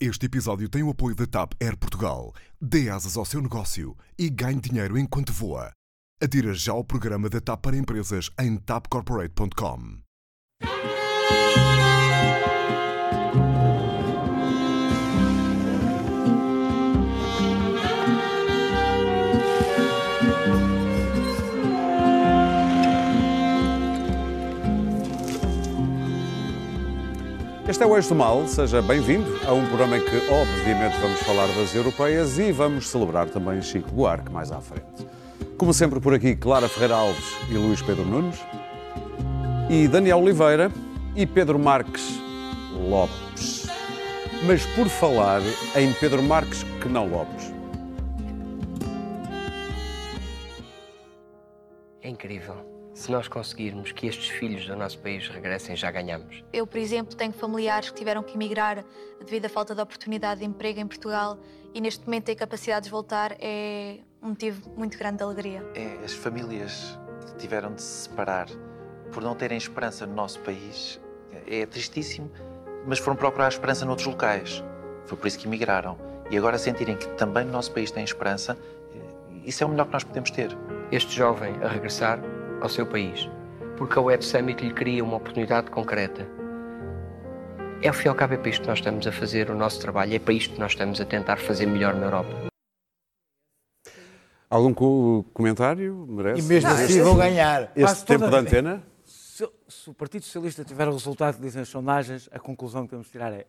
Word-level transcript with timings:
Este 0.00 0.26
episódio 0.26 0.68
tem 0.68 0.80
o 0.80 0.90
apoio 0.90 1.16
da 1.16 1.26
TAP 1.26 1.54
Air 1.60 1.76
Portugal. 1.76 2.32
Dê 2.60 2.88
asas 2.88 3.16
ao 3.16 3.24
seu 3.24 3.42
negócio 3.42 3.96
e 4.16 4.30
ganhe 4.30 4.60
dinheiro 4.60 4.96
enquanto 4.96 5.32
voa. 5.32 5.72
Adira 6.22 6.54
já 6.54 6.70
ao 6.70 6.84
programa 6.84 7.28
da 7.28 7.40
TAP 7.40 7.60
para 7.60 7.76
empresas 7.76 8.30
em 8.38 8.56
tapcorporate.com. 8.58 9.98
Este 27.68 27.82
é 27.82 27.86
o 27.86 27.94
Eixo 27.94 28.08
do 28.08 28.14
Mal, 28.14 28.48
seja 28.48 28.80
bem-vindo 28.80 29.28
a 29.46 29.52
um 29.52 29.66
programa 29.66 29.98
em 29.98 30.00
que, 30.00 30.16
obviamente, 30.32 30.98
vamos 31.02 31.20
falar 31.20 31.46
das 31.48 31.74
europeias 31.74 32.38
e 32.38 32.50
vamos 32.50 32.88
celebrar 32.88 33.28
também 33.28 33.60
Chico 33.60 33.90
Buarque 33.90 34.32
mais 34.32 34.50
à 34.50 34.58
frente. 34.58 35.06
Como 35.58 35.74
sempre, 35.74 36.00
por 36.00 36.14
aqui, 36.14 36.34
Clara 36.34 36.66
Ferreira 36.66 36.94
Alves 36.94 37.36
e 37.50 37.58
Luís 37.58 37.82
Pedro 37.82 38.06
Nunes, 38.06 38.40
e 39.68 39.86
Daniel 39.86 40.20
Oliveira 40.20 40.72
e 41.14 41.26
Pedro 41.26 41.58
Marques 41.58 42.18
Lopes. 42.72 43.66
Mas 44.46 44.64
por 44.74 44.88
falar 44.88 45.42
em 45.76 45.92
Pedro 45.92 46.22
Marques 46.22 46.62
que 46.80 46.88
não 46.88 47.06
Lopes. 47.06 47.52
É 52.00 52.08
incrível. 52.08 52.67
Se 52.98 53.12
nós 53.12 53.28
conseguirmos 53.28 53.92
que 53.92 54.08
estes 54.08 54.28
filhos 54.28 54.66
do 54.66 54.74
nosso 54.74 54.98
país 54.98 55.28
regressem, 55.28 55.76
já 55.76 55.88
ganhamos. 55.88 56.42
Eu, 56.52 56.66
por 56.66 56.78
exemplo, 56.78 57.14
tenho 57.14 57.32
familiares 57.32 57.90
que 57.90 57.96
tiveram 57.96 58.24
que 58.24 58.34
emigrar 58.34 58.84
devido 59.24 59.46
à 59.46 59.48
falta 59.48 59.72
de 59.72 59.80
oportunidade 59.80 60.40
de 60.40 60.46
emprego 60.46 60.80
em 60.80 60.86
Portugal 60.86 61.38
e 61.72 61.80
neste 61.80 62.04
momento 62.04 62.24
ter 62.24 62.34
capacidade 62.34 62.86
de 62.86 62.90
voltar 62.90 63.36
é 63.38 64.00
um 64.20 64.30
motivo 64.30 64.68
muito 64.76 64.98
grande 64.98 65.18
de 65.18 65.22
alegria. 65.22 65.64
É, 65.76 66.04
as 66.04 66.12
famílias 66.12 66.98
tiveram 67.38 67.72
de 67.72 67.82
se 67.82 68.08
separar 68.08 68.48
por 69.12 69.22
não 69.22 69.36
terem 69.36 69.56
esperança 69.56 70.04
no 70.04 70.16
nosso 70.16 70.40
país. 70.40 71.00
É 71.46 71.64
tristíssimo, 71.66 72.28
mas 72.84 72.98
foram 72.98 73.16
procurar 73.16 73.46
esperança 73.46 73.86
noutros 73.86 74.08
locais. 74.08 74.64
Foi 75.06 75.16
por 75.16 75.28
isso 75.28 75.38
que 75.38 75.46
emigraram. 75.46 75.96
E 76.32 76.36
agora 76.36 76.58
sentirem 76.58 76.96
que 76.96 77.06
também 77.10 77.44
no 77.44 77.52
nosso 77.52 77.70
país 77.70 77.92
tem 77.92 78.02
esperança, 78.02 78.58
isso 79.44 79.62
é 79.62 79.66
o 79.68 79.70
melhor 79.70 79.86
que 79.86 79.92
nós 79.92 80.02
podemos 80.02 80.32
ter. 80.32 80.50
Este 80.90 81.14
jovem 81.14 81.54
a 81.62 81.68
regressar 81.68 82.18
ao 82.60 82.68
seu 82.68 82.86
país, 82.86 83.28
porque 83.76 83.98
a 83.98 84.02
Web 84.02 84.24
Summit 84.24 84.64
lhe 84.64 84.72
cria 84.74 85.02
uma 85.04 85.16
oportunidade 85.16 85.70
concreta. 85.70 86.26
É 87.82 87.88
ao 87.88 87.94
fim 87.94 88.06
e 88.06 88.08
ao 88.08 88.14
cabo 88.14 88.34
é 88.34 88.36
para 88.36 88.50
isto 88.50 88.62
que 88.62 88.68
nós 88.68 88.78
estamos 88.78 89.06
a 89.06 89.12
fazer 89.12 89.50
o 89.50 89.54
nosso 89.54 89.80
trabalho, 89.80 90.14
é 90.14 90.18
para 90.18 90.34
isto 90.34 90.54
que 90.54 90.60
nós 90.60 90.72
estamos 90.72 91.00
a 91.00 91.04
tentar 91.04 91.36
fazer 91.38 91.66
melhor 91.66 91.94
na 91.94 92.06
Europa. 92.06 92.48
Algum 94.50 94.72
co- 94.72 95.24
comentário? 95.34 96.06
Merece? 96.08 96.40
E 96.40 96.44
mesmo 96.44 96.70
Não, 96.70 96.76
assim 96.76 97.02
vão 97.02 97.16
ganhar. 97.16 97.70
Este 97.76 98.04
tempo 98.06 98.24
toda- 98.24 98.40
de 98.42 98.48
antena? 98.48 98.82
Se, 99.04 99.48
se 99.68 99.90
o 99.90 99.94
Partido 99.94 100.24
Socialista 100.24 100.64
tiver 100.64 100.88
o 100.88 100.92
resultado 100.92 101.36
que 101.36 101.42
dizem 101.42 101.62
as 101.62 101.68
sondagens, 101.68 102.28
a 102.32 102.38
conclusão 102.40 102.84
que 102.84 102.90
temos 102.90 103.06
de 103.06 103.12
tirar 103.12 103.32
é 103.32 103.46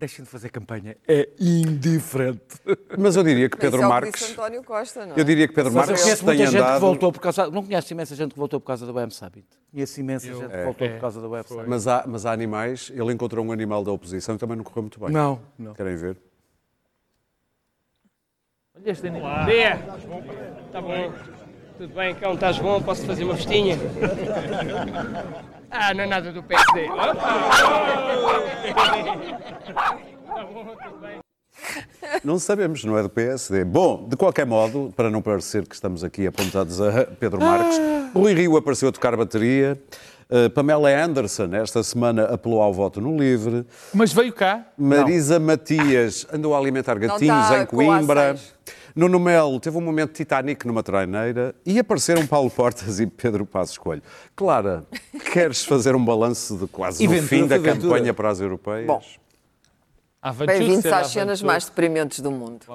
deixem 0.00 0.24
de 0.24 0.30
fazer 0.30 0.48
campanha. 0.48 0.96
É 1.06 1.28
indiferente. 1.38 2.58
Mas 2.98 3.14
eu 3.16 3.22
diria 3.22 3.48
que 3.48 3.56
Pedro 3.56 3.76
Isso 3.80 3.84
é 3.84 3.86
o 3.86 3.88
que 3.88 3.94
Marques. 3.94 4.20
disse 4.20 4.32
António 4.32 4.64
Costa, 4.64 5.06
não 5.06 5.14
é? 5.14 5.20
Eu 5.20 5.24
diria 5.24 5.46
que 5.46 5.54
Pedro 5.54 5.72
Mas 5.72 5.82
eu 5.82 5.86
Marques 5.88 6.02
conheço 6.02 6.24
muita 6.24 6.38
tem 6.38 6.46
gente 6.46 6.56
que 6.56 6.62
andado. 6.66 6.80
voltou 6.80 7.12
por 7.12 7.20
causa. 7.20 7.50
Não 7.50 7.62
conheço 7.62 7.92
imensa 7.92 8.14
gente 8.16 8.32
que 8.32 8.38
voltou 8.38 8.58
por 8.58 8.66
causa 8.66 8.86
do 8.86 8.92
Web 8.94 9.14
Summit. 9.14 9.44
Conheço 9.70 10.00
imensa 10.00 10.26
gente 10.26 10.48
que 10.50 10.64
voltou 10.64 10.88
por 10.88 11.00
causa 11.00 11.20
do 11.20 11.28
Web 11.30 11.46
Summit. 11.48 11.68
Mas 11.68 11.86
há, 11.86 12.04
mas 12.08 12.26
há 12.26 12.32
animais, 12.32 12.90
ele 12.94 13.12
encontrou 13.12 13.44
um 13.44 13.52
animal 13.52 13.84
da 13.84 13.92
oposição 13.92 14.34
e 14.34 14.38
também 14.38 14.56
não 14.56 14.64
correu 14.64 14.82
muito 14.84 14.98
bem. 14.98 15.10
Não, 15.10 15.40
não. 15.58 15.74
Querem 15.74 15.94
ver? 15.96 16.16
Olha 18.74 18.90
este 18.90 19.06
animal. 19.06 19.40
Bom 19.40 19.50
dia. 19.50 19.78
Está 20.66 20.80
bom. 20.80 21.49
Tudo 21.80 21.94
bem, 21.94 22.14
cão? 22.14 22.34
Estás 22.34 22.58
bom? 22.58 22.78
Posso 22.82 23.06
fazer 23.06 23.24
uma 23.24 23.34
festinha? 23.34 23.78
Ah, 25.70 25.94
não 25.94 26.04
é 26.04 26.06
nada 26.06 26.30
do 26.30 26.42
PSD. 26.42 26.82
Está 26.82 27.14
bom, 30.44 30.76
tudo 30.76 30.98
bem. 31.00 31.20
Não 32.22 32.38
sabemos, 32.38 32.84
não 32.84 32.98
é 32.98 33.02
do 33.02 33.08
PSD. 33.08 33.64
Bom, 33.64 34.06
de 34.06 34.14
qualquer 34.14 34.44
modo, 34.44 34.92
para 34.94 35.08
não 35.08 35.22
parecer 35.22 35.66
que 35.66 35.74
estamos 35.74 36.04
aqui 36.04 36.26
apontados 36.26 36.82
a 36.82 37.06
Pedro 37.18 37.40
Marques, 37.40 37.80
Rui 38.12 38.34
Rio 38.34 38.58
apareceu 38.58 38.90
a 38.90 38.92
tocar 38.92 39.16
bateria. 39.16 39.80
Uh, 40.28 40.50
Pamela 40.50 40.90
Anderson, 40.90 41.48
esta 41.54 41.82
semana, 41.82 42.24
apelou 42.24 42.60
ao 42.60 42.74
voto 42.74 43.00
no 43.00 43.16
LIVRE. 43.16 43.64
Mas 43.94 44.12
veio 44.12 44.34
cá. 44.34 44.66
Marisa 44.76 45.40
Matias 45.40 46.26
andou 46.30 46.54
a 46.54 46.58
alimentar 46.58 46.98
gatinhos 46.98 47.44
está 47.44 47.62
em 47.62 47.66
com 47.66 47.76
Coimbra. 47.76 48.36
A6. 48.90 48.92
Nuno 48.94 49.18
Melo 49.20 49.60
teve 49.60 49.76
um 49.76 49.80
momento 49.80 50.12
Titanic 50.12 50.66
numa 50.66 50.82
traineira 50.82 51.54
e 51.64 51.78
apareceram 51.78 52.26
Paulo 52.26 52.50
Portas 52.50 53.00
e 53.00 53.06
Pedro 53.06 53.46
Passos 53.46 53.78
Coelho. 53.78 54.02
Clara, 54.36 54.84
queres 55.32 55.64
fazer 55.64 55.94
um 55.94 56.04
balanço 56.04 56.56
de 56.56 56.66
quase 56.66 57.06
o 57.06 57.22
fim 57.22 57.46
da 57.46 57.56
foi 57.56 57.64
Ventura. 57.64 57.94
campanha 57.94 58.14
para 58.14 58.30
as 58.30 58.40
europeias? 58.40 58.86
Bom, 58.86 59.02
Aventura, 60.22 60.58
bem-vindos 60.58 60.86
às 60.86 61.06
cenas 61.08 61.38
aventura. 61.38 61.46
mais 61.46 61.64
deprimentes 61.64 62.20
do 62.20 62.30
mundo. 62.30 62.66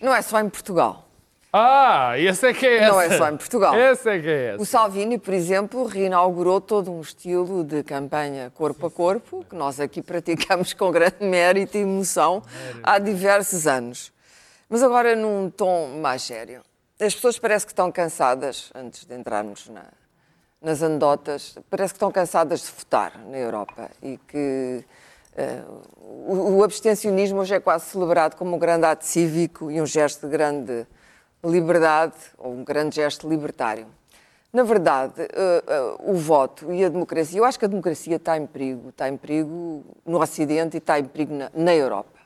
Não 0.00 0.14
é 0.14 0.20
só 0.22 0.40
em 0.40 0.48
Portugal. 0.48 1.06
Ah, 1.52 2.12
esse 2.16 2.46
é 2.46 2.54
que 2.54 2.64
é 2.64 2.76
esse. 2.76 2.86
Não 2.86 3.00
é 3.00 3.16
só 3.18 3.28
em 3.28 3.36
Portugal. 3.36 3.74
Esse 3.76 4.08
é 4.08 4.18
que 4.20 4.28
é 4.28 4.52
O 4.56 4.62
esse. 4.62 4.70
Salvini, 4.70 5.18
por 5.18 5.34
exemplo, 5.34 5.84
reinaugurou 5.84 6.60
todo 6.60 6.92
um 6.92 7.00
estilo 7.00 7.64
de 7.64 7.82
campanha 7.82 8.52
corpo 8.54 8.86
a 8.86 8.90
corpo, 8.90 9.44
que 9.50 9.56
nós 9.56 9.80
aqui 9.80 10.00
praticamos 10.00 10.72
com 10.74 10.92
grande 10.92 11.16
mérito 11.22 11.76
e 11.76 11.80
emoção 11.80 12.40
há 12.84 13.00
diversos 13.00 13.66
anos. 13.66 14.12
Mas 14.72 14.84
agora 14.84 15.16
num 15.16 15.50
tom 15.50 15.98
mais 16.00 16.22
sério. 16.22 16.62
As 17.00 17.12
pessoas 17.12 17.36
parece 17.40 17.66
que 17.66 17.72
estão 17.72 17.90
cansadas, 17.90 18.70
antes 18.72 19.04
de 19.04 19.12
entrarmos 19.16 19.68
na- 19.68 19.90
nas 20.62 20.80
anedotas, 20.80 21.56
parece 21.68 21.92
que 21.94 21.96
estão 21.96 22.12
cansadas 22.12 22.60
de 22.60 22.66
votar 22.70 23.18
na 23.26 23.36
Europa 23.36 23.90
e 24.00 24.16
que 24.28 24.84
eh, 25.36 25.62
o, 26.00 26.58
o 26.58 26.62
abstencionismo 26.64 27.40
hoje 27.40 27.54
é 27.54 27.58
quase 27.60 27.86
celebrado 27.86 28.36
como 28.36 28.54
um 28.54 28.58
grande 28.60 28.84
ato 28.86 29.04
cívico 29.04 29.72
e 29.72 29.80
um 29.82 29.86
gesto 29.86 30.26
de 30.26 30.30
grande 30.32 30.86
liberdade 31.42 32.14
ou 32.38 32.52
um 32.52 32.62
grande 32.62 32.94
gesto 32.96 33.28
libertário. 33.28 33.88
Na 34.52 34.62
verdade, 34.62 35.14
eh, 35.18 35.64
eh, 35.66 35.94
o 36.00 36.14
voto 36.14 36.72
e 36.72 36.84
a 36.84 36.88
democracia, 36.88 37.40
eu 37.40 37.44
acho 37.44 37.58
que 37.58 37.64
a 37.64 37.68
democracia 37.68 38.16
está 38.16 38.36
em 38.36 38.46
perigo, 38.46 38.90
está 38.90 39.08
em 39.08 39.16
perigo 39.16 39.84
no 40.04 40.20
Ocidente 40.20 40.76
e 40.76 40.78
está 40.78 40.96
em 41.00 41.04
perigo 41.04 41.34
na, 41.34 41.50
na 41.54 41.74
Europa. 41.74 42.19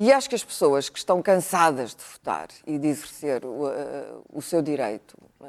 E 0.00 0.12
acho 0.12 0.28
que 0.28 0.34
as 0.36 0.44
pessoas 0.44 0.88
que 0.88 0.96
estão 0.96 1.20
cansadas 1.20 1.92
de 1.92 2.04
votar 2.04 2.46
e 2.64 2.78
de 2.78 2.86
exercer 2.86 3.44
o, 3.44 3.68
eh, 3.68 4.14
o 4.32 4.40
seu 4.40 4.62
direito, 4.62 5.16
eh, 5.42 5.46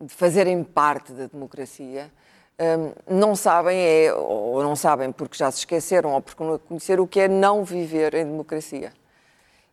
de 0.00 0.14
fazerem 0.14 0.62
parte 0.62 1.12
da 1.12 1.26
democracia, 1.26 2.12
eh, 2.56 2.76
não 3.10 3.34
sabem, 3.34 3.76
é, 3.76 4.14
ou 4.14 4.62
não 4.62 4.76
sabem 4.76 5.10
porque 5.10 5.36
já 5.36 5.50
se 5.50 5.58
esqueceram 5.58 6.12
ou 6.12 6.22
porque 6.22 6.44
não 6.44 6.58
conheceram 6.60 7.02
o 7.02 7.08
que 7.08 7.18
é 7.18 7.26
não 7.26 7.64
viver 7.64 8.14
em 8.14 8.24
democracia. 8.24 8.92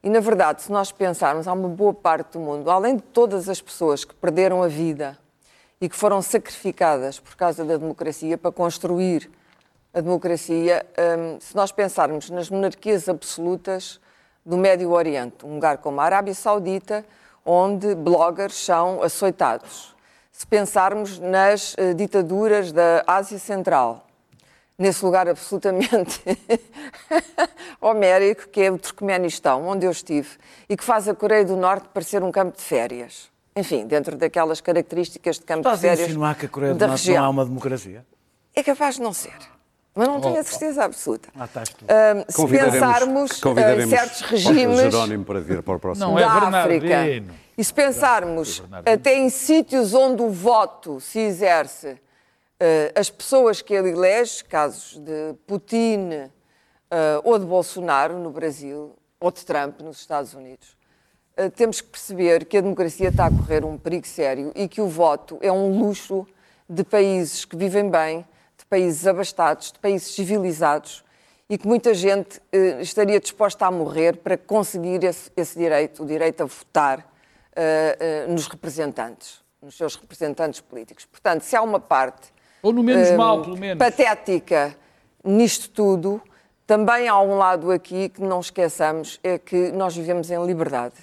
E, 0.01 0.09
na 0.09 0.19
verdade, 0.19 0.63
se 0.63 0.71
nós 0.71 0.91
pensarmos, 0.91 1.47
há 1.47 1.53
uma 1.53 1.69
boa 1.69 1.93
parte 1.93 2.33
do 2.33 2.39
mundo, 2.39 2.71
além 2.71 2.95
de 2.95 3.03
todas 3.03 3.47
as 3.47 3.61
pessoas 3.61 4.03
que 4.03 4.15
perderam 4.15 4.63
a 4.63 4.67
vida 4.67 5.19
e 5.79 5.87
que 5.87 5.95
foram 5.95 6.19
sacrificadas 6.19 7.19
por 7.19 7.35
causa 7.35 7.63
da 7.63 7.77
democracia 7.77 8.39
para 8.39 8.51
construir 8.51 9.29
a 9.93 10.01
democracia, 10.01 10.85
hum, 11.17 11.37
se 11.39 11.55
nós 11.55 11.71
pensarmos 11.71 12.29
nas 12.29 12.49
monarquias 12.49 13.09
absolutas 13.09 13.99
do 14.45 14.57
Médio 14.57 14.91
Oriente, 14.91 15.45
um 15.45 15.55
lugar 15.55 15.79
como 15.79 15.99
a 15.99 16.03
Arábia 16.03 16.33
Saudita, 16.33 17.05
onde 17.45 17.95
bloggers 17.95 18.55
são 18.55 19.01
açoitados. 19.01 19.95
Se 20.31 20.45
pensarmos 20.45 21.19
nas 21.19 21.75
eh, 21.77 21.93
ditaduras 21.93 22.71
da 22.71 23.03
Ásia 23.05 23.39
Central, 23.39 24.05
nesse 24.77 25.03
lugar 25.03 25.27
absolutamente 25.27 26.21
homérico, 27.81 28.47
que 28.47 28.61
é 28.61 28.71
o 28.71 28.77
Turcomenistão, 28.77 29.67
onde 29.67 29.85
eu 29.85 29.91
estive, 29.91 30.29
e 30.69 30.77
que 30.77 30.83
faz 30.83 31.07
a 31.09 31.15
Coreia 31.15 31.43
do 31.43 31.57
Norte 31.57 31.89
parecer 31.93 32.23
um 32.23 32.31
campo 32.31 32.55
de 32.55 32.63
férias. 32.63 33.29
Enfim, 33.55 33.85
dentro 33.85 34.15
daquelas 34.15 34.61
características 34.61 35.37
de 35.37 35.45
campo 35.45 35.61
Estás 35.61 35.81
de 35.81 35.87
a 35.87 35.89
férias 35.89 36.07
insinuar 36.07 36.35
que 36.35 36.45
a 36.45 36.49
Coreia 36.49 36.73
do 36.73 36.79
Norte 36.79 36.91
região. 37.01 37.17
não 37.17 37.25
há 37.25 37.29
uma 37.29 37.45
democracia? 37.45 38.05
É 38.55 38.63
capaz 38.63 38.95
de 38.95 39.01
não 39.01 39.11
ser, 39.11 39.37
mas 39.99 40.07
não 40.07 40.21
tenho 40.21 40.39
a 40.39 40.43
certeza 40.43 40.85
absoluta. 40.85 41.27
Lá 41.35 41.43
estás 41.43 41.67
tu. 41.67 41.83
Hum, 41.83 42.23
se 42.29 42.47
pensarmos 42.47 43.41
convidaremos 43.41 43.83
em 43.83 43.89
certos 43.89 44.21
regimes 44.21 44.79
Jerónimo 44.79 45.25
para 45.25 45.41
vir 45.41 45.61
para 45.61 45.75
o 45.75 45.79
próximo. 45.79 46.07
Não 46.07 46.17
é 46.17 46.21
da. 46.21 46.61
África, 46.61 46.95
e 47.57 47.63
se 47.63 47.73
pensarmos 47.73 48.61
Bernardino. 48.61 48.95
até 48.95 49.17
em 49.17 49.29
sítios 49.29 49.93
onde 49.93 50.21
o 50.21 50.29
voto 50.29 51.01
se 51.01 51.19
exerce, 51.19 51.97
eh, 52.57 52.93
as 52.95 53.09
pessoas 53.09 53.61
que 53.61 53.73
ele 53.73 53.89
elege, 53.89 54.41
casos 54.45 54.97
de 54.99 55.33
Putin 55.45 56.11
eh, 56.11 57.21
ou 57.25 57.37
de 57.37 57.45
Bolsonaro 57.45 58.17
no 58.17 58.31
Brasil, 58.31 58.95
ou 59.19 59.29
de 59.29 59.45
Trump 59.45 59.81
nos 59.81 59.99
Estados 59.99 60.33
Unidos, 60.33 60.77
eh, 61.35 61.49
temos 61.49 61.81
que 61.81 61.89
perceber 61.89 62.45
que 62.45 62.57
a 62.57 62.61
democracia 62.61 63.09
está 63.09 63.25
a 63.25 63.29
correr 63.29 63.65
um 63.65 63.77
perigo 63.77 64.07
sério 64.07 64.53
e 64.55 64.65
que 64.65 64.79
o 64.79 64.87
voto 64.87 65.37
é 65.41 65.51
um 65.51 65.77
luxo 65.77 66.25
de 66.69 66.85
países 66.85 67.43
que 67.43 67.57
vivem 67.57 67.89
bem, 67.89 68.25
países 68.69 69.07
abastados, 69.07 69.71
de 69.71 69.79
países 69.79 70.13
civilizados 70.13 71.03
e 71.49 71.57
que 71.57 71.67
muita 71.67 71.93
gente 71.93 72.39
eh, 72.51 72.79
estaria 72.81 73.19
disposta 73.19 73.65
a 73.65 73.71
morrer 73.71 74.17
para 74.17 74.37
conseguir 74.37 75.03
esse, 75.03 75.31
esse 75.35 75.57
direito, 75.57 76.03
o 76.03 76.05
direito 76.05 76.43
a 76.43 76.45
votar 76.45 77.11
eh, 77.55 77.97
eh, 77.99 78.27
nos 78.27 78.47
representantes, 78.47 79.41
nos 79.61 79.75
seus 79.75 79.95
representantes 79.95 80.61
políticos. 80.61 81.05
Portanto, 81.05 81.41
se 81.41 81.55
há 81.55 81.61
uma 81.61 81.79
parte 81.79 82.31
Ou 82.61 82.71
no 82.71 82.83
menos 82.83 83.09
hum, 83.09 83.17
mal, 83.17 83.41
pelo 83.41 83.57
menos. 83.57 83.79
patética 83.79 84.75
nisto 85.23 85.69
tudo, 85.71 86.21
também 86.67 87.07
há 87.07 87.19
um 87.19 87.35
lado 87.35 87.71
aqui 87.71 88.09
que 88.09 88.21
não 88.21 88.39
esqueçamos, 88.39 89.19
é 89.23 89.39
que 89.39 89.71
nós 89.71 89.95
vivemos 89.95 90.29
em 90.29 90.45
liberdade. 90.45 90.95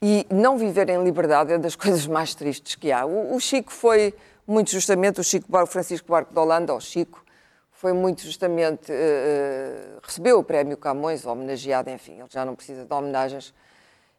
E 0.00 0.26
não 0.30 0.56
viver 0.56 0.88
em 0.88 1.04
liberdade 1.04 1.52
é 1.52 1.58
das 1.58 1.76
coisas 1.76 2.06
mais 2.06 2.34
tristes 2.34 2.74
que 2.74 2.90
há. 2.90 3.04
O, 3.04 3.36
o 3.36 3.40
Chico 3.40 3.70
foi, 3.70 4.14
muito 4.48 4.70
justamente, 4.70 5.20
o 5.20 5.24
Chico 5.24 5.46
Bar, 5.50 5.66
Francisco 5.66 6.10
Barco 6.10 6.32
de 6.32 6.40
Holanda, 6.40 6.72
ou 6.72 6.80
Chico, 6.80 7.22
foi 7.70 7.92
muito 7.92 8.22
justamente, 8.22 8.90
eh, 8.90 9.98
recebeu 10.02 10.38
o 10.38 10.42
prémio 10.42 10.76
Camões, 10.78 11.26
homenageado, 11.26 11.90
enfim, 11.90 12.14
ele 12.14 12.28
já 12.30 12.44
não 12.44 12.56
precisa 12.56 12.86
de 12.86 12.92
homenagens. 12.92 13.54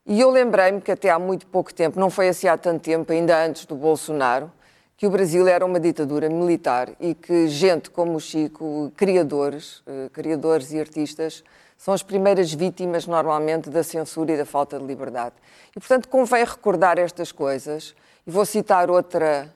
E 0.06 0.22
eu 0.22 0.30
lembrei-me 0.30 0.82
que 0.82 0.92
até 0.92 1.10
há 1.10 1.18
muito 1.18 1.48
pouco 1.48 1.74
tempo, 1.74 2.00
não 2.00 2.12
foi 2.12 2.30
assim 2.30 2.48
há 2.48 2.56
tanto 2.58 2.84
tempo, 2.84 3.12
ainda 3.12 3.44
antes 3.44 3.66
do 3.66 3.76
Bolsonaro, 3.76 4.52
que 4.96 5.08
o 5.08 5.10
Brasil 5.10 5.48
era 5.48 5.66
uma 5.66 5.80
ditadura 5.80 6.30
militar 6.30 6.92
e 7.00 7.16
que 7.16 7.48
gente 7.48 7.90
como 7.90 8.16
o 8.16 8.20
Chico, 8.20 8.92
criadores, 8.96 9.82
eh, 9.88 10.10
criadores 10.14 10.72
e 10.72 10.80
artistas, 10.80 11.44
são 11.76 11.94
as 11.94 12.04
primeiras 12.04 12.54
vítimas 12.54 13.08
normalmente 13.08 13.70
da 13.70 13.82
censura 13.82 14.34
e 14.34 14.38
da 14.38 14.46
falta 14.46 14.78
de 14.78 14.86
liberdade. 14.86 15.36
E 15.76 15.80
portanto 15.80 16.08
convém 16.08 16.46
recordar 16.46 17.00
estas 17.00 17.32
coisas. 17.32 17.96
E 18.28 18.32
vou 18.32 18.46
citar 18.46 18.92
outra 18.92 19.50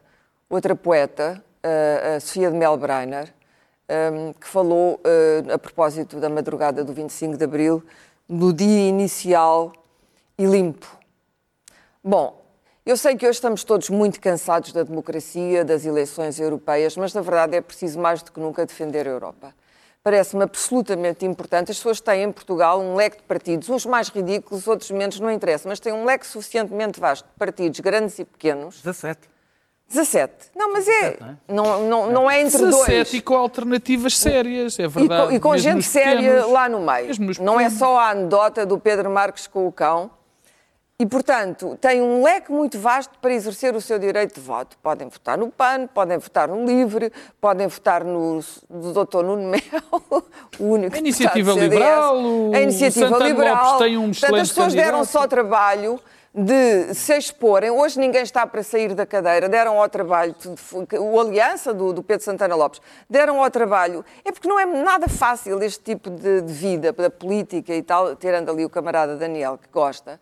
outra 0.54 0.76
poeta, 0.76 1.44
eh, 1.64 2.16
a 2.16 2.20
Sofia 2.20 2.52
de 2.52 2.58
Melbreiner, 2.58 3.34
eh, 3.88 4.34
que 4.40 4.48
falou 4.48 5.00
eh, 5.04 5.52
a 5.52 5.58
propósito 5.58 6.20
da 6.20 6.30
madrugada 6.30 6.84
do 6.84 6.94
25 6.94 7.38
de 7.38 7.44
Abril, 7.44 7.84
no 8.30 8.54
dia 8.54 8.88
inicial 8.88 9.74
e 10.38 10.46
limpo. 10.46 10.88
Bom, 12.04 12.44
eu 12.86 12.96
sei 12.96 13.16
que 13.16 13.26
hoje 13.26 13.38
estamos 13.38 13.64
todos 13.64 13.90
muito 13.90 14.20
cansados 14.20 14.72
da 14.72 14.84
democracia, 14.84 15.66
das 15.66 15.86
eleições 15.86 16.40
europeias, 16.40 16.96
mas 16.98 17.14
na 17.14 17.22
verdade 17.22 17.56
é 17.56 17.62
preciso 17.62 18.00
mais 18.00 18.22
do 18.22 18.32
que 18.32 18.40
nunca 18.40 18.66
defender 18.66 19.08
a 19.08 19.12
Europa. 19.12 19.56
Parece-me 20.04 20.44
absolutamente 20.44 21.26
importante. 21.26 21.72
As 21.72 21.78
pessoas 21.78 22.02
têm 22.02 22.24
em 22.24 22.32
Portugal 22.32 22.80
um 22.80 22.94
leque 22.94 23.18
de 23.18 23.24
partidos, 23.24 23.70
uns 23.70 23.86
mais 23.86 24.10
ridículos, 24.10 24.68
outros 24.68 24.92
menos, 24.92 25.20
não 25.20 25.32
interessa, 25.32 25.68
mas 25.68 25.80
têm 25.80 25.94
um 25.94 26.04
leque 26.04 26.28
suficientemente 26.28 27.00
vasto 27.00 27.26
de 27.26 27.40
partidos 27.40 27.80
grandes 27.80 28.20
e 28.20 28.26
pequenos. 28.26 28.82
17. 28.84 29.33
17. 29.90 30.34
Não, 30.56 30.74
mas 30.74 30.88
é. 30.88 31.18
Não, 31.48 31.84
não, 31.84 32.12
não 32.12 32.32
é 32.32 32.42
entre 32.42 32.58
17 32.58 32.92
dois. 32.92 33.14
e 33.14 33.22
com 33.22 33.36
alternativas 33.36 34.18
sérias, 34.18 34.80
é 34.80 34.84
E 34.84 34.88
verdade. 34.88 35.28
com, 35.28 35.34
e 35.36 35.40
com 35.40 35.58
gente 35.58 35.84
séria 35.84 36.16
pequenos. 36.36 36.52
lá 36.52 36.68
no 36.68 36.80
meio. 36.80 37.12
Não 37.42 37.60
é 37.60 37.70
só 37.70 37.98
a 38.00 38.10
anedota 38.10 38.66
do 38.66 38.80
Pedro 38.80 39.10
Marques 39.10 39.46
com 39.48 39.68
o 39.68 39.72
cão. 39.72 40.10
E, 41.00 41.06
portanto, 41.06 41.78
tem 41.82 42.02
um 42.02 42.24
leque 42.24 42.52
muito 42.52 42.80
vasto 42.80 43.18
para 43.20 43.34
exercer 43.34 43.76
o 43.76 43.82
seu 43.82 44.00
direito 44.00 44.36
de 44.36 44.40
voto. 44.42 44.78
Podem 44.82 45.10
votar 45.10 45.38
no 45.38 45.50
PAN, 45.50 45.88
podem 45.88 46.18
votar 46.18 46.48
no 46.48 46.64
LIVRE, 46.66 47.12
podem 47.42 47.68
votar 47.68 48.04
no, 48.06 48.40
Dr. 48.40 49.24
Nuno 49.24 49.50
Melo, 49.50 50.26
o 50.60 50.64
único 50.64 50.96
A 50.96 51.00
Iniciativa 51.00 51.54
deputado 51.54 51.64
CDS. 51.64 51.74
Liberal, 51.74 52.16
o 52.24 52.52
a 52.56 52.62
Iniciativa 52.62 53.08
Santana 53.10 53.28
Liberal. 53.28 53.66
Lopes 53.66 53.80
tem 53.88 53.98
um 53.98 54.12
Portanto, 54.12 54.36
as 54.36 54.48
pessoas 54.50 54.74
deram 54.74 55.00
candidato. 55.00 55.12
só 55.12 55.28
trabalho 55.28 56.00
de 56.34 56.94
se 56.96 57.16
exporem. 57.16 57.70
Hoje 57.70 58.00
ninguém 58.00 58.24
está 58.24 58.48
para 58.48 58.64
sair 58.64 58.96
da 58.96 59.06
cadeira. 59.06 59.48
Deram 59.48 59.80
ao 59.80 59.88
trabalho, 59.88 60.36
o 61.00 61.20
Aliança 61.20 61.74
do, 61.74 61.94
do 61.94 62.02
Pedro 62.02 62.26
Santana 62.26 62.56
Lopes, 62.56 62.82
deram 63.08 63.44
ao 63.44 63.52
trabalho. 63.52 64.04
É 64.26 64.32
porque 64.32 64.48
não 64.48 64.60
é 64.60 64.66
nada 64.66 65.08
fácil 65.08 65.62
este 65.62 65.84
tipo 65.84 66.10
de, 66.10 66.42
de 66.42 66.54
vida, 66.54 66.92
da 66.92 67.10
política 67.10 67.74
e 67.76 67.84
tal, 67.84 68.16
tirando 68.16 68.50
ali 68.50 68.66
o 68.66 68.70
camarada 68.70 69.16
Daniel, 69.16 69.60
que 69.60 69.68
gosta. 69.72 70.20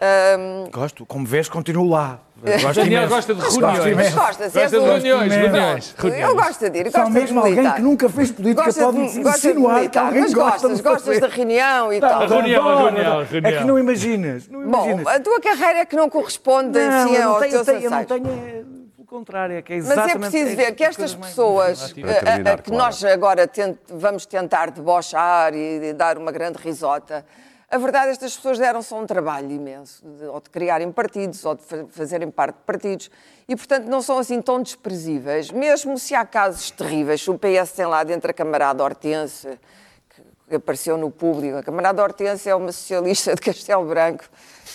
Ahm, 0.00 0.70
Gosto, 0.70 1.04
como 1.06 1.26
vês, 1.26 1.48
continuo 1.48 1.88
lá. 1.88 2.20
Gosto 2.38 2.74
Daniel 2.76 3.02
imenso. 3.02 3.14
gosta 3.16 3.34
de 3.34 3.40
Gosto 3.40 3.60
reuniões. 3.60 3.86
imenso. 3.92 4.16
mas 4.16 4.26
gosta, 4.26 4.44
Gosta 4.44 4.68
de 4.68 4.76
um- 4.78 4.84
reuniões, 4.84 5.32
reuniões, 5.34 5.94
Eu 6.20 6.36
gosto 6.36 6.70
de 6.70 6.78
ir, 6.78 6.90
Só 6.92 6.98
gosto 7.00 7.12
mesmo 7.12 7.42
de 7.42 7.48
alguém 7.48 7.72
que 7.72 7.82
nunca 7.82 8.08
fez 8.08 8.30
política 8.30 8.64
Gosta 8.66 8.84
pode 8.84 8.96
de- 8.96 9.02
insinuar 9.18 9.88
que 9.90 9.98
alguém 9.98 10.20
mas 10.22 10.34
gosta 10.34 10.50
gostas, 10.68 10.80
gostas 10.80 11.04
fazer. 11.04 11.20
da 11.20 11.26
reunião 11.26 11.92
e 11.92 11.98
Tá, 12.00 12.08
tal. 12.10 12.28
reunião, 12.28 12.68
adoro, 12.68 12.84
reunião, 12.94 13.12
adoro. 13.12 13.22
É 13.26 13.32
reunião. 13.32 13.58
que 13.60 13.66
não 13.66 13.78
imaginas. 13.78 14.48
Não 14.48 14.60
Bom, 14.70 14.84
imaginas. 14.84 15.06
a 15.08 15.20
tua 15.20 15.40
carreira 15.40 15.78
é 15.80 15.84
que 15.84 15.96
não 15.96 16.08
corresponde 16.08 16.78
não, 16.78 17.02
assim, 17.02 17.18
não 17.18 17.30
aos 17.32 17.40
tenho, 17.40 17.54
eu 17.56 17.64
teus 17.64 17.82
eu 17.82 17.90
não 17.90 18.04
tenho, 18.04 18.26
é, 18.28 18.62
pelo 18.94 19.06
contrário, 19.08 19.56
é 19.56 19.62
que 19.62 19.72
é 19.72 19.76
Mas 19.78 19.86
exatamente... 19.90 20.16
é 20.16 20.18
preciso 20.30 20.56
ver 20.56 20.72
que 20.76 20.84
estas 20.84 20.96
coisas 20.96 21.16
mais 21.16 21.30
pessoas 21.34 21.82
a- 21.82 21.84
a- 21.86 21.88
terminar, 21.88 22.52
a 22.52 22.56
que 22.58 22.70
claro. 22.70 22.84
nós 22.84 23.04
agora 23.04 23.48
tent- 23.48 23.78
vamos 23.88 24.26
tentar 24.26 24.70
debochar 24.70 25.54
e, 25.54 25.88
e 25.88 25.92
dar 25.92 26.16
uma 26.16 26.30
grande 26.30 26.56
risota, 26.62 27.26
a 27.70 27.76
verdade 27.78 28.04
é 28.06 28.08
que 28.08 28.12
estas 28.12 28.34
pessoas 28.36 28.58
deram 28.58 28.80
só 28.82 28.98
um 28.98 29.06
trabalho 29.06 29.50
imenso, 29.50 30.02
de, 30.06 30.24
ou 30.24 30.40
de 30.40 30.48
criarem 30.50 30.90
partidos, 30.90 31.44
ou 31.44 31.54
de 31.54 31.62
fa- 31.62 31.84
fazerem 31.90 32.30
parte 32.30 32.56
de 32.56 32.62
partidos, 32.64 33.10
e 33.46 33.54
portanto 33.54 33.86
não 33.86 34.00
são 34.00 34.18
assim 34.18 34.40
tão 34.40 34.62
desprezíveis, 34.62 35.50
mesmo 35.50 35.98
se 35.98 36.14
há 36.14 36.24
casos 36.24 36.70
terríveis, 36.70 37.26
o 37.28 37.38
PS 37.38 37.72
tem 37.72 37.86
lá 37.86 38.02
dentro 38.04 38.30
a 38.30 38.34
camarada 38.34 38.82
Hortense, 38.82 39.58
que- 40.14 40.22
que 40.48 40.54
apareceu 40.56 40.96
no 40.96 41.10
público, 41.10 41.58
a 41.58 41.62
camarada 41.62 42.02
Hortense 42.02 42.48
é 42.48 42.54
uma 42.54 42.72
socialista 42.72 43.34
de 43.34 43.40
Castelo 43.42 43.84
Branco 43.86 44.24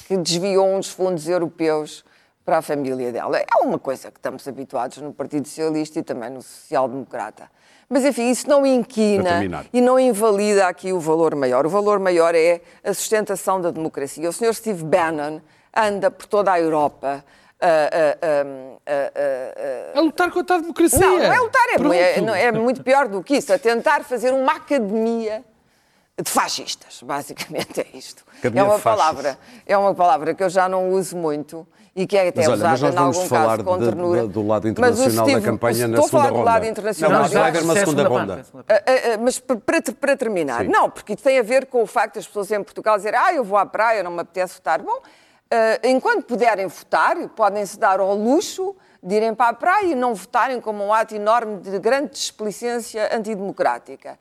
que 0.07 0.15
desviou 0.17 0.67
uns 0.67 0.89
fundos 0.89 1.27
europeus 1.27 2.05
para 2.45 2.57
a 2.57 2.61
família 2.61 3.11
dela. 3.11 3.37
É 3.39 3.55
uma 3.61 3.79
coisa 3.79 4.11
que 4.11 4.19
estamos 4.19 4.45
habituados 4.47 4.97
no 4.97 5.13
Partido 5.13 5.47
Socialista 5.47 5.97
e 5.99 6.03
também 6.03 6.29
no 6.29 6.41
Social 6.41 6.89
Democrata. 6.89 7.49
Mas, 7.89 8.05
enfim, 8.05 8.29
isso 8.29 8.49
não 8.49 8.65
inquina 8.65 9.39
e 9.71 9.81
não 9.81 9.99
invalida 9.99 10.67
aqui 10.67 10.91
o 10.93 10.99
valor 10.99 11.35
maior. 11.35 11.65
O 11.65 11.69
valor 11.69 11.99
maior 11.99 12.33
é 12.35 12.61
a 12.83 12.93
sustentação 12.93 13.61
da 13.61 13.69
democracia. 13.71 14.27
O 14.29 14.33
Sr. 14.33 14.53
Steve 14.53 14.83
Bannon 14.83 15.39
anda 15.75 16.09
por 16.09 16.25
toda 16.25 16.51
a 16.51 16.59
Europa. 16.59 17.23
ah, 17.61 17.89
ah, 18.21 18.77
ah, 19.95 19.97
A 19.97 20.01
lutar 20.01 20.31
contra 20.31 20.55
a 20.57 20.59
democracia. 20.59 20.99
não, 20.99 21.17
não 21.17 21.33
é 21.33 21.39
lutar, 21.39 21.61
é, 21.69 21.75
é- 22.39 22.43
é 22.45 22.51
muito 22.51 22.83
pior 22.83 23.07
do 23.07 23.23
que 23.23 23.37
isso. 23.37 23.53
A 23.53 23.59
tentar 23.59 24.03
fazer 24.03 24.33
uma 24.33 24.53
academia 24.53 25.43
de 26.21 26.29
fascistas, 26.29 27.01
basicamente 27.03 27.81
é 27.81 27.87
isto. 27.97 28.23
Academia 28.39 28.61
é 28.61 28.65
uma 28.65 28.79
palavra, 28.79 29.37
é 29.65 29.77
uma 29.77 29.93
palavra 29.95 30.33
que 30.33 30.43
eu 30.43 30.49
já 30.49 30.67
não 30.69 30.91
uso 30.91 31.15
muito 31.17 31.67
e 31.95 32.07
que 32.07 32.17
é 32.17 32.27
até 32.29 32.41
Mas 32.41 32.49
olha, 32.49 32.69
mas 32.69 32.79
usada 32.81 32.95
nós 32.95 33.15
em 33.15 33.19
algum 33.19 33.29
falar 33.29 33.57
caso 33.57 33.63
com 33.63 33.77
de- 33.77 33.85
ternura. 33.85 34.21
de- 34.21 34.27
do 34.29 34.47
lado 34.47 34.63
Mas 34.63 34.65
o 34.65 34.69
internacional 34.71 35.25
da 35.27 35.41
campanha 35.41 35.87
na 35.87 35.93
estou 35.99 36.05
a 36.05 36.09
falar 36.09 36.23
segunda 36.23 36.39
do 36.41 36.45
lado 36.45 36.55
ronda. 36.55 36.67
internacional. 36.67 37.11
Não, 37.11 37.19
mas 37.21 37.33
vai 37.33 37.49
haver 37.49 37.63
uma 37.63 37.73
é 37.73 37.79
segunda 37.79 38.07
ronda. 38.07 38.43
segunda. 38.43 38.65
Ah, 38.69 38.73
ah, 38.73 39.13
ah, 39.13 39.17
mas 39.21 39.39
para, 39.39 40.17
terminar, 40.17 40.61
Sim. 40.63 40.69
não, 40.69 40.89
porque 40.89 41.13
isso 41.13 41.23
tem 41.23 41.37
a 41.37 41.43
ver 41.43 41.67
com 41.67 41.83
o 41.83 41.85
facto 41.87 42.15
das 42.15 42.25
pessoas 42.25 42.51
em 42.51 42.63
Portugal 42.63 42.97
dizerem 42.97 43.19
ah, 43.19 43.33
eu 43.33 43.43
vou 43.43 43.57
à 43.57 43.65
praia, 43.65 44.01
não 44.01 44.09
me 44.11 44.21
apetece 44.21 44.55
votar. 44.55 44.81
Bom, 44.81 44.99
enquanto 45.83 46.25
puderem 46.25 46.65
votar, 46.65 47.15
podem-se 47.29 47.77
dar 47.77 47.99
ao 47.99 48.15
luxo 48.15 48.75
de 49.03 49.15
irem 49.15 49.35
para 49.35 49.49
a 49.49 49.53
praia 49.53 49.85
e 49.87 49.95
não 49.95 50.15
votarem 50.15 50.59
como 50.59 50.83
um 50.83 50.91
ato 50.91 51.13
enorme 51.13 51.57
de 51.59 51.77
grande 51.77 52.09
desplicência 52.11 53.15
antidemocrática. 53.15 54.17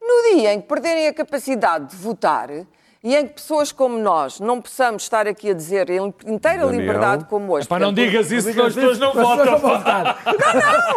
No 0.00 0.34
dia 0.36 0.52
em 0.54 0.60
que 0.60 0.66
perderem 0.66 1.06
a 1.06 1.14
capacidade 1.14 1.86
de 1.86 1.96
votar 1.96 2.48
e 3.04 3.16
em 3.16 3.26
que 3.26 3.34
pessoas 3.34 3.72
como 3.72 3.98
nós 3.98 4.38
não 4.38 4.60
possamos 4.60 5.02
estar 5.02 5.26
aqui 5.26 5.50
a 5.50 5.54
dizer 5.54 5.90
em 5.90 6.14
inteira 6.26 6.58
Daniel. 6.64 6.70
liberdade 6.70 7.24
como 7.24 7.52
hoje. 7.52 7.66
Pá, 7.66 7.78
não 7.78 7.92
digas 7.92 8.30
isso, 8.30 8.50
senão 8.52 8.66
as 8.66 8.74
pessoas 8.74 8.98
não 8.98 9.12
votam. 9.12 9.58
votar. 9.58 10.18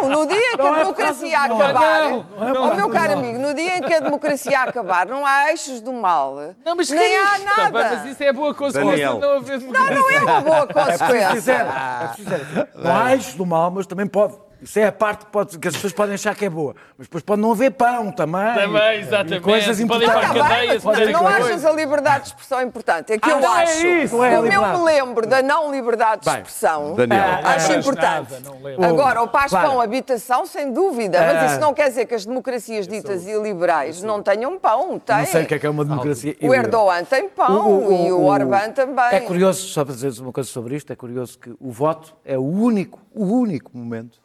não, 0.02 0.08
no 0.10 0.26
dia 0.26 0.36
em 0.36 0.50
que 0.52 0.56
Não 0.58 0.72
a 0.72 0.76
é 0.76 0.78
democracia 0.80 1.38
do 1.48 1.54
acabar. 1.54 2.10
Não, 2.10 2.26
não 2.38 2.48
é 2.48 2.58
ó 2.58 2.74
meu 2.76 2.90
caro 2.90 3.12
amigo, 3.14 3.38
no 3.38 3.54
dia 3.54 3.78
em 3.78 3.82
que 3.82 3.92
a 3.94 4.00
democracia 4.00 4.60
acabar, 4.60 5.06
não 5.06 5.26
há 5.26 5.50
eixos 5.50 5.80
do 5.80 5.92
mal, 5.92 6.36
Não, 6.64 6.76
mas 6.76 6.88
que 6.88 6.94
nem 6.94 7.14
é 7.14 7.22
há 7.22 7.38
nada. 7.38 7.70
Mas 7.72 8.04
isso 8.06 8.22
é 8.22 8.32
boa 8.32 8.54
consequência 8.54 8.96
de 9.08 9.18
não 9.20 9.32
haver 9.36 9.60
Não, 9.60 9.72
democracia. 9.72 9.94
não 9.96 10.10
é 10.10 10.20
uma 10.20 10.40
boa 10.42 10.56
É 10.58 10.66
preciso 10.66 10.98
consequência. 11.04 11.32
dizer, 11.32 11.52
é 11.60 12.06
preciso 12.08 12.30
dizer. 12.44 12.68
Não 12.74 12.96
há 12.96 13.12
eixo 13.14 13.36
do 13.36 13.44
mal, 13.46 13.70
mas 13.70 13.86
também 13.86 14.06
pode. 14.06 14.45
Isso 14.60 14.78
é 14.78 14.86
a 14.86 14.92
parte 14.92 15.26
que, 15.26 15.30
pode- 15.32 15.58
que 15.58 15.68
as 15.68 15.74
pessoas 15.74 15.92
podem 15.92 16.14
achar 16.14 16.34
que 16.34 16.44
é 16.44 16.50
boa. 16.50 16.74
Mas 16.96 17.06
depois 17.06 17.22
pode 17.22 17.40
não 17.42 17.52
haver 17.52 17.70
pão 17.72 18.10
também. 18.10 18.54
Também, 18.54 18.96
E 18.96 19.00
exatamente. 19.00 19.40
coisas 19.42 19.76
Podem 19.86 20.08
ir 20.08 20.10
Está 20.10 20.20
para 20.20 20.38
importantes. 20.38 20.84
bem, 20.84 21.12
não 21.12 21.20
coisa. 21.22 21.36
achas 21.38 21.64
a 21.64 21.72
liberdade 21.72 22.20
de 22.24 22.28
expressão 22.30 22.62
importante? 22.62 23.12
É 23.12 23.18
que 23.18 23.30
Ah, 23.30 23.32
eu 23.34 23.40
não 23.40 23.56
é 23.58 23.62
acho, 23.62 23.86
isso, 23.86 24.16
não 24.16 24.24
é 24.24 24.34
a 24.34 24.36
como 24.38 24.52
eu 24.52 24.78
me 24.78 24.84
lembro 24.84 25.26
da 25.26 25.42
não 25.42 25.70
liberdade 25.70 26.22
de 26.22 26.30
Bem, 26.30 26.36
expressão, 26.40 26.94
Daniel. 26.94 27.22
acho 27.44 27.72
Ah, 27.72 27.76
importante. 27.76 28.32
nada, 28.32 28.40
não. 28.78 28.84
Agora, 28.84 29.22
o 29.22 29.28
paz, 29.28 29.50
Claro. 29.50 29.68
pão, 29.70 29.80
habitação, 29.80 30.46
sem 30.46 30.72
dúvida. 30.72 31.18
Mas 31.20 31.36
Ah. 31.36 31.46
isso 31.46 31.60
não 31.60 31.74
quer 31.74 31.88
dizer 31.88 32.06
que 32.06 32.14
as 32.14 32.24
democracias 32.24 32.88
ditas 32.88 33.26
illiberais 33.26 34.02
não 34.02 34.22
tenham 34.22 34.58
pão. 34.58 34.98
Têm. 34.98 35.18
Não 35.18 35.26
sei 35.26 35.42
o 35.42 35.46
que 35.46 35.54
é 35.54 35.58
que 35.58 35.66
é 35.66 35.70
uma 35.70 35.84
democracia. 35.84 36.34
O 36.42 36.54
Erdogan 36.54 37.04
tem 37.04 37.28
pão 37.28 37.92
e 37.92 38.10
o 38.10 38.24
Orbán 38.24 38.70
também. 38.72 39.04
É 39.12 39.20
curioso, 39.20 39.66
só 39.68 39.84
para 39.84 39.94
dizer 39.94 40.18
uma 40.22 40.32
coisa 40.32 40.48
sobre 40.48 40.76
isto, 40.76 40.90
é 40.92 40.96
curioso 40.96 41.38
que 41.38 41.50
o 41.60 41.70
voto 41.70 42.14
é 42.24 42.38
o 42.38 42.42
único, 42.42 42.98
o 43.14 43.24
único 43.24 43.70
momento 43.76 44.18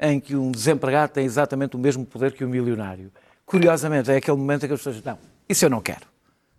em 0.00 0.18
que 0.18 0.34
um 0.34 0.50
desempregado 0.50 1.12
tem 1.12 1.24
exatamente 1.24 1.76
o 1.76 1.78
mesmo 1.78 2.04
poder 2.06 2.32
que 2.32 2.44
o 2.44 2.48
milionário. 2.48 3.10
Curiosamente, 3.44 4.10
é 4.10 4.16
aquele 4.16 4.36
momento 4.36 4.64
em 4.64 4.68
que 4.68 4.74
as 4.74 4.80
pessoas 4.80 4.96
dizem, 4.96 5.12
não, 5.12 5.18
isso 5.48 5.64
eu 5.64 5.70
não 5.70 5.80
quero. 5.80 6.06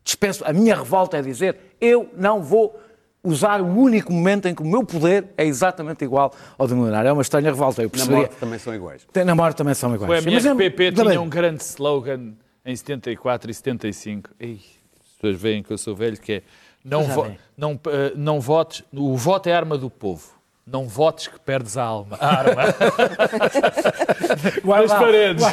Dispenso, 0.04 0.44
a 0.46 0.52
minha 0.54 0.76
revolta 0.76 1.18
é 1.18 1.22
dizer, 1.22 1.58
eu 1.80 2.10
não 2.16 2.42
vou 2.44 2.80
usar 3.24 3.62
o 3.62 3.66
único 3.66 4.12
momento 4.12 4.48
em 4.48 4.56
que 4.56 4.62
o 4.62 4.66
meu 4.66 4.84
poder 4.84 5.28
é 5.38 5.46
exatamente 5.46 6.04
igual 6.04 6.34
ao 6.58 6.68
do 6.68 6.76
milionário. 6.76 7.08
É 7.10 7.14
uma 7.14 7.22
estranha 7.22 7.50
revolta, 7.50 7.82
eu 7.82 7.86
Na 7.86 7.90
perceberia. 7.92 8.22
morte 8.24 8.36
também 8.40 8.60
são 8.60 8.74
iguais. 8.76 9.08
Tem- 9.14 9.24
Na 9.24 9.36
morte 9.36 9.58
também 9.58 9.74
são 9.74 9.94
iguais. 9.94 10.26
O 10.26 10.32
Mas 10.32 10.46
é- 10.46 10.50
MRPP 10.50 10.92
também- 10.92 11.12
tinha 11.14 11.22
um 11.22 11.30
grande 11.30 11.62
slogan 11.64 12.34
em 12.66 12.76
74 12.76 13.50
e 13.50 13.54
75. 13.54 14.32
Ei, 14.40 14.60
as 15.00 15.08
pessoas 15.16 15.40
veem 15.42 15.62
que 15.64 15.72
eu 15.72 15.78
sou 15.78 15.96
velho, 15.96 16.18
que 16.20 16.34
é 16.34 16.42
não, 16.84 17.04
vo- 17.04 17.32
não, 17.56 17.80
eh, 17.88 18.14
não 18.16 18.40
votes, 18.42 18.84
o 18.92 19.16
voto 19.16 19.48
é 19.48 19.54
a 19.54 19.58
arma 19.58 19.78
do 19.78 19.90
povo. 19.90 20.30
Não 20.66 20.88
votes 20.88 21.28
que 21.28 21.40
perdes 21.40 21.76
a 21.78 21.84
alma. 21.84 22.18
A 22.20 22.28
arma. 22.38 22.64
Guarda, 24.64 24.88
Nas 24.88 25.00
paredes. 25.00 25.44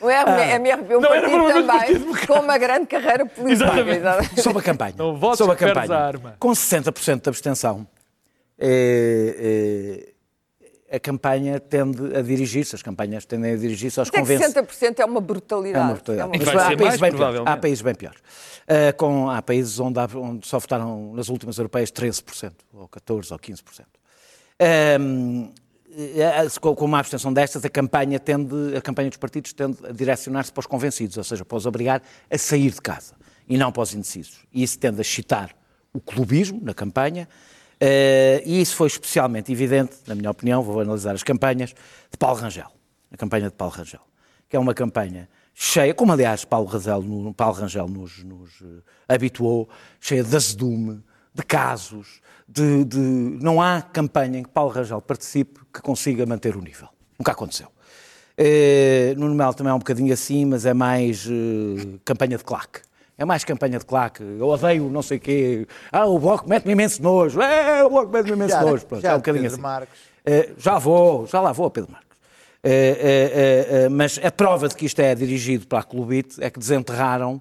O 0.00 0.10
MRP 0.10 0.92
é 0.92 0.96
um 0.98 1.00
Não 1.00 1.12
era 1.14 1.28
partido 1.64 2.04
também 2.04 2.26
com 2.26 2.34
uma 2.34 2.58
grande 2.58 2.86
carreira 2.86 3.26
política. 3.26 3.64
Exatamente. 3.64 3.98
Exatamente. 3.98 4.42
Sobre 4.42 4.58
a 4.58 4.62
campanha. 4.62 4.94
Não 4.96 5.16
votes 5.16 5.38
Sobre 5.38 5.54
a 5.54 5.56
que 5.56 5.64
perdes 5.64 5.82
campanha. 5.82 6.00
a 6.00 6.06
arma. 6.06 6.36
Com 6.38 6.50
60% 6.50 7.22
de 7.22 7.28
abstenção, 7.28 7.86
eh, 8.58 9.36
eh, 9.38 10.12
a 10.90 11.00
campanha 11.00 11.58
tende 11.58 12.16
a 12.16 12.22
dirigir-se, 12.22 12.74
as 12.74 12.82
campanhas 12.82 13.24
tendem 13.24 13.52
a 13.52 13.56
dirigir-se 13.56 13.98
aos 13.98 14.08
que 14.10 14.18
convencidos. 14.18 14.54
60% 14.54 15.00
é 15.00 15.04
uma 15.04 15.20
brutalidade. 15.20 15.78
É 15.82 15.86
uma 15.86 15.94
brutalidade. 15.94 16.30
É 16.32 16.36
uma 16.36 16.62
há, 16.62 16.68
ser 16.68 16.76
países 16.76 17.00
mais, 17.00 17.14
bem 17.14 17.42
há 17.44 17.56
países 17.56 17.82
bem 17.82 17.94
piores. 17.94 18.20
Ah, 18.68 18.92
com, 18.92 19.30
há 19.30 19.42
países 19.42 19.78
onde, 19.80 19.98
há- 19.98 20.08
onde 20.14 20.46
só 20.46 20.58
votaram 20.58 21.12
nas 21.14 21.28
últimas 21.28 21.56
europeias 21.58 21.90
13%, 21.90 22.52
ou 22.72 22.88
14% 22.88 23.32
ou 23.32 23.38
15%. 23.38 23.84
Ahm, 24.58 25.50
eh, 25.98 26.46
com 26.60 26.74
com 26.74 26.84
uma 26.84 26.98
abstenção 26.98 27.32
destas, 27.32 27.64
a 27.64 27.68
campanha, 27.68 28.18
tende, 28.18 28.76
a 28.76 28.80
campanha 28.80 29.08
dos 29.08 29.18
partidos 29.18 29.52
tende 29.52 29.78
a 29.86 29.92
direcionar-se 29.92 30.52
para 30.52 30.60
os 30.60 30.66
convencidos, 30.66 31.16
ou 31.16 31.24
seja, 31.24 31.44
para 31.44 31.56
os 31.56 31.66
obrigar 31.66 32.02
a 32.30 32.38
sair 32.38 32.70
de 32.70 32.80
casa 32.80 33.14
e 33.48 33.56
não 33.56 33.70
para 33.70 33.82
os 33.82 33.94
indecisos. 33.94 34.40
E 34.52 34.62
isso 34.62 34.78
tende 34.78 34.98
a 34.98 35.02
excitar 35.02 35.50
o 35.92 36.00
clubismo 36.00 36.60
na 36.62 36.74
campanha, 36.74 37.28
e 37.80 38.60
isso 38.60 38.74
foi 38.76 38.86
especialmente 38.88 39.52
evidente, 39.52 39.96
na 40.06 40.14
minha 40.14 40.30
opinião, 40.30 40.62
vou 40.62 40.80
analisar 40.80 41.14
as 41.14 41.22
campanhas, 41.22 41.70
de 41.70 42.16
Paulo 42.18 42.38
Rangel. 42.40 42.70
A 43.12 43.16
campanha 43.16 43.48
de 43.48 43.54
Paulo 43.54 43.72
Rangel, 43.74 44.00
que 44.48 44.56
é 44.56 44.58
uma 44.58 44.74
campanha 44.74 45.28
cheia, 45.54 45.94
como 45.94 46.12
aliás 46.12 46.44
Paulo 46.44 46.66
Rangel, 46.66 47.02
no- 47.02 47.32
Paulo 47.34 47.54
Rangel 47.54 47.88
nos, 47.88 48.22
nos, 48.24 48.50
eh, 48.62 49.14
habituou, 49.14 49.68
cheia 50.00 50.22
de 50.24 50.34
azedume, 50.36 51.02
de 51.34 51.42
casos, 51.42 52.20
de, 52.48 52.84
de- 52.84 52.98
Não 52.98 53.60
há 53.62 53.80
campanha 53.82 54.38
em 54.38 54.42
que 54.42 54.48
Paulo 54.50 54.70
Rangel 54.70 55.00
participe 55.00 55.60
que 55.72 55.80
consiga 55.80 56.24
manter 56.26 56.56
o 56.56 56.60
nível. 56.60 56.88
Nunca 57.18 57.32
aconteceu. 57.32 57.68
Eh, 58.36 59.14
no 59.16 59.32
Melo 59.34 59.54
também 59.54 59.70
é 59.70 59.74
um 59.74 59.78
bocadinho 59.78 60.12
assim, 60.12 60.44
mas 60.44 60.66
é 60.66 60.74
mais 60.74 61.26
eh, 61.26 61.98
campanha 62.04 62.36
de 62.36 62.44
claque. 62.44 62.80
É 63.18 63.24
mais 63.24 63.44
campanha 63.44 63.78
de 63.78 63.84
claque. 63.84 64.22
Eu 64.22 64.46
odeio 64.48 64.90
não 64.90 65.02
sei 65.02 65.16
o 65.16 65.20
quê. 65.20 65.66
Ah, 65.90 66.06
o 66.06 66.18
Bloco 66.18 66.48
mete-me 66.48 66.72
imenso 66.72 67.02
nojo. 67.02 67.40
É, 67.40 67.82
o 67.82 67.88
Bloco 67.88 68.12
mete-me 68.12 68.32
imenso 68.32 68.50
Já, 68.50 68.60
nojo. 68.60 68.86
Pronto, 68.86 69.02
já, 69.02 69.12
é 69.12 69.14
um 69.14 69.18
bocadinho 69.18 69.42
Pedro 69.42 69.54
assim. 69.54 69.62
Marques. 69.62 69.98
Eh, 70.26 70.52
já 70.58 70.78
vou, 70.78 71.26
já 71.26 71.40
lá 71.40 71.52
vou, 71.52 71.70
Pedro 71.70 71.92
Marcos. 71.92 72.16
Eh, 72.62 73.84
eh, 73.84 73.88
mas 73.88 74.18
a 74.22 74.30
prova 74.30 74.68
de 74.68 74.74
que 74.74 74.84
isto 74.84 74.98
é 75.00 75.14
dirigido 75.14 75.66
para 75.66 75.78
a 75.78 75.82
Clubite 75.84 76.42
é 76.42 76.50
que 76.50 76.58
desenterraram 76.58 77.40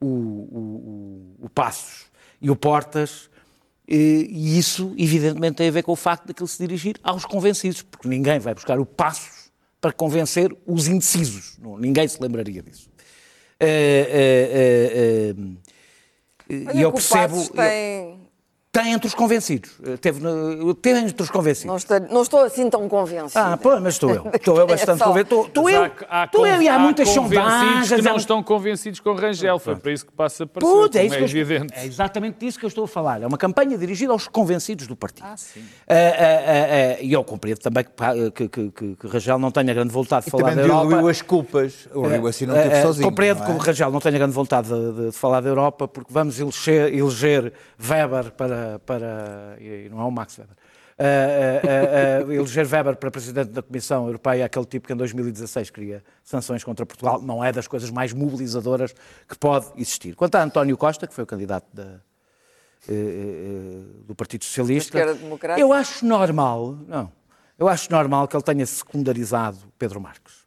o, 0.00 0.06
o, 0.06 1.36
o, 1.40 1.44
o 1.44 1.48
Passos 1.50 2.06
e 2.40 2.50
o 2.50 2.56
Portas, 2.56 3.30
e 3.86 4.58
isso, 4.58 4.94
evidentemente, 4.96 5.56
tem 5.56 5.68
a 5.68 5.70
ver 5.70 5.82
com 5.82 5.92
o 5.92 5.96
facto 5.96 6.26
de 6.26 6.32
que 6.32 6.42
ele 6.42 6.48
se 6.48 6.58
dirigir 6.58 6.96
aos 7.02 7.26
convencidos, 7.26 7.82
porque 7.82 8.08
ninguém 8.08 8.38
vai 8.38 8.54
buscar 8.54 8.80
o 8.80 8.86
Passos 8.86 9.52
para 9.80 9.92
convencer 9.92 10.56
os 10.66 10.88
indecisos. 10.88 11.58
Ninguém 11.78 12.08
se 12.08 12.20
lembraria 12.22 12.62
disso. 12.62 12.88
Eh, 13.64 15.34
eh, 15.34 15.34
Olha 16.68 16.76
e 16.78 16.82
eu 16.82 16.92
percebo. 16.92 17.34
Passos 17.34 17.48
eu- 17.48 18.21
tem... 18.72 18.92
entre 18.92 19.06
os 19.06 19.14
convencidos. 19.14 19.70
Eh, 19.84 19.96
Teve, 19.98 20.20
teve 20.80 20.98
entre 21.00 21.22
os 21.22 21.30
convencidos. 21.30 21.66
Não 21.68 21.76
estou, 21.76 22.00
não 22.10 22.22
estou 22.22 22.40
assim 22.40 22.68
tão 22.70 22.88
convencida. 22.88 23.52
Ah, 23.52 23.56
pô, 23.56 23.78
mas 23.78 23.94
estou 23.94 24.10
eu. 24.10 24.30
Estou 24.34 24.58
eu 24.58 24.66
bastante 24.66 24.92
É 24.92 24.96
só- 24.96 25.04
convencido. 25.04 25.42
Estou- 25.46 25.70
eu. 25.70 25.84
Estou 26.24 26.46
eu 26.46 26.62
e 26.62 26.68
há 26.68 26.74
há 26.76 26.78
muitas 26.78 27.08
sondagens. 27.10 27.88
que 27.92 28.02
não 28.02 28.14
há- 28.14 28.16
estão 28.16 28.42
convencidos 28.42 28.98
com 29.00 29.12
Rangel. 29.14 29.58
Foi 29.58 29.76
para 29.76 29.92
isso 29.92 30.06
que 30.06 30.12
passa 30.12 30.44
a 30.44 30.46
parecer, 30.46 30.72
Puta, 30.72 30.98
é, 30.98 31.04
isso 31.06 31.14
é 31.14 31.22
evidente. 31.22 31.74
é 31.76 31.84
exatamente 31.86 32.38
disso 32.38 32.58
que 32.58 32.64
eu 32.64 32.68
estou 32.68 32.84
a 32.84 32.88
falar. 32.88 33.22
É 33.22 33.26
uma 33.26 33.38
campanha 33.38 33.76
dirigida 33.76 34.12
aos 34.12 34.26
convencidos 34.26 34.86
do 34.86 34.96
partido. 34.96 35.26
Ah, 35.26 35.36
sim. 35.36 35.62
Ah, 35.86 35.94
ah, 35.94 36.96
ah, 36.98 37.02
E 37.02 37.12
eu 37.12 37.22
compreendo 37.24 37.58
também 37.58 37.84
que, 37.84 38.30
que, 38.30 38.48
que, 38.48 38.70
que, 38.70 38.96
que 38.96 39.06
Rangel 39.06 39.38
não 39.38 39.50
tenha 39.50 39.72
grande 39.74 39.92
vontade 39.92 40.24
de 40.24 40.30
falar 40.30 40.44
também 40.50 40.56
da 40.56 40.62
Europa. 40.62 40.86
diluiu 40.88 41.08
as 41.08 41.20
culpas. 41.22 41.88
O 41.94 42.06
Rio 42.06 42.26
assim 42.26 42.46
não 42.46 42.54
teve 42.54 42.82
sozinho. 42.82 43.06
Compreendo 43.08 43.38
não 43.40 43.46
que 43.46 43.52
é? 43.52 43.54
o 43.54 43.58
Rangel 43.58 43.90
não 43.90 44.00
tenha 44.00 44.18
grande 44.18 44.32
vontade 44.34 44.68
de, 44.68 44.92
de- 44.92 45.06
de 45.10 45.12
falar 45.12 45.40
da 45.40 45.48
Europa, 45.48 45.86
porque 45.86 46.10
vamos 46.12 46.40
eleger, 46.40 46.92
eleger 46.94 47.52
Weber 47.78 48.30
para, 48.32 48.61
para. 48.86 49.56
E 49.60 49.88
não 49.90 50.00
é 50.00 50.04
o 50.04 50.10
Max 50.10 50.38
Weber. 50.38 50.56
Eh, 50.98 51.04
eh, 51.04 51.60
eh, 51.64 52.24
eh, 52.30 52.34
eleger 52.34 52.66
Weber 52.66 52.96
para 52.96 53.10
presidente 53.10 53.50
da 53.50 53.62
Comissão 53.62 54.06
Europeia, 54.06 54.44
aquele 54.44 54.66
tipo 54.66 54.86
que 54.86 54.92
em 54.92 54.96
2016 54.96 55.70
queria 55.70 56.04
sanções 56.22 56.62
contra 56.62 56.84
Portugal, 56.84 57.20
não 57.20 57.42
é 57.42 57.50
das 57.50 57.66
coisas 57.66 57.90
mais 57.90 58.12
mobilizadoras 58.12 58.94
que 59.26 59.36
pode 59.38 59.66
existir. 59.76 60.14
Quanto 60.14 60.36
a 60.36 60.42
António 60.42 60.76
Costa, 60.76 61.06
que 61.06 61.14
foi 61.14 61.24
o 61.24 61.26
candidato 61.26 61.66
da, 61.72 62.00
eh, 62.88 62.92
eh, 62.92 63.80
do 64.06 64.14
Partido 64.14 64.44
Socialista, 64.44 64.98
eu 65.56 65.72
acho 65.72 66.04
normal, 66.04 66.76
não, 66.86 67.10
eu 67.58 67.68
acho 67.68 67.90
normal 67.90 68.28
que 68.28 68.36
ele 68.36 68.42
tenha 68.42 68.66
secundarizado 68.66 69.58
Pedro 69.78 70.00
Marques 70.00 70.42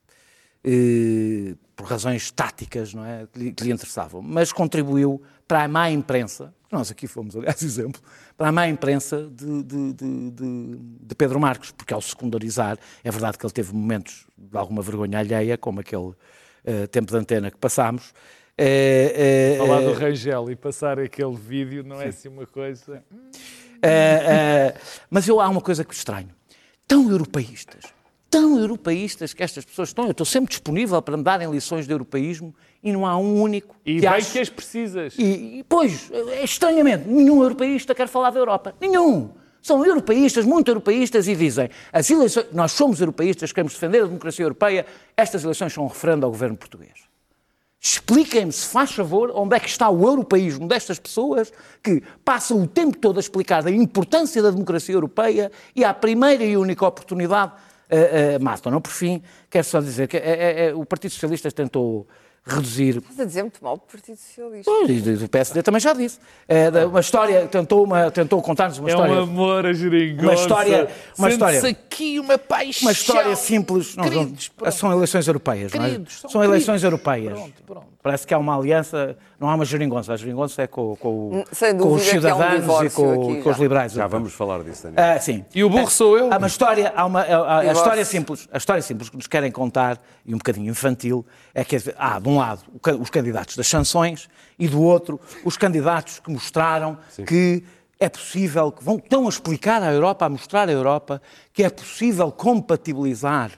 eh, 0.63 1.55
por 1.75 1.87
razões 1.87 2.31
táticas 2.31 2.93
não 2.93 3.05
é, 3.05 3.27
que 3.31 3.63
lhe 3.63 3.71
interessavam, 3.71 4.21
mas 4.21 4.51
contribuiu 4.51 5.21
para 5.47 5.63
a 5.63 5.67
má 5.67 5.89
imprensa, 5.91 6.53
nós 6.75 6.91
aqui 6.91 7.07
fomos, 7.07 7.35
aliás, 7.35 7.61
exemplo, 7.63 8.01
para 8.37 8.49
a 8.49 8.51
má 8.51 8.67
imprensa 8.67 9.29
de, 9.31 9.63
de- 9.63 9.93
de- 9.93 10.31
de- 10.31 11.15
Pedro 11.15 11.39
Marcos, 11.39 11.71
porque 11.71 11.93
ao 11.93 12.01
secundarizar, 12.01 12.77
é 13.03 13.09
verdade 13.09 13.37
que 13.37 13.45
ele 13.45 13.53
teve 13.53 13.73
momentos 13.73 14.25
de 14.37 14.57
alguma 14.57 14.81
vergonha 14.81 15.17
alheia, 15.19 15.57
como 15.57 15.79
aquele 15.79 16.13
eh, 16.65 16.87
tempo 16.87 17.11
de 17.11 17.17
antena 17.17 17.49
que 17.49 17.57
passámos. 17.57 18.13
Eh, 18.57 19.55
eh, 19.55 19.57
Falar 19.57 19.81
do 19.81 19.93
Rangel 19.93 20.49
e 20.51 20.55
passar 20.55 20.99
aquele 20.99 21.35
vídeo 21.35 21.83
não 21.83 22.01
é 22.01 22.07
assim 22.07 22.27
uma 22.29 22.45
coisa. 22.45 23.03
Uh, 23.75 24.75
uh, 24.75 24.79
mas 25.09 25.27
eu, 25.27 25.39
há 25.41 25.49
uma 25.49 25.61
coisa 25.61 25.83
que 25.83 25.93
estranho. 25.93 26.29
Tão 26.87 27.09
europeístas, 27.11 27.83
tão 28.35 28.59
europeístas 28.59 29.33
que 29.33 29.41
estas 29.41 29.63
pessoas 29.63 29.89
estão. 29.89 30.05
Eu 30.05 30.11
estou 30.11 30.25
sempre 30.25 30.49
disponível 30.49 31.01
para 31.01 31.15
me 31.15 31.23
darem 31.23 31.49
lições 31.49 31.85
de 31.85 31.93
europeísmo 31.93 32.53
e 32.83 32.91
não 32.91 33.05
há 33.05 33.17
um 33.17 33.41
único 33.41 33.75
E 33.85 33.95
que 33.95 34.01
bem 34.01 34.09
ache- 34.09 34.31
que 34.33 34.39
as 34.39 34.49
precisas. 34.49 35.15
E, 35.17 35.65
pois, 35.69 36.11
é 36.11 36.43
estranhamente, 36.43 37.07
nenhum 37.07 37.41
europeísta 37.41 37.95
quer 37.95 38.07
falar 38.07 38.31
da 38.31 38.39
Europa. 38.39 38.75
Nenhum. 38.81 39.29
São 39.61 39.83
europeístas, 39.83 40.45
muito 40.45 40.69
europeístas, 40.69 41.27
e 41.27 41.35
dizem 41.35 41.69
as 41.91 42.09
eleições, 42.09 42.47
nós 42.51 42.71
somos 42.73 42.99
europeístas, 42.99 43.51
queremos 43.51 43.73
defender 43.73 44.03
a 44.03 44.05
democracia 44.05 44.45
europeia, 44.45 44.85
estas 45.17 45.43
eleições 45.43 45.73
são 45.73 45.85
um 45.85 45.87
referendo 45.87 46.23
ao 46.25 46.31
governo 46.31 46.55
português. 46.55 47.05
Expliquem-me, 47.81 48.51
se 48.51 48.67
faz 48.67 48.91
favor, 48.91 49.31
onde 49.33 49.55
é 49.55 49.59
que 49.59 49.69
está 49.69 49.89
o 49.89 50.07
europeísmo 50.07 50.67
destas 50.67 50.99
pessoas 50.99 51.51
que 51.81 52.03
passam 52.23 52.61
o 52.61 52.67
tempo 52.67 52.97
todo 52.97 53.17
a 53.17 53.19
explicar 53.19 53.63
da 53.63 53.71
importância 53.71 54.41
da 54.41 54.51
democracia 54.51 54.93
europeia 54.93 55.51
e 55.75 55.83
à 55.83 55.93
primeira 55.93 56.43
e 56.43 56.57
única 56.57 56.85
oportunidade 56.85 57.53
uh, 57.91 58.37
uh, 58.39 58.43
matam. 58.43 58.81
Por 58.81 58.91
fim, 58.91 59.21
quero 59.49 59.63
só 59.65 59.79
dizer 59.79 60.07
que 60.07 60.17
é- 60.17 60.19
é- 60.21 60.65
é- 60.67 60.73
o 60.75 60.85
Partido 60.85 61.11
Socialista 61.11 61.51
tentou 61.51 62.07
reduzir 62.47 62.97
Estás 62.97 63.19
a 63.19 63.25
dizer 63.25 63.41
muito 63.41 63.63
mal 63.63 63.75
do 63.75 63.81
Partido 63.91 64.17
Socialista. 64.17 64.71
Pois, 64.71 64.89
e 65.07 65.15
do 65.15 65.27
PSD 65.27 65.63
também 65.63 65.81
já 65.81 65.93
disse. 65.93 66.19
É, 66.47 66.69
uma 66.85 66.99
história, 66.99 67.47
tentou, 67.47 67.83
uma, 67.83 68.11
tentou 68.11 68.39
contar-nos 68.41 68.77
uma 68.77 68.87
É 68.87 68.91
história. 68.91 69.13
um 69.15 69.17
amor 69.23 69.65
a 69.65 69.73
geringonça. 69.73 70.25
Uma 70.27 70.33
história- 70.35 70.87
uma 71.17 71.29
história- 71.29 71.69
aqui 71.69 72.19
uma 72.19 72.37
paixão. 72.37 72.83
Uma 72.87 72.91
história 72.91 73.35
simples. 73.35 73.95
Não, 73.95 74.03
não, 74.05 74.11
Queridos, 74.11 74.49
pronto. 74.49 74.71
são 74.75 74.91
eleições 74.93 75.27
europeias. 75.27 75.73
não 75.73 75.83
é? 75.83 75.89
Queridos, 75.89 76.19
são 76.21 76.29
são 76.29 76.43
eleições 76.43 76.81
queridos. 76.81 76.83
europeias. 76.83 77.33
Pronto, 77.33 77.63
pronto. 77.65 77.94
Parece 78.05 78.27
que 78.27 78.35
há 78.35 78.37
uma 78.37 78.55
aliança, 78.55 79.17
não 79.39 79.49
há 79.49 79.55
uma 79.55 79.65
geringonça. 79.65 80.13
A 80.13 80.15
geringonça 80.15 80.61
é 80.61 80.67
com, 80.67 80.95
com, 80.97 81.43
Sem 81.51 81.75
com 81.75 81.93
os 81.93 82.03
que 82.03 82.11
há 82.11 82.19
um 82.19 82.21
cidadãos 82.21 82.83
e 82.83 82.89
com, 82.91 83.11
aqui 83.31 83.41
com 83.41 83.49
os 83.49 83.57
liberais. 83.57 83.93
Já 83.93 84.05
vamos 84.05 84.31
falar 84.31 84.61
disso, 84.61 84.83
Daniel. 84.83 85.15
Ah, 85.15 85.19
sim. 85.19 85.43
E 85.55 85.63
o 85.63 85.69
burro 85.71 85.89
sou 85.89 86.15
eu. 86.15 86.31
Há 86.31 86.37
uma 86.37 86.45
história, 86.45 86.93
há 86.95 87.03
uma, 87.03 87.21
a 87.21 87.25
Divórcio. 87.25 87.71
história 87.71 88.05
simples, 88.05 88.47
a 88.51 88.57
história 88.57 88.83
simples 88.83 89.09
que 89.09 89.17
nos 89.17 89.25
querem 89.25 89.51
contar 89.51 89.99
e 90.23 90.35
um 90.35 90.37
bocadinho 90.37 90.69
infantil 90.69 91.25
é 91.51 91.63
que 91.63 91.77
há 91.97 92.19
de 92.19 92.29
um 92.29 92.37
lado 92.37 92.61
os 93.01 93.09
candidatos 93.09 93.55
das 93.55 93.65
sanções 93.65 94.29
e 94.59 94.67
do 94.67 94.83
outro 94.83 95.19
os 95.43 95.57
candidatos 95.57 96.19
que 96.19 96.29
mostraram 96.29 96.99
que 97.25 97.63
é 97.99 98.07
possível, 98.07 98.71
que 98.71 98.83
vão, 98.83 98.97
estão 98.97 99.25
a 99.25 99.29
explicar 99.29 99.81
à 99.81 99.91
Europa, 99.91 100.27
a 100.27 100.29
mostrar 100.29 100.69
à 100.69 100.71
Europa 100.71 101.19
que 101.51 101.63
é 101.63 101.71
possível 101.71 102.31
compatibilizar 102.31 103.49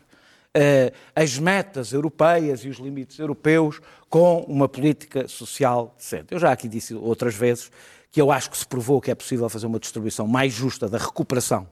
as 1.16 1.38
metas 1.38 1.94
europeias 1.94 2.64
e 2.64 2.70
os 2.70 2.78
limites 2.78 3.20
europeus 3.20 3.80
com 4.10 4.40
uma 4.48 4.68
política 4.68 5.28
social 5.28 5.94
decente. 5.98 6.34
Eu 6.34 6.40
já 6.40 6.52
aqui 6.52 6.68
disse 6.68 6.94
outras 6.94 7.36
vezes 7.36 7.72
que 8.12 8.22
eu 8.22 8.32
acho 8.32 8.50
que 8.50 8.58
se 8.58 8.66
provou 8.66 9.00
que 9.00 9.12
é 9.12 9.16
possível 9.16 9.48
fazer 9.50 9.68
uma 9.68 9.80
distribuição 9.80 10.26
mais 10.26 10.54
justa 10.54 10.90
da 10.90 10.98
recuperação 10.98 11.68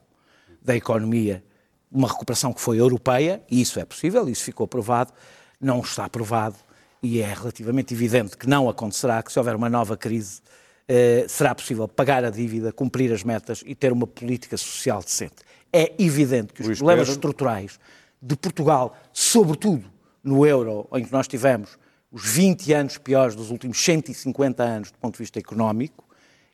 da 0.61 0.75
economia, 0.75 1.43
uma 1.91 2.07
recuperação 2.07 2.51
que 2.51 2.59
foi 2.59 2.79
europeia, 2.79 3.41
e 3.49 3.61
isso 3.61 3.79
é 3.79 3.85
possível, 3.85 4.27
isso 4.27 4.43
ficou 4.43 4.67
provado, 4.67 5.13
não 5.61 5.79
está 5.79 6.09
provado, 6.09 6.55
e 7.01 7.21
é 7.21 7.33
relativamente 7.33 7.93
evidente 7.93 8.35
que 8.35 8.47
não 8.47 8.67
acontecerá, 8.67 9.21
que 9.21 9.31
se 9.31 9.37
houver 9.37 9.55
uma 9.55 9.69
nova 9.69 9.95
crise, 9.95 10.41
eh, 10.87 11.25
será 11.29 11.53
possível 11.53 11.87
pagar 11.87 12.25
a 12.25 12.31
dívida, 12.31 12.71
cumprir 12.71 13.13
as 13.13 13.23
metas 13.23 13.63
e 13.65 13.75
ter 13.75 13.91
uma 13.91 14.07
política 14.07 14.57
social 14.57 15.01
decente. 15.01 15.35
É 15.71 15.93
evidente 15.99 16.51
que 16.51 16.61
os 16.61 16.67
Luís 16.67 16.79
problemas 16.79 17.07
Pedro. 17.07 17.13
estruturais 17.13 17.79
de 18.25 18.35
Portugal, 18.35 18.97
sobretudo 19.13 19.85
no 20.23 20.47
euro, 20.47 20.87
em 20.93 21.05
que 21.05 21.11
nós 21.11 21.27
tivemos 21.27 21.77
os 22.11 22.25
20 22.25 22.73
anos 22.73 22.97
piores 22.97 23.35
dos 23.35 23.51
últimos 23.51 23.77
150 23.77 24.63
anos 24.63 24.91
do 24.91 24.97
ponto 24.97 25.13
de 25.13 25.19
vista 25.19 25.37
económico, 25.37 26.03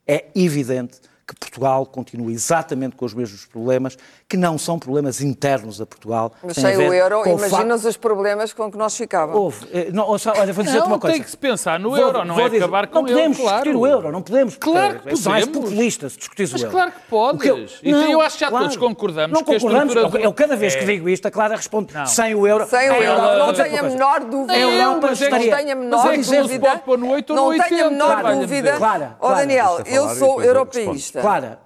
é 0.06 0.28
evidente 0.36 1.00
que 1.32 1.36
Portugal 1.40 1.86
continua 1.86 2.30
exatamente 2.32 2.96
com 2.96 3.06
os 3.06 3.14
mesmos 3.14 3.46
problemas, 3.46 3.98
que 4.28 4.36
não 4.36 4.58
são 4.58 4.78
problemas 4.78 5.22
internos 5.22 5.80
a 5.80 5.86
Portugal. 5.86 6.34
Mas 6.44 6.56
sem 6.58 6.76
o 6.78 6.94
euro, 6.94 7.24
imaginas 7.28 7.86
os 7.86 7.96
problemas 7.96 8.52
com 8.54 8.70
que 8.70 8.78
nós 8.78 8.96
ficávamos. 8.98 9.40
Houve. 9.40 9.68
eh, 9.72 9.90
Não, 9.94 10.08
olha, 10.10 10.54
vou 10.54 10.64
dizer-te 10.64 10.82
Não, 10.82 10.88
uma 10.88 11.00
coisa. 11.00 11.14
tem 11.16 11.24
que 11.24 11.30
se 11.30 11.38
pensar 11.38 11.80
no 11.80 11.92
Vou- 11.92 12.00
euro, 12.00 12.26
não 12.26 12.36
vou 12.36 12.46
é 12.46 12.50
dizer- 12.50 12.64
acabar 12.64 12.88
com 12.88 12.96
Não 12.96 13.04
o 13.04 13.08
euro, 13.08 13.14
podemos 13.20 13.38
claro. 13.38 13.56
discutir 13.64 13.76
o 13.78 13.88
euro, 13.88 14.12
não 14.12 14.22
podemos. 14.22 14.56
porque 14.56 14.72
Claro 14.72 15.00
que 15.00 15.10
é 15.10 15.16
só 15.16 15.30
mais 15.30 15.46
podemos. 15.46 15.70
populista 15.70 16.10
se 16.10 16.18
discutires 16.18 16.52
Mas 16.52 16.62
o 16.62 16.66
euro. 16.66 16.76
claro 16.76 16.92
que 16.92 17.00
podes. 17.10 17.42
Que 17.42 17.50
eu- 17.50 17.58
Então 17.92 18.02
não, 18.02 18.12
eu 18.12 18.22
acho 18.22 18.36
que 18.36 18.42
já 18.42 18.50
claro. 18.50 18.66
todos 18.66 18.78
concordamos 18.78 19.34
Não 19.38 19.44
que 19.46 19.52
a 19.52 19.60
concordamos. 19.60 19.96
Eu, 19.96 20.10
eu 20.22 20.34
cada 20.34 20.56
vez 20.56 20.76
que 20.76 20.84
É. 20.84 20.86
digo 20.86 21.08
isto, 21.10 21.26
a 21.28 21.32
Clara 21.32 21.56
responde 21.56 21.94
Não. 21.94 22.06
sem 22.06 22.36
o 22.36 22.46
euro. 22.48 22.68
Sem 22.68 22.90
o 22.90 22.94
euro, 22.94 23.22
não 23.22 23.44
vou 23.46 23.52
dizer 23.52 23.64
tenho 23.66 23.80
a 23.80 23.84
menor 23.84 24.20
dúvida. 24.22 24.54
Mas 25.02 25.22
é 25.22 25.26
que 25.30 25.34
estaria- 25.36 25.52
não 25.52 25.58
tenho 25.58 25.72
a 25.72 25.76
Mas 25.76 25.86
menor 25.86 26.14
é 26.14 26.42
dúvida. 26.42 26.68
pode 26.70 26.82
pôr 26.82 26.98
no 26.98 27.10
8 27.12 27.30
ou 27.32 27.36
no 27.36 27.42
não 27.42 27.50
80, 27.50 27.70
tenho 27.70 27.88
a 27.88 27.90
menor 27.90 28.24
dúvida. 28.36 28.78
Ó 29.20 29.34
Daniel, 29.34 29.80
eu 29.86 30.12
e 30.12 30.16
sou 30.16 30.42
eu 30.42 30.48
europeísta. 30.48 31.21
Clara. 31.22 31.60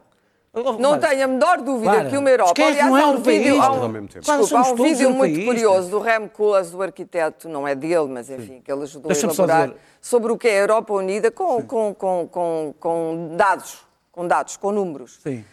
Não 0.80 0.98
tenho 0.98 1.26
a 1.26 1.28
menor 1.28 1.62
dúvida 1.62 1.92
Clara, 1.92 2.10
que 2.10 2.18
uma 2.18 2.30
Europa. 2.30 2.62
é 2.62 2.66
Aliás, 2.66 2.88
não 2.88 2.98
é 2.98 3.02
há 3.02 3.08
um 3.08 3.18
vídeo, 3.18 3.62
há 3.62 3.66
Ao 3.66 3.76
um, 3.76 3.88
mesmo 3.90 4.08
tempo. 4.08 4.26
Claro, 4.26 4.42
desculpa, 4.42 4.68
há 4.68 4.72
um 4.72 4.76
vídeo 4.76 5.12
muito 5.12 5.46
curioso 5.46 5.90
do 5.90 6.00
Rem 6.00 6.28
Koolhaas, 6.30 6.72
do 6.72 6.82
arquiteto, 6.82 7.50
não 7.50 7.68
é 7.68 7.76
dele, 7.76 8.08
mas 8.08 8.30
enfim, 8.30 8.62
que 8.64 8.72
ele 8.72 8.84
ajudou 8.84 9.10
a 9.10 9.14
Deixa-me 9.14 9.34
só 9.34 9.44
elaborar, 9.44 9.76
sobre 10.00 10.32
o 10.32 10.38
que 10.38 10.48
é 10.48 10.52
a 10.52 10.62
Europa 10.62 10.94
Unida 10.94 11.30
com, 11.30 11.62
com, 11.64 11.94
com, 11.94 12.30
com, 12.32 12.74
com 12.80 13.36
dados, 13.36 13.80
com 14.14 14.26
dados, 14.26 14.56
com 14.56 14.72
números. 14.72 15.20
Sim. 15.22 15.44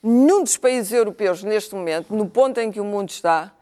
Nenhum 0.00 0.44
dos 0.44 0.56
países 0.56 0.92
europeus, 0.92 1.42
neste 1.42 1.74
momento, 1.74 2.14
no 2.14 2.28
ponto 2.28 2.60
em 2.60 2.70
que 2.70 2.80
o 2.80 2.84
mundo 2.84 3.10
está, 3.10 3.52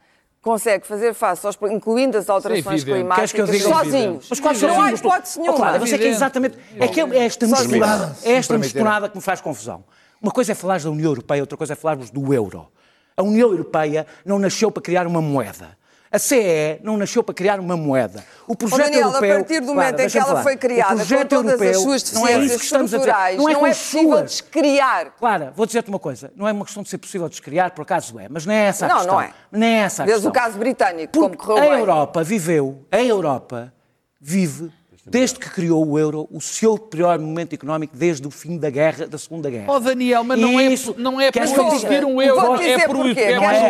consegue 0.43 0.87
fazer 0.87 1.15
face, 1.15 1.47
aos, 1.47 1.59
incluindo 1.71 2.17
as 2.17 2.29
alterações 2.31 2.83
que 2.83 2.91
eu 2.91 2.95
climáticas, 2.97 3.51
diga? 3.51 3.69
sozinhos. 3.69 4.29
Mas 4.43 4.63
não 4.63 4.81
há 4.81 4.93
hipótese 4.93 5.39
Oh, 5.39 5.43
nenhuma. 5.43 5.59
Clara, 5.59 5.79
você 5.79 5.95
é 5.95 5.99
que 5.99 6.05
é 6.05 6.09
exatamente. 6.09 6.59
É, 6.79 6.89
que 6.89 7.01
é 7.01 7.25
esta 7.25 7.47
misturada, 7.47 8.17
é 8.25 8.33
esta 8.33 8.59
misturada 8.59 9.09
que 9.09 9.17
me 9.17 9.23
faz 9.23 9.41
confusão. 9.41 9.85
Uma 10.21 10.33
coisa 10.33 10.53
é 10.53 10.55
falar 10.55 10.81
da 10.81 10.91
União 10.91 11.11
Europeia, 11.11 11.43
outra 11.43 11.57
coisa 11.57 11.73
é 11.73 11.77
falarmos 11.77 12.11
do 12.11 12.33
euro. 12.33 12.69
A 13.17 13.23
União 13.23 13.51
Europeia 13.51 14.07
não 14.25 14.39
nasceu 14.39 14.71
para 14.71 14.83
criar 14.83 15.07
uma 15.07 15.21
moeda. 15.21 15.79
A 16.13 16.19
CE 16.19 16.81
não 16.83 16.97
nasceu 16.97 17.23
para 17.23 17.33
criar 17.35 17.61
uma 17.61 17.77
moeda. 17.77 18.25
O 18.49 18.57
projeto 18.57 18.81
Daniel, 18.87 19.05
a 19.05 19.11
europeu. 19.13 19.37
partir 19.37 19.61
do 19.61 19.67
momento 19.69 19.89
Clara, 19.91 20.05
em 20.05 20.09
que 20.09 20.19
ela 20.19 20.27
falar. 20.27 20.43
foi 20.43 20.57
criada, 20.57 21.05
com 21.07 21.25
todas 21.27 21.53
as 21.55 21.61
europeu, 21.61 21.81
suas 21.81 22.13
não 22.13 22.27
é 22.27 22.39
deficiências 22.39 22.73
a 22.73 22.85
estruturais, 22.85 23.37
Não 23.39 23.49
é, 23.49 23.53
não 23.53 23.67
é 23.67 23.69
possível 23.71 24.09
suas- 24.11 24.31
descriar. 24.33 25.13
Clara, 25.17 25.53
vou 25.55 25.67
dizer-te 25.67 25.89
uma 25.89 26.01
coisa. 26.01 26.33
Não 26.35 26.49
é 26.49 26.53
uma 26.53 26.65
questão 26.65 26.83
de 26.83 26.89
ser 26.89 26.99
possível 26.99 27.29
descriar, 27.29 27.71
por 27.71 27.83
acaso 27.83 28.19
é, 28.19 28.27
mas 28.29 28.45
não 28.45 28.53
é 28.53 28.65
essa 28.65 28.87
a 28.87 28.89
Não, 28.89 28.97
questão. 28.97 29.15
não 29.15 29.21
é. 29.23 29.31
Nem 29.53 29.69
é 29.75 29.79
essa 29.83 30.03
a 30.03 30.07
Vês 30.07 30.17
questão. 30.17 30.31
o 30.31 30.35
caso 30.35 30.59
britânico, 30.59 31.13
como 31.13 31.31
Porque 31.31 31.47
correu 31.47 31.65
a 31.65 31.71
bem. 31.71 31.79
Europa 31.79 32.25
viveu, 32.25 32.85
a 32.91 33.01
Europa 33.01 33.73
vive, 34.21 34.73
desde 35.11 35.41
que 35.41 35.51
criou 35.51 35.85
o 35.85 35.99
euro, 35.99 36.29
o 36.31 36.41
seu 36.41 36.79
pior 36.79 37.19
momento 37.19 37.53
económico 37.53 37.97
desde 37.97 38.27
o 38.29 38.31
fim 38.31 38.57
da 38.57 38.71
guerra, 38.71 39.09
da 39.09 39.19
Segunda 39.19 39.51
Guerra. 39.51 39.67
Oh, 39.69 39.81
Daniel, 39.81 40.23
mas 40.23 40.39
não 40.39 40.61
é, 40.61 40.67
isso- 40.67 40.95
não 40.97 41.21
é 41.21 41.33
por 41.33 41.43
existir 41.43 42.05
um 42.05 42.23
euro, 42.23 42.41
é 42.41 42.47
por, 42.47 42.63
é 42.63 42.87
por 42.87 42.97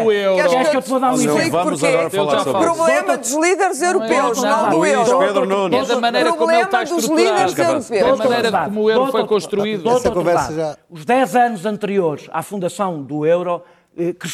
o 0.07 0.13
euro. 0.13 0.49
Queres 0.51 0.69
que 0.69 0.77
eu 0.77 0.83
te 0.83 0.91
vou 0.91 1.01
dar 1.01 1.13
um 1.13 1.15
exemplo? 1.15 1.51
vamos 1.51 1.81
porquê. 1.81 1.87
agora 1.95 2.11
falar 2.11 2.45
sobre 2.45 2.61
isso. 2.67 2.75
Problema 2.75 3.17
dos 3.17 3.33
líderes 3.33 3.83
europeus, 3.83 4.43
não, 4.43 4.71
do 4.71 4.77
Luís 4.77 4.93
euro. 4.93 5.19
Pedro 5.19 5.47
Nunes. 5.47 5.81
É 5.91 5.95
da 5.95 6.01
maneira 6.01 6.33
como 6.35 6.51
ele 6.51 6.63
está 6.63 6.85
Problema 6.85 6.95
dos 6.97 7.05
estruturado. 7.05 7.39
líderes 7.49 7.89
Da 7.89 8.17
maneira 8.17 8.65
como 8.65 8.83
o 8.83 8.91
euro 8.91 9.11
foi 9.11 9.27
construído. 9.27 9.89
Essa 9.91 10.11
conversa 10.11 10.53
já- 10.55 10.77
Os 10.91 11.05
10 11.07 11.35
anos 11.37 11.65
anteriores 11.65 12.27
à 12.31 12.43
fundação 12.43 13.03
do 13.03 13.25
euro, 13.25 13.63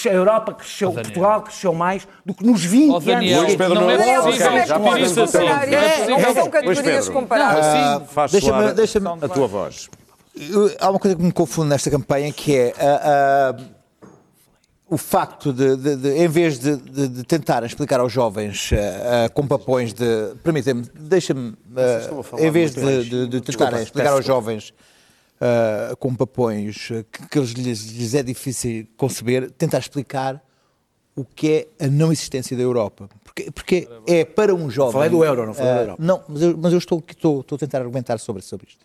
a 0.08 0.12
Europa 0.12 0.54
cresceu, 0.54 0.92
Portugal 0.92 1.42
cresceu 1.42 1.74
mais 1.74 2.06
do 2.24 2.32
que 2.34 2.44
nos 2.44 2.64
20 2.64 2.90
Oh, 2.90 3.00
Daniel, 3.00 3.38
anos. 3.40 3.48
Luís 3.48 3.56
Pedro 3.56 3.74
não 3.80 3.90
é 3.90 3.96
possível 3.96 4.48
é 4.48 4.62
assim. 4.62 4.72
comparar 4.72 5.66
Não 5.66 5.78
é? 5.78 6.06
Não 6.08 6.16
possível. 6.16 6.34
são 6.34 6.50
categorias 6.50 7.08
comparáveis. 7.08 7.66
Não, 7.66 8.06
Faz 8.06 8.32
Deixa-me- 8.32 8.72
deixa-me- 8.72 9.08
a 9.22 9.28
tua 9.28 9.46
voz. 9.46 9.88
Há 10.80 10.90
uma 10.90 10.98
coisa 10.98 11.16
que 11.16 11.22
me 11.22 11.32
confunde 11.32 11.68
nesta 11.70 11.90
campanha 11.90 12.30
que 12.32 12.54
é 12.54 12.74
ah, 12.78 13.54
ah, 13.54 13.62
o 14.88 14.96
facto 14.96 15.52
de, 15.52 15.76
de- 15.76 15.96
de, 15.96 16.10
em 16.18 16.28
vez 16.28 16.58
de, 16.58 16.76
de, 16.76 17.08
de 17.08 17.24
tentar 17.24 17.64
explicar 17.64 17.98
aos 18.00 18.12
jovens 18.12 18.70
ah, 18.72 19.28
com 19.30 19.46
papões 19.46 19.92
de. 19.92 20.04
Permitem-me, 20.44 20.82
deixa-me. 20.94 21.54
ah, 21.76 22.38
em 22.38 22.50
vez 22.50 22.74
de, 22.74 23.04
de, 23.04 23.26
de 23.28 23.40
tentar 23.40 23.80
explicar 23.82 24.12
aos 24.12 24.24
jovens 24.24 24.72
ah, 25.40 25.94
com 25.98 26.14
papões 26.14 26.88
ah, 26.92 27.04
que, 27.10 27.28
que 27.28 27.38
eles- 27.38 27.50
lhes, 27.52 27.90
lhes 27.92 28.14
é 28.14 28.22
difícil 28.22 28.86
conceber, 28.96 29.50
tentar 29.50 29.78
explicar 29.78 30.42
o 31.14 31.24
que 31.24 31.66
é 31.78 31.84
a 31.86 31.88
não 31.88 32.12
existência 32.12 32.56
da 32.56 32.62
Europa. 32.62 33.08
Porque, 33.24 33.50
porque 33.50 33.88
é 34.06 34.24
para 34.24 34.54
um 34.54 34.68
jovem. 34.70 34.92
Falei 34.92 35.08
do 35.10 35.24
euro, 35.24 35.46
não 35.46 35.54
falei 35.54 35.72
da 35.72 35.78
ah, 35.78 35.82
Europa. 35.82 36.02
Não, 36.02 36.22
mas 36.28 36.42
eu, 36.42 36.56
mas 36.58 36.72
eu 36.72 36.78
estou, 36.78 36.98
aqui- 36.98 37.14
estou, 37.14 37.40
estou 37.40 37.56
a 37.56 37.58
tentar 37.58 37.78
argumentar 37.78 38.18
sobre, 38.18 38.42
sobre 38.42 38.66
isto. 38.68 38.84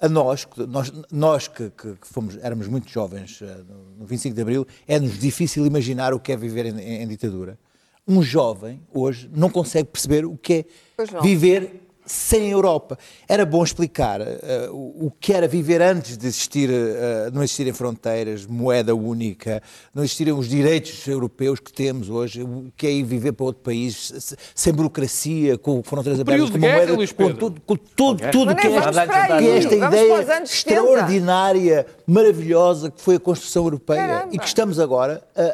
A 0.00 0.08
nós, 0.08 0.44
que- 0.44 0.66
nós, 0.66 0.92
nós 1.10 1.48
que, 1.48 1.70
que- 1.70 1.94
fomos, 2.02 2.36
éramos 2.42 2.66
muito 2.68 2.90
jovens 2.90 3.40
no- 3.40 4.00
no 4.00 4.06
25 4.06 4.34
de 4.34 4.42
Abril, 4.42 4.66
é-nos 4.86 5.18
difícil 5.18 5.64
imaginar 5.64 6.12
o 6.12 6.20
que 6.20 6.32
é 6.32 6.36
viver 6.36 6.66
em, 6.66 6.78
em- 6.78 7.02
em 7.02 7.06
ditadura. 7.08 7.58
Um 8.06 8.22
jovem, 8.22 8.82
hoje, 8.92 9.30
não 9.34 9.48
consegue 9.48 9.88
perceber 9.88 10.26
o 10.26 10.36
que 10.36 10.66
é 10.98 11.20
viver 11.22 11.83
sem 12.06 12.50
Europa. 12.50 12.98
Era 13.28 13.46
bom 13.46 13.62
explicar 13.64 14.20
eh, 14.20 14.68
o, 14.70 15.06
o 15.06 15.12
que 15.18 15.32
era 15.32 15.48
viver 15.48 15.80
antes 15.80 16.16
de 16.16 16.26
existir, 16.26 16.68
eh, 16.70 17.30
não 17.32 17.42
existirem 17.42 17.72
fronteiras, 17.72 18.46
moeda 18.46 18.94
única, 18.94 19.62
não 19.94 20.02
existirem 20.04 20.34
os 20.34 20.48
direitos 20.48 21.06
europeus 21.08 21.58
que 21.60 21.72
temos 21.72 22.10
hoje, 22.10 22.42
o 22.42 22.66
que 22.76 22.86
é 22.86 22.90
ir 22.92 23.02
viver 23.04 23.32
para 23.32 23.46
outro 23.46 23.62
país 23.62 24.12
se- 24.18 24.36
sem 24.54 24.72
burocracia, 24.72 25.56
com 25.56 25.82
fronteiras 25.82 26.20
abertas, 26.20 26.50
com 26.50 26.58
guerra, 26.58 26.76
moeda, 26.94 27.14
com 27.14 27.32
tudo, 27.34 27.60
com 27.62 27.76
tudo, 27.76 28.30
tudo 28.30 28.46
Mas 28.46 28.60
que 28.60 28.66
é, 28.66 28.70
vamos 28.80 28.96
para 28.96 29.38
que 29.38 29.46
é 29.48 29.56
esta 29.58 29.74
ideia 29.74 30.14
os 30.14 30.28
anos 30.30 30.50
70. 30.50 30.80
extraordinária, 31.14 31.86
maravilhosa 32.06 32.90
que 32.90 33.00
foi 33.00 33.16
a 33.16 33.20
construção 33.20 33.64
europeia 33.64 34.06
Caramba. 34.06 34.28
e 34.34 34.38
que 34.38 34.46
estamos 34.46 34.78
agora 34.78 35.22
a, 35.34 35.42
É 35.42 35.52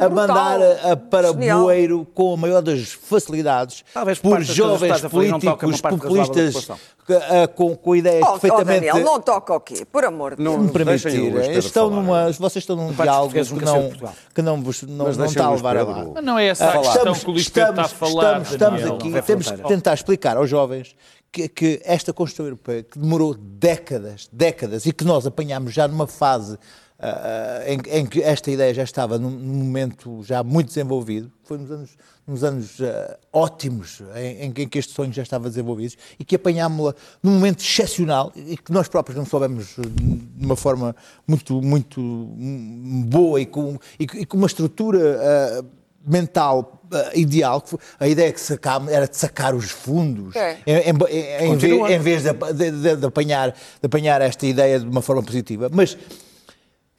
a- 0.00 0.04
a, 0.06 0.08
mandar 0.08 0.60
a, 0.60 0.92
a 0.92 0.96
para 0.96 1.32
Genial. 1.32 1.62
bueiro 1.62 2.06
com 2.14 2.34
a 2.34 2.36
maior 2.36 2.60
das 2.62 2.92
facilidades 2.92 3.84
Talvez 3.92 4.18
por 4.18 4.40
jovens 4.42 5.00
políticos 5.02 5.67
da 5.70 5.88
populistas 5.90 6.68
ah, 6.70 7.48
com, 7.48 7.76
com 7.76 7.96
ideias 7.96 8.22
Oh, 8.22 8.28
oh, 8.28 8.38
perfeitamente 8.38 8.86
Daniel, 8.86 9.04
não 9.04 9.20
toca 9.20 9.54
o 9.54 9.60
quê? 9.60 9.84
Por 9.90 10.04
amor 10.04 10.36
de 10.36 10.42
Não- 10.42 10.54
se 10.54 10.58
me 10.58 10.70
permitirem, 10.70 11.58
estão 11.58 11.90
numa, 11.90 12.32
vocês 12.32 12.62
estão 12.62 12.76
num 12.76 12.92
diálogo 12.92 13.32
que 13.32 13.64
não, 13.64 13.90
que 14.34 14.42
não, 14.42 14.62
vos, 14.62 14.82
não, 14.82 15.12
não 15.12 15.24
está 15.24 15.46
a 15.46 15.50
levar 15.50 15.76
a 15.76 15.84
lado. 15.84 16.12
Mas 16.14 16.24
não 16.24 16.38
é 16.38 16.48
essa 16.48 16.68
a 16.68 16.78
questão 16.78 17.12
que 17.14 17.28
o 17.28 17.32
Luís 17.32 17.48
Pedro 17.48 17.70
está 17.70 17.82
a 17.82 17.88
falar, 17.88 18.42
estamos, 18.42 18.50
estamos 18.52 18.80
Daniel. 18.80 18.96
aqui, 18.96 19.08
Não 19.10 19.22
temos 19.22 19.50
que 19.50 19.62
tentar 19.68 19.94
explicar 19.94 20.36
aos 20.36 20.50
jovens 20.50 20.94
que, 21.30 21.48
que 21.48 21.80
esta 21.84 22.12
Constituição 22.12 22.46
Europeia, 22.46 22.82
que 22.82 22.98
demorou 22.98 23.34
décadas, 23.34 24.28
décadas, 24.32 24.86
e 24.86 24.92
que 24.92 25.04
nós 25.04 25.26
apanhámos 25.26 25.72
já 25.72 25.86
numa 25.86 26.06
fase 26.06 26.58
ah, 27.00 27.62
em, 27.66 27.78
em 28.00 28.06
que 28.06 28.20
esta 28.22 28.50
ideia 28.50 28.74
já 28.74 28.82
estava 28.82 29.18
num, 29.18 29.30
num 29.30 29.54
momento 29.64 30.20
já 30.24 30.42
muito 30.42 30.68
desenvolvido, 30.68 31.30
foi 31.44 31.56
nos 31.58 31.70
anos, 31.70 31.90
nos 32.28 32.44
anos 32.44 32.78
ah, 32.82 33.18
ótimos 33.32 34.02
em, 34.14 34.42
em 34.44 34.52
que- 34.52 34.78
este 34.78 34.92
sonho 34.92 35.12
já 35.12 35.22
estava 35.22 35.48
desenvolvido, 35.48 35.94
e 36.20 36.24
que 36.24 36.36
apanhámos-la 36.36 36.94
num 37.22 37.32
momento 37.32 37.60
excepcional 37.64 38.30
e 38.36 38.56
que 38.56 38.70
nós 38.70 38.86
próprios 38.86 39.16
não 39.16 39.24
soubemos 39.24 39.76
eh, 39.78 39.82
de 39.82 40.44
uma 40.44 40.54
forma 40.56 40.94
muito, 41.26 41.60
muito 41.62 42.00
hum, 42.00 43.02
boa 43.08 43.40
e 43.40 43.46
com, 43.46 43.78
e, 43.98 44.04
e 44.04 44.26
com 44.26 44.36
uma 44.36 44.46
estrutura 44.46 45.18
ah, 45.20 45.64
mental 46.06 46.82
ah, 46.92 47.10
ideal, 47.14 47.62
a 47.98 48.06
ideia 48.06 48.32
que 48.32 48.40
sacámos 48.40 48.92
era 48.92 49.08
de 49.08 49.16
sacar 49.16 49.54
os 49.54 49.70
fundos, 49.70 50.36
É. 50.36 50.58
em, 50.66 50.74
em- 50.76 51.52
em- 51.52 51.92
em 51.94 51.98
vez, 51.98 52.22
de- 52.22 52.70
de- 52.70 52.96
de 52.96 53.06
apanhar, 53.06 53.50
de 53.52 53.86
apanhar 53.86 54.20
esta 54.20 54.46
ideia 54.46 54.78
de 54.80 54.86
uma 54.86 55.00
forma 55.02 55.22
positiva. 55.22 55.68
Mas 55.72 55.96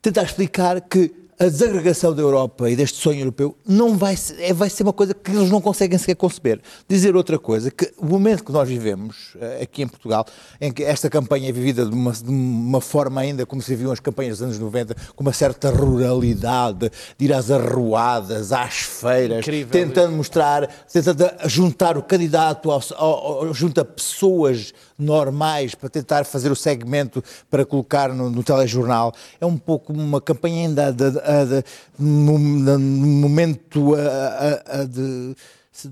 tentar 0.01 0.23
explicar 0.23 0.81
que 0.81 1.13
a 1.39 1.45
desagregação 1.45 2.13
da 2.13 2.21
Europa 2.21 2.69
e 2.69 2.75
deste 2.75 2.97
sonho 3.01 3.21
europeu 3.21 3.55
não 3.65 3.97
vai 3.97 4.17
ser, 4.17 4.41
é- 4.41 4.53
vai 4.53 4.69
ser 4.69 4.83
uma 4.83 4.91
coisa 4.91 5.13
que 5.13 5.31
eles 5.31 5.49
não 5.49 5.61
conseguem 5.61 5.97
sequer 5.97 6.15
conceber. 6.15 6.59
Dizer 6.87 7.15
outra 7.15 7.39
coisa, 7.39 7.71
que 7.71 7.93
o 7.97 8.05
momento 8.05 8.43
que 8.43 8.51
nós 8.51 8.67
vivemos 8.67 9.37
eh, 9.39 9.61
aqui 9.63 9.81
em 9.83 9.87
Portugal, 9.87 10.25
em 10.59 10.69
que 10.71 10.83
esta 10.83 11.09
campanha 11.09 11.47
é 11.47 11.51
vivida 11.53 11.85
de 11.85 11.91
uma, 11.95 12.11
de 12.11 12.29
uma 12.29 12.81
forma 12.81 13.21
ainda 13.21 13.45
como 13.45 13.61
se 13.61 13.69
viviam 13.71 13.91
as 13.91 14.01
campanhas 14.01 14.39
dos 14.39 14.47
anos 14.47 14.59
90, 14.59 14.93
com 15.15 15.23
uma 15.23 15.31
certa 15.31 15.69
ruralidade, 15.69 16.91
de 17.17 17.25
ir 17.25 17.33
às 17.33 17.49
arruadas, 17.49 18.51
às 18.51 18.73
feiras, 18.75 19.39
Incrível. 19.39 19.71
tentando 19.71 20.15
mostrar, 20.15 20.67
tentando 20.91 21.25
juntar 21.45 21.97
o 21.97 22.03
candidato 22.03 22.69
ao, 22.69 22.81
ao, 22.95 23.45
ao- 23.47 23.53
junto 23.53 23.79
a 23.79 23.85
pessoas 23.85 24.73
normais 24.99 25.73
para 25.73 25.87
tentar 25.89 26.25
fazer 26.25 26.51
o 26.51 26.55
segmento 26.55 27.23
para 27.49 27.65
colocar 27.65 28.09
no, 28.13 28.29
no 28.29 28.43
telejornal. 28.43 29.13
É 29.39 29.45
um 29.45 29.57
pouco 29.57 29.93
uma 29.93 30.19
campanha 30.19 30.67
ainda 30.67 30.91
de, 30.91 31.05
a 31.05 31.45
de- 31.45 31.63
no, 31.97 32.37
no 32.37 32.79
momento 32.79 33.95
a, 33.95 34.75
a- 34.75 34.81
a 34.81 34.83
de 34.83 35.33
de 35.81 35.87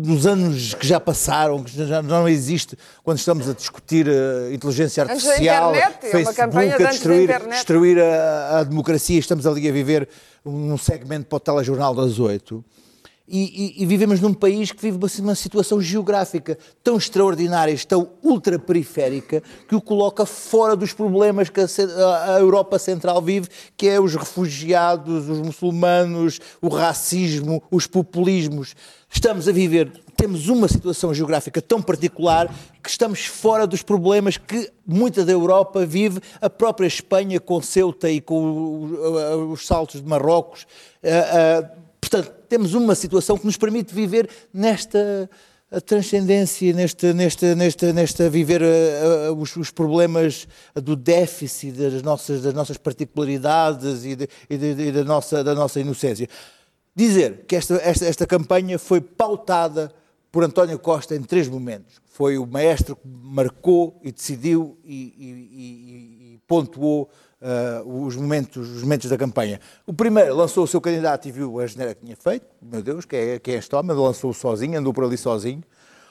dos 0.00 0.26
anos 0.26 0.74
que 0.74 0.86
já 0.86 0.98
passaram, 0.98 1.62
que 1.62 1.86
já 1.86 2.02
não 2.02 2.28
existe, 2.28 2.76
quando 3.04 3.18
estamos 3.18 3.48
a 3.48 3.52
discutir 3.52 4.08
a 4.08 4.52
inteligência 4.52 5.04
artificial, 5.04 5.74
internet, 5.74 6.06
é 6.06 6.16
uma 6.18 6.34
campanha 6.34 6.76
Facebook, 6.76 6.78
de 6.78 6.84
a 6.84 6.90
destruir, 6.90 7.26
destruir 7.56 7.98
a, 8.00 8.58
a 8.58 8.64
democracia, 8.64 9.18
estamos 9.18 9.46
ali 9.46 9.68
a 9.68 9.72
viver 9.72 10.08
um 10.44 10.76
segmento 10.76 11.26
para 11.26 11.36
o 11.36 11.40
telejornal 11.40 11.94
das 11.94 12.18
oito. 12.18 12.64
E, 13.30 13.76
e- 13.78 13.82
e 13.82 13.86
vivemos 13.86 14.20
num 14.20 14.32
país 14.32 14.72
que 14.72 14.80
vive 14.80 14.98
uma, 15.20 15.34
situação 15.34 15.80
geográfica 15.82 16.56
tão 16.82 16.96
extraordinária, 16.96 17.76
tão 17.86 18.08
ultraperiférica, 18.22 19.42
que 19.68 19.74
o 19.74 19.80
coloca 19.82 20.24
fora 20.24 20.74
dos 20.74 20.92
problemas 20.94 21.50
que 21.50 21.60
a, 21.60 21.66
a- 22.36 22.40
Europa 22.40 22.78
Central 22.78 23.20
vive, 23.20 23.48
que 23.76 23.86
é 23.86 24.00
os 24.00 24.14
refugiados, 24.14 25.28
os 25.28 25.38
muçulmanos, 25.38 26.40
o 26.62 26.68
racismo, 26.68 27.62
os 27.70 27.86
populismos. 27.86 28.74
Estamos 29.10 29.46
a 29.48 29.52
viver, 29.52 29.92
temos 30.16 30.48
uma 30.48 30.68
situação 30.68 31.12
geográfica 31.14 31.60
tão 31.62 31.80
particular 31.82 32.52
que 32.82 32.88
estamos 32.90 33.26
fora 33.26 33.66
dos 33.66 33.82
problemas 33.82 34.36
que 34.38 34.70
muita 34.86 35.24
da 35.24 35.32
Europa 35.32 35.84
vive, 35.84 36.20
a 36.40 36.48
própria 36.50 36.86
Espanha 36.86 37.38
com 37.40 37.60
Ceuta 37.60 38.10
e 38.10 38.20
com 38.20 38.34
o- 38.42 39.52
os 39.52 39.66
saltos 39.66 40.00
de 40.00 40.08
Marrocos. 40.08 40.66
Ah, 41.04 41.08
ah, 41.74 41.78
Portanto, 42.00 42.32
temos 42.48 42.74
uma 42.74 42.94
situação 42.94 43.36
que 43.38 43.46
nos 43.46 43.56
permite 43.56 43.94
viver 43.94 44.28
nesta 44.52 45.28
transcendência, 45.84 46.72
nesta, 46.72 47.12
nesta, 47.12 47.54
nesta, 47.54 47.92
nesta 47.92 48.30
viver 48.30 48.62
ah, 48.62 49.32
os, 49.32 49.54
os 49.56 49.70
problemas 49.70 50.48
do 50.74 50.96
déficit 50.96 51.72
das 51.72 52.02
nossas, 52.02 52.40
das 52.42 52.54
nossas 52.54 52.78
particularidades 52.78 54.04
e, 54.04 54.16
de- 54.16 54.28
e 54.48 54.56
de- 54.56 54.82
e 54.88 54.92
da, 54.92 55.04
nossa, 55.04 55.44
da 55.44 55.54
nossa 55.54 55.78
inocência. 55.78 56.26
Dizer 56.96 57.44
que 57.46 57.54
esta, 57.54 57.74
esta, 57.76 58.06
esta 58.06 58.26
campanha 58.26 58.78
foi 58.78 59.00
pautada 59.00 59.92
por 60.30 60.44
António 60.44 60.78
Costa 60.78 61.14
em 61.16 61.22
três 61.22 61.48
momentos. 61.48 62.00
Foi 62.06 62.36
o 62.38 62.46
maestro 62.46 62.96
que 62.96 63.02
marcou 63.06 63.98
e 64.02 64.10
decidiu 64.12 64.76
e, 64.84 64.94
e- 64.94 66.34
e- 66.34 66.40
pontuou 66.46 67.08
ah, 67.42 67.82
os, 67.84 68.16
momentos, 68.16 68.68
os 68.76 68.82
momentos 68.82 69.08
da 69.10 69.16
campanha. 69.16 69.60
O 69.86 69.92
primeiro 69.92 70.34
lançou 70.34 70.64
o 70.64 70.66
seu 70.66 70.80
candidato 70.80 71.28
e 71.28 71.32
viu 71.32 71.60
a 71.60 71.66
geneira 71.66 71.94
que 71.94 72.02
tinha 72.04 72.16
feito. 72.16 72.46
Meu 72.60 72.82
Deus, 72.82 73.04
que 73.04 73.14
é, 73.16 73.38
que 73.38 73.50
é 73.50 73.54
este 73.54 73.74
homem? 73.76 73.96
Lançou 73.96 74.32
sozinho, 74.32 74.78
andou 74.78 74.92
por 74.92 75.04
ali 75.04 75.16
sozinho. 75.16 75.62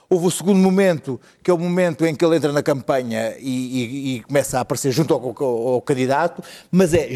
Houve 0.09 0.27
o 0.27 0.31
segundo 0.31 0.57
momento, 0.59 1.19
que 1.43 1.51
é 1.51 1.53
o 1.53 1.57
momento 1.57 2.05
em 2.05 2.15
que 2.15 2.23
ele 2.23 2.37
entra 2.37 2.53
na 2.53 2.63
campanha 2.63 3.35
e, 3.39 3.49
e- 3.49 4.15
e 4.15 4.23
começa 4.23 4.57
a 4.57 4.61
aparecer 4.61 4.89
junto 4.91 5.13
ao, 5.13 5.35
ao- 5.43 5.67
ao 5.73 5.81
candidato, 5.81 6.41
mas 6.71 6.93
é 6.93 7.09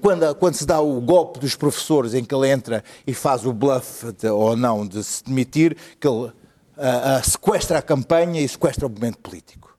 quando, 0.00 0.32
quando 0.36 0.54
se 0.54 0.64
dá 0.64 0.80
o 0.80 1.00
golpe 1.00 1.40
dos 1.40 1.56
professores 1.56 2.14
em 2.14 2.22
que 2.24 2.32
ele 2.32 2.48
entra 2.48 2.84
e 3.04 3.12
faz 3.12 3.44
o 3.44 3.52
bluff 3.52 4.12
de- 4.12 4.28
ou 4.28 4.54
não 4.54 4.86
de 4.86 5.02
se 5.02 5.24
demitir, 5.24 5.76
que 5.98 6.06
ele 6.06 6.30
ah, 6.76 7.16
ah, 7.16 7.22
sequestra 7.22 7.78
a 7.78 7.82
campanha 7.82 8.40
e 8.40 8.48
sequestra 8.48 8.86
o 8.86 8.90
momento 8.90 9.18
político. 9.18 9.76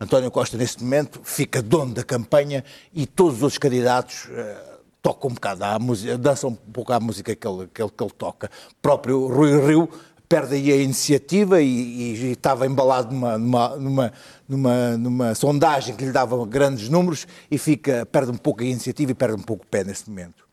António 0.00 0.30
Costa, 0.30 0.56
neste 0.56 0.82
momento, 0.82 1.20
fica 1.22 1.60
dono 1.60 1.92
da 1.92 2.02
campanha 2.02 2.64
e 2.92 3.06
todos 3.06 3.36
os 3.36 3.42
outros 3.42 3.58
candidatos 3.58 4.28
eh, 4.30 4.56
tocam 5.02 5.30
um 5.30 5.34
bocado 5.34 5.62
à 5.62 5.78
música, 5.78 6.16
dançam 6.16 6.50
um 6.50 6.54
pouco 6.54 6.90
à 6.92 6.98
música 6.98 7.36
que 7.36 7.46
ele, 7.46 7.68
que 7.72 7.82
ele, 7.82 7.90
que 7.90 8.02
ele 8.02 8.12
toca. 8.16 8.50
Próprio 8.80 9.26
Rui 9.26 9.60
Rio 9.66 9.90
perde 10.26 10.54
aí 10.54 10.72
a 10.72 10.76
iniciativa 10.76 11.60
e, 11.60 11.66
e- 11.66 12.14
e 12.28 12.32
estava 12.32 12.64
embalado 12.66 13.12
numa, 13.14 13.36
numa, 13.36 13.68
numa, 13.76 14.12
numa, 14.48 14.96
numa 14.96 15.34
sondagem 15.34 15.94
que 15.94 16.04
lhe 16.04 16.12
dava 16.12 16.46
grandes 16.46 16.88
números 16.88 17.26
e 17.50 17.58
fica, 17.58 18.06
perde 18.06 18.30
um 18.30 18.36
pouco 18.38 18.62
a 18.62 18.64
iniciativa 18.64 19.10
e 19.10 19.14
perde 19.14 19.34
um 19.34 19.42
pouco 19.44 19.64
o 19.64 19.66
pé 19.66 19.84
neste 19.84 20.08
momento. 20.08 20.46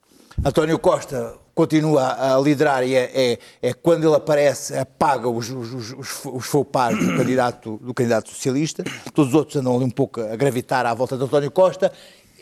António 0.44 0.78
Costa 0.78 1.36
continua 1.58 2.36
a 2.36 2.40
liderar 2.40 2.84
e 2.88 2.94
é, 2.96 3.12
é- 3.34 3.40
é 3.70 3.74
quando 3.74 4.06
ele 4.08 4.16
aparece, 4.16 4.78
apaga 4.78 5.28
os, 5.28 5.50
os, 5.50 5.74
os, 5.74 5.92
os, 5.94 6.26
os 6.26 6.46
faux 6.46 6.70
pas 6.72 6.96
do 6.98 7.18
candidato, 7.18 7.78
do 7.82 7.94
candidato 7.94 8.30
socialista. 8.30 8.84
Todos 9.14 9.30
os 9.34 9.36
outros 9.36 9.56
andam 9.58 9.76
ali 9.76 9.84
um 9.84 9.90
pouco 9.90 10.22
a 10.22 10.36
gravitar 10.36 10.86
à 10.86 10.94
volta 10.94 11.18
de 11.18 11.24
António 11.24 11.50
Costa. 11.52 11.92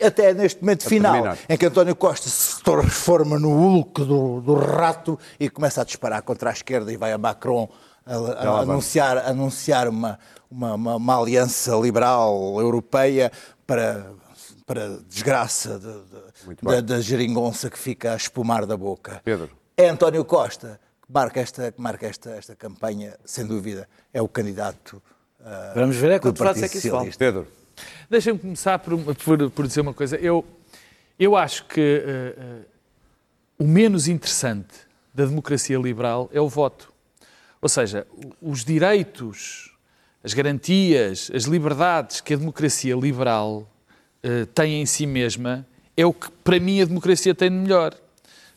Até 0.00 0.34
neste 0.34 0.60
momento 0.60 0.86
final, 0.86 1.12
terminar. 1.14 1.38
em 1.48 1.56
que 1.56 1.64
António 1.64 1.96
Costa 1.96 2.28
se 2.28 2.62
transforma 2.62 3.38
no 3.38 3.48
Hulk 3.56 4.04
do, 4.04 4.40
do 4.42 4.54
rato 4.54 5.18
e 5.40 5.48
começa 5.48 5.80
a 5.80 5.84
disparar 5.84 6.20
contra 6.20 6.50
a 6.50 6.52
esquerda 6.52 6.92
e 6.92 6.98
vai 6.98 7.12
a 7.14 7.18
Macron 7.18 7.66
a, 8.04 8.14
a 8.14 8.60
anunciar, 8.60 9.16
anunciar 9.26 9.88
uma, 9.88 10.18
uma, 10.50 10.74
uma, 10.74 10.96
uma 10.96 11.18
aliança 11.18 11.74
liberal 11.76 12.60
europeia 12.60 13.32
para, 13.66 14.06
para 14.66 14.98
desgraça 15.08 15.78
de- 15.78 15.86
de-. 15.86 16.25
Da, 16.62 16.80
da 16.80 17.00
geringonça 17.00 17.68
que 17.70 17.78
fica 17.78 18.12
a 18.12 18.16
espumar 18.16 18.66
da 18.66 18.76
boca. 18.76 19.20
Pedro. 19.24 19.50
É 19.76 19.88
António 19.88 20.24
Costa 20.24 20.80
que 21.04 21.12
marca 21.12 21.40
esta, 21.40 21.70
que 21.72 21.80
marca 21.80 22.06
esta, 22.06 22.30
esta 22.30 22.56
campanha, 22.56 23.16
sem 23.24 23.46
dúvida, 23.46 23.88
é 24.12 24.20
o 24.20 24.26
candidato. 24.28 25.02
ah, 25.44 25.72
Vamos 25.74 25.96
ver 25.96 26.12
é 26.12 26.18
do 26.18 26.22
quanto 26.22 26.38
fatos 26.38 26.62
é 26.62 26.68
que 26.68 26.78
isso 26.78 26.90
vale. 26.90 27.12
Socialista. 27.12 27.24
Pedro. 27.24 27.46
Deixem-me 28.08 28.38
começar 28.38 28.78
por, 28.78 28.98
por- 29.16 29.50
por 29.50 29.66
dizer 29.66 29.80
uma 29.82 29.92
coisa. 29.94 30.16
Eu, 30.16 30.44
eu 31.18 31.36
acho 31.36 31.64
que 31.66 31.80
eh, 31.80 32.34
eh, 32.38 32.64
o 33.58 33.64
menos 33.64 34.08
interessante 34.08 34.74
da 35.14 35.24
democracia 35.26 35.78
liberal 35.78 36.28
é 36.32 36.40
o 36.40 36.48
voto. 36.48 36.92
Ou 37.60 37.68
seja, 37.68 38.06
os 38.40 38.64
direitos, 38.64 39.74
as 40.24 40.32
garantias, 40.34 41.30
as 41.34 41.44
liberdades 41.44 42.20
que 42.20 42.32
a 42.34 42.36
democracia 42.36 42.94
liberal 42.96 43.68
eh, 44.22 44.46
tem 44.54 44.80
em 44.80 44.86
si 44.86 45.06
mesma 45.06 45.66
é 45.96 46.04
o 46.06 46.12
que, 46.12 46.30
para 46.44 46.58
mim, 46.60 46.80
a 46.80 46.84
democracia 46.84 47.34
tem 47.34 47.50
de 47.50 47.56
melhor. 47.56 47.94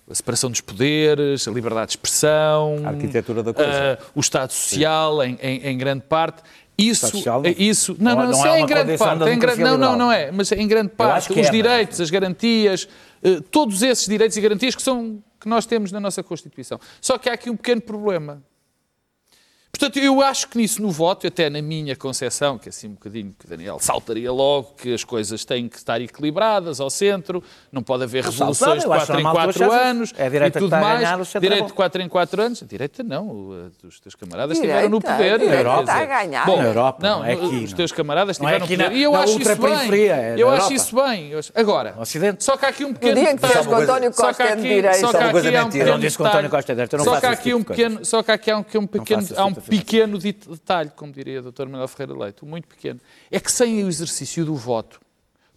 A 0.10 0.16
separação 0.16 0.50
dos 0.50 0.60
poderes, 0.62 1.48
a 1.48 1.52
liberdade 1.52 1.88
de 1.88 1.92
expressão, 1.94 2.78
A 2.84 2.90
arquitetura 2.90 3.44
da 3.44 3.54
coisa. 3.54 3.70
eh, 3.72 3.98
o 4.16 4.20
Estado 4.20 4.52
Social, 4.52 5.24
em, 5.24 5.38
em- 5.42 5.68
em 5.68 5.78
grande 5.78 6.04
parte. 6.10 6.42
Isso, 6.76 7.06
Estado 7.06 7.18
Social 7.20 7.42
é 7.46 7.50
isso, 7.52 7.96
não, 8.00 8.12
não- 8.16 8.24
não, 8.24 8.32
não 8.32 8.38
isso 8.40 8.48
é 8.48 8.50
é 8.58 8.60
em 8.62 8.66
grande 8.66 8.98
parte. 8.98 9.24
é 9.24 9.34
em 9.34 9.40
grande- 9.40 9.62
não, 9.64 9.78
não, 9.78 9.96
não 9.98 10.12
é, 10.12 10.32
mas 10.32 10.52
em 10.52 10.68
grande 10.68 10.90
parte 10.90 11.32
os 11.32 11.38
é, 11.48 11.52
direitos, 11.52 12.00
as 12.02 12.10
garantias, 12.10 12.88
eh, 13.22 13.40
todos 13.52 13.84
esses 13.84 14.08
direitos 14.08 14.36
e 14.38 14.42
garantias 14.42 14.74
que 14.76 14.82
são 14.82 15.22
que 15.40 15.48
nós 15.48 15.66
temos 15.66 15.92
na 15.92 16.00
nossa 16.00 16.24
Constituição. 16.24 16.80
Só 17.00 17.18
que 17.18 17.30
há 17.30 17.34
aqui 17.34 17.50
um 17.50 17.56
pequeno 17.56 17.82
problema. 17.82 18.42
Portanto, 19.80 19.98
eu 19.98 20.22
acho 20.22 20.50
que 20.50 20.58
nisso 20.58 20.82
no 20.82 20.92
voto, 20.92 21.26
até 21.26 21.50
na 21.50 21.62
minha 21.62 21.96
concepção, 21.96 22.58
que 22.58 22.68
é 22.68 22.70
assim 22.70 22.88
um 22.88 22.92
bocadinho 22.96 23.34
que 23.40 23.46
o 23.46 23.50
Daniel 23.50 23.78
saltaria 23.80 24.30
logo, 24.30 24.74
que 24.78 24.94
as 24.94 25.06
coisas 25.06 25.46
têm 25.46 25.70
que 25.70 25.78
estar 25.78 26.02
equilibradas 26.02 26.82
ao 26.82 26.90
centro, 26.90 27.42
não 27.72 27.82
pode 27.82 28.04
haver 28.04 28.26
revoluções 28.26 28.80
de 28.82 28.86
eu 28.86 28.92
acho 28.94 29.06
4 29.08 29.20
em 29.22 29.24
normal 29.24 29.34
tu 29.34 29.38
4 29.54 29.64
achares 29.64 29.74
isso. 29.82 29.90
anos 29.90 30.14
É 30.18 30.26
a 30.26 30.30
direita 30.30 30.60
e 30.60 30.62
tudo 30.62 30.70
que 30.70 30.76
está 30.76 30.78
a 30.78 30.82
mais. 30.82 31.00
ganhar, 31.00 31.20
é 31.34 31.40
direito 31.40 31.68
de 31.68 31.74
4 31.74 32.02
em 32.02 32.10
4 32.10 32.42
anos. 32.42 32.62
A 32.62 32.66
direita 32.66 33.04
não, 33.04 33.28
o- 33.28 33.72
os 33.88 34.00
teus 34.02 34.16
camaradas 34.16 34.58
Direita, 34.58 34.76
estiveram 34.84 34.90
no 34.90 35.02
poder. 35.02 35.14
a 35.34 35.38
direita 35.38 35.64
quer 35.64 35.80
está 35.80 35.94
a 35.96 36.06
ganhar. 36.06 36.46
Bom, 36.46 36.58
Na 36.58 36.64
Europa, 36.68 37.08
não, 37.08 37.20
não 37.20 37.26
é 37.26 37.34
aqui, 37.34 37.64
os 37.64 37.74
teus 37.74 37.92
camaradas 37.94 38.38
Não 38.40 38.50
é 38.50 38.58
estiveram 38.58 38.60
no 38.60 38.66
aqui 38.66 38.76
poder. 38.76 38.90
na- 38.90 38.96
E 38.98 39.04
eu 39.04 39.16
acho 39.16 39.42
isso 39.42 39.62
bem. 39.62 39.72
é 40.12 40.34
Eu 40.36 40.50
acho 40.50 40.60
Europa. 40.60 40.74
isso 40.74 40.96
bem. 40.96 41.36
Acho- 41.36 41.52
Agora, 41.56 41.96
Ocidente. 41.98 42.44
só 42.44 42.58
que 42.58 42.66
há 42.66 42.70
aqui 42.70 42.84
um 42.84 42.90
No 42.90 42.94
pequeno 42.96 43.14
dia 43.16 43.24
em 43.24 43.26
que 43.28 43.34
detalhe. 43.36 43.54
disseste 43.54 43.70
que 43.76 43.82
António 43.82 44.14
Só 44.14 44.22
que 44.22 44.28
Costa 44.28 44.44
é 44.44 44.48
de 44.48 44.52
aqui- 44.54 44.62
direita. 44.76 44.98
Só 45.00 45.12
que 45.12 45.18
aqui 45.18 45.56
há 45.56 45.62
um 45.62 45.66
mentira. 45.66 45.86
pequeno 47.66 48.06
Só 48.06 48.24
que 48.24 48.32
há 48.32 48.34
aqui 48.34 48.52
tipo 48.70 48.80
um 48.80 48.88
pequeno, 48.88 49.22
pequeno, 49.70 50.18
detalhe, 50.18 50.90
como 50.96 51.12
diria 51.14 51.40
o 51.42 51.52
Dr. 51.52 51.66
Manuel 51.68 51.88
Ferreira 51.88 52.18
Leite, 52.20 52.44
muito 52.46 52.68
pequeno. 52.68 53.00
É 53.30 53.40
que 53.40 53.52
sem 53.52 53.84
o 53.84 53.88
exercício 53.88 54.46
do 54.46 54.56
voto, 54.56 55.00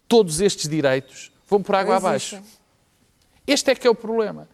todos 0.07 0.41
estes 0.41 0.69
direitos 0.69 1.33
vão 1.49 1.63
por 1.63 1.75
água 1.75 1.93
Não 1.99 2.07
abaixo. 2.09 2.41
Este 3.47 3.71
é 3.71 3.75
que 3.75 3.87
é 3.87 3.91
o 3.91 3.95
problema. 3.95 4.49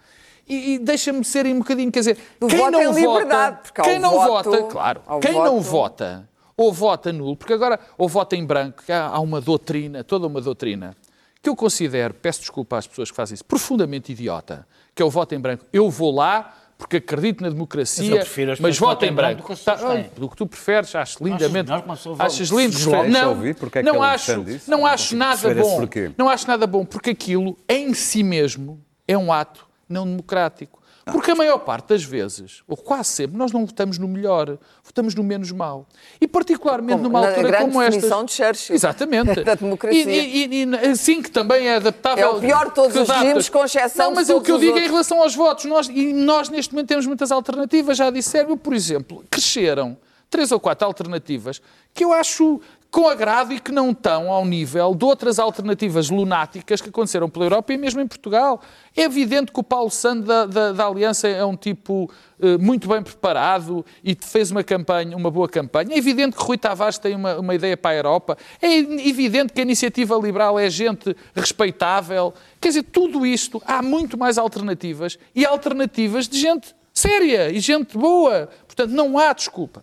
E, 0.49 0.75
e 0.75 0.79
deixa-me 0.79 1.23
ser 1.25 1.47
um 1.47 1.59
bocadinho, 1.59 1.93
quer 1.93 1.99
dizer, 2.01 2.19
Do 2.41 2.47
quem 2.47 2.71
não 2.71 2.81
é 2.81 2.91
liberdade, 2.93 3.57
vota, 3.69 3.83
quem 3.83 3.99
não 3.99 4.11
voto- 4.13 4.51
vota, 4.51 4.63
claro, 4.65 5.03
quem 5.21 5.33
não 5.35 5.61
voto- 5.61 6.05
vota 6.05 6.29
ou 6.57 6.73
vota 6.73 7.13
nulo, 7.13 7.37
porque 7.37 7.53
agora 7.53 7.79
ou 7.99 8.09
vota 8.09 8.35
em 8.35 8.45
branco, 8.45 8.83
que 8.85 8.91
há, 8.91 9.07
há 9.07 9.21
uma 9.21 9.41
doutrina, 9.41 10.03
toda 10.03 10.27
uma 10.27 10.41
doutrina, 10.41 10.97
que 11.43 11.49
eu 11.51 11.55
considero, 11.55 12.15
peço 12.15 12.41
desculpa 12.41 12.79
às 12.79 12.87
pessoas 12.87 13.11
que 13.11 13.17
fazem 13.17 13.35
isso, 13.35 13.45
profundamente 13.45 14.11
idiota, 14.13 14.67
que 14.95 15.03
é 15.03 15.05
o 15.05 15.11
voto 15.11 15.35
em 15.35 15.39
branco. 15.39 15.65
Eu 15.73 15.89
vou 15.91 16.13
lá 16.13 16.53
porque 16.79 16.99
acredito 16.99 17.43
na 17.43 17.51
democracia, 17.51 18.25
Mas 18.47 18.61
mas 18.61 18.79
voto 18.79 19.05
em 19.05 19.13
branco 19.13 19.43
branco. 19.43 19.43
do 19.43 19.47
que 19.47 19.53
as 19.53 19.65
Tá, 19.65 19.75
do 20.17 20.29
que 20.29 20.37
tu 20.37 20.47
preferes, 20.47 20.95
acho 20.95 21.23
lindamente. 21.25 21.73
Achas 22.21 22.49
lindo? 22.51 22.79
Não, 23.09 23.31
ouvir 23.31 23.57
porque 23.57 23.81
é 23.81 23.83
que 23.83 23.91
não 23.91 24.01
acho, 24.01 24.45
não 24.69 24.87
acho 24.87 25.17
nada 25.17 25.55
bom. 25.55 25.89
Não 26.17 26.29
acho 26.29 26.47
nada 26.47 26.67
bom, 26.69 26.85
porque 26.85 27.11
aquilo 27.11 27.59
em 27.69 27.93
si 27.95 28.23
mesmo 28.23 28.81
é 29.09 29.19
um 29.19 29.33
ato 29.33 29.67
não 29.89 30.07
democrático. 30.07 30.78
Porque 31.13 31.31
a 31.31 31.35
maior 31.35 31.59
parte 31.59 31.89
das 31.89 32.03
vezes, 32.03 32.63
ou 32.67 32.77
quase 32.77 33.11
sempre, 33.11 33.37
nós 33.37 33.53
não 33.53 33.65
votamos 33.65 33.99
no 33.99 34.09
melhor, 34.09 34.59
votamos 34.83 35.15
no 35.15 35.23
menos 35.23 35.51
mal. 35.53 35.87
E 36.21 36.27
particularmente 36.27 37.03
Como 37.03 37.09
numa 37.09 37.27
altura 37.27 37.49
grande 37.49 37.65
como 37.65 37.83
esta. 37.83 38.25
de 38.25 38.33
Churchill. 38.33 38.75
Exatamente. 38.75 39.43
Da 39.49 39.55
democracia. 39.55 40.05
E, 40.05 40.47
e, 40.47 40.65
e, 40.65 40.77
assim 40.91 41.23
que 41.23 41.31
também 41.31 41.69
é 41.69 41.77
adaptável. 41.77 42.25
É 42.25 42.31
o 42.31 42.41
pior 42.41 42.67
de 42.67 42.75
todos 42.75 42.97
os 42.97 43.09
regimes, 43.09 43.49
com 43.49 43.65
exceção 43.65 44.07
Não, 44.07 44.15
mas 44.15 44.29
o 44.29 44.41
que 44.41 44.51
eu 44.51 44.59
digo 44.59 44.77
é 44.79 44.85
em 44.85 44.89
relação 44.89 45.23
aos 45.23 45.35
votos. 45.35 45.65
Nós, 45.65 45.89
e 45.89 46.13
nós 46.13 46.49
neste 46.49 46.73
momento 46.75 46.89
temos 46.89 47.07
muitas 47.07 47.31
alternativas, 47.31 47.97
já 47.97 48.11
disseram. 48.11 48.51
Eu, 48.51 48.57
por 48.57 48.75
exemplo, 48.75 49.25
cresceram 49.31 49.97
três 50.31 50.53
ou 50.53 50.61
quatro 50.61 50.87
alternativas 50.87 51.61
que 51.95 52.05
eu 52.05 52.13
acho 52.13 52.61
com 52.91 53.07
agrado 53.07 53.53
e 53.53 53.61
que 53.61 53.71
não 53.71 53.91
estão 53.91 54.31
ao 54.33 54.47
nível 54.47 54.95
de 54.95 55.05
outras 55.05 55.39
alternativas 55.39 56.09
lunáticas 56.09 56.81
que 56.81 56.89
aconteceram 56.89 57.29
pela 57.29 57.45
Europa 57.45 57.73
e 57.75 57.77
mesmo 57.77 58.01
em 58.01 58.07
Portugal. 58.07 58.63
É 58.97 59.03
evidente 59.03 59.53
que 59.53 59.61
o 59.61 59.63
Paulo 59.63 59.91
Sando 59.91 60.23
da, 60.23 60.47
da- 60.47 60.73
da 60.73 60.87
Aliança 60.87 61.29
é 61.29 61.45
um 61.45 61.55
tipo 61.55 62.11
eh, 62.41 62.57
muito 62.57 62.89
bem 62.89 63.03
preparado 63.03 63.85
e 64.03 64.17
fez 64.19 64.51
uma 64.51 64.65
campanha, 64.65 65.15
uma 65.15 65.31
boa 65.31 65.47
campanha. 65.47 65.93
É 65.95 65.99
evidente 65.99 66.35
que 66.37 66.43
Rui 66.43 66.57
Tavares 66.57 66.97
tem 66.97 67.15
uma, 67.15 67.37
uma 67.39 67.55
ideia 67.55 67.77
para 67.77 67.91
a 67.91 67.97
Europa. 67.97 68.39
É 68.63 68.75
evidente 68.79 69.53
que 69.53 69.61
a 69.61 69.65
iniciativa 69.65 70.17
liberal 70.17 70.59
é 70.59 70.71
gente 70.71 71.15
respeitável. 71.35 72.33
Quer 72.59 72.69
dizer, 72.69 72.85
tudo 72.85 73.27
isto, 73.27 73.63
há 73.67 73.83
muito 73.83 74.17
mais 74.17 74.39
alternativas 74.39 75.19
e 75.35 75.45
alternativas 75.45 76.27
de 76.27 76.41
gente 76.41 76.75
séria 76.95 77.51
e 77.51 77.61
gente 77.61 77.99
boa. 77.99 78.49
Portanto, 78.67 78.93
não 78.93 79.19
há 79.19 79.33
desculpa. 79.35 79.83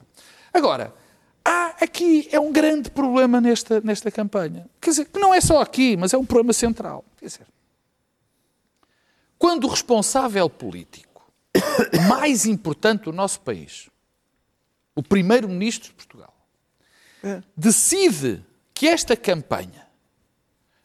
Agora, 0.55 0.93
há 1.43 1.75
aqui 1.81 2.29
é 2.31 2.39
um 2.39 2.49
grande 2.49 2.89
problema 2.89 3.41
nesta, 3.41 3.81
nesta 3.81 4.09
campanha. 4.09 4.69
Quer 4.79 4.91
dizer, 4.91 5.05
que 5.05 5.19
não 5.19 5.33
é 5.33 5.41
só 5.41 5.61
aqui, 5.61 5.97
mas 5.97 6.13
é 6.13 6.17
um 6.17 6.25
problema 6.25 6.53
central. 6.53 7.03
Quer 7.17 7.25
dizer, 7.25 7.47
quando 9.37 9.65
o 9.65 9.67
responsável 9.67 10.49
político 10.49 11.29
mais 12.07 12.45
importante 12.45 13.03
do 13.03 13.11
nosso 13.11 13.41
país, 13.41 13.89
o 14.95 15.03
primeiro-ministro 15.03 15.89
de 15.89 15.95
Portugal, 15.95 16.33
decide 17.57 18.41
que 18.73 18.87
esta 18.87 19.17
campanha 19.17 19.85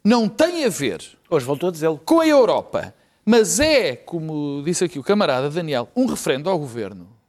não 0.03 0.29
tem 0.29 0.65
a 0.65 0.69
ver 0.69 1.21
Hoje 1.31 1.47
voltou 1.47 1.69
a 1.69 1.73
dizê-lo. 1.73 1.97
com 1.97 2.19
a 2.19 2.27
Europa, 2.27 2.93
mas 3.25 3.61
é, 3.61 3.95
como 3.95 4.65
disse 4.65 4.83
aqui 4.83 4.99
o 4.99 5.05
camarada 5.05 5.49
Daniel, 5.49 5.89
um 5.95 6.07
referendo 6.07 6.51
ao 6.51 6.59
governo. 6.59 7.20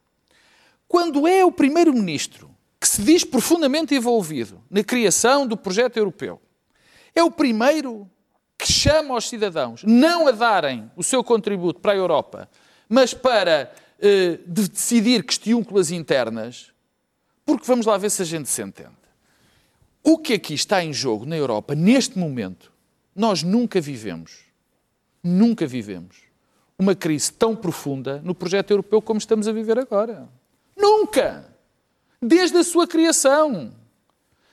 Quando 0.91 1.25
é 1.25 1.45
o 1.45 1.53
primeiro-ministro 1.53 2.53
que 2.77 2.85
se 2.85 3.01
diz 3.01 3.23
profundamente 3.23 3.95
envolvido 3.95 4.61
na 4.69 4.83
criação 4.83 5.47
do 5.47 5.55
projeto 5.55 5.95
europeu, 5.95 6.37
é 7.15 7.23
o 7.23 7.31
primeiro 7.31 8.11
que 8.57 8.69
chama 8.69 9.13
aos 9.13 9.29
cidadãos 9.29 9.85
não 9.85 10.27
a 10.27 10.31
darem 10.31 10.91
o 10.97 11.01
seu 11.01 11.23
contributo 11.23 11.79
para 11.79 11.93
a 11.93 11.95
Europa, 11.95 12.49
mas 12.89 13.13
para 13.13 13.71
eh, 14.01 14.39
de 14.45 14.67
decidir 14.67 15.23
questiúnculas 15.23 15.91
internas, 15.91 16.73
porque 17.45 17.65
vamos 17.65 17.85
lá 17.85 17.97
ver 17.97 18.09
se 18.09 18.23
a 18.23 18.25
gente 18.25 18.49
se 18.49 18.61
entende. 18.61 18.91
O 20.03 20.17
que 20.17 20.33
aqui 20.33 20.55
está 20.55 20.83
em 20.83 20.91
jogo 20.91 21.25
na 21.25 21.37
Europa, 21.37 21.73
neste 21.73 22.19
momento, 22.19 22.69
nós 23.15 23.43
nunca 23.43 23.79
vivemos, 23.79 24.39
nunca 25.23 25.65
vivemos 25.65 26.17
uma 26.77 26.93
crise 26.93 27.31
tão 27.31 27.55
profunda 27.55 28.21
no 28.25 28.35
projeto 28.35 28.71
europeu 28.71 29.01
como 29.01 29.19
estamos 29.19 29.47
a 29.47 29.53
viver 29.53 29.79
agora. 29.79 30.27
Nunca! 30.81 31.45
Desde 32.21 32.57
a 32.57 32.63
sua 32.63 32.87
criação, 32.87 33.71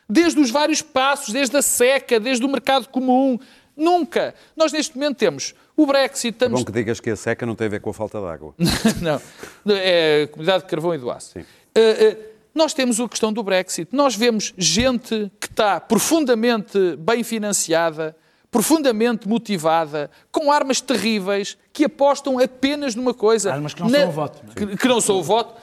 desde 0.09 0.41
os 0.41 0.51
vários 0.51 0.83
passos, 0.83 1.33
desde 1.33 1.57
a 1.57 1.63
seca, 1.63 2.21
desde 2.21 2.45
o 2.45 2.49
mercado 2.49 2.89
comum. 2.89 3.39
Nunca! 3.77 4.35
Nós 4.57 4.73
neste 4.73 4.97
momento 4.97 5.17
temos 5.17 5.55
o 5.77 5.87
Brexit, 5.87 6.27
É 6.27 6.31
estamos 6.31 6.61
bom 6.61 6.67
que 6.67 6.73
digas 6.73 6.99
que 6.99 7.11
a 7.11 7.17
seca 7.17 7.47
não 7.47 7.55
tem 7.55 7.69
a 7.69 7.71
ver 7.71 7.81
com 7.81 7.91
a 7.91 7.95
falta 7.95 8.21
de 8.21 8.27
água. 8.27 8.55
não, 9.01 9.21
é 9.75 10.25
a 10.25 10.29
comunidade 10.29 10.65
de 10.65 10.69
carvão 10.71 10.95
e 10.95 10.99
do 10.99 11.11
aço. 11.11 11.33
Sim. 11.35 11.41
Uh, 11.41 11.45
uh, 11.45 12.39
nós 12.55 12.75
temos 12.75 12.99
a 12.99 13.09
questão 13.09 13.33
do 13.33 13.43
Brexit. 13.43 13.89
Nós 13.95 14.17
vemos 14.17 14.53
gente 14.59 15.31
que 15.39 15.47
está 15.47 15.79
profundamente 15.79 16.97
bem 16.97 17.23
financiada, 17.23 18.17
profundamente 18.51 19.29
motivada, 19.29 20.11
com 20.33 20.51
armas 20.51 20.81
terríveis, 20.81 21.57
que 21.73 21.85
apostam 21.85 22.41
apenas 22.41 22.97
numa 22.97 23.15
coisa. 23.15 23.53
Armas 23.53 23.75
que 23.75 23.81
não 23.81 23.89
são 23.89 24.09
o 24.09 24.13
voto, 24.13 24.41
não 24.43 24.51
é? 24.51 24.55
Que, 24.55 24.77
que 24.77 24.89
não 24.89 25.01
são 25.01 25.17
o 25.19 25.23
voto. 25.23 25.55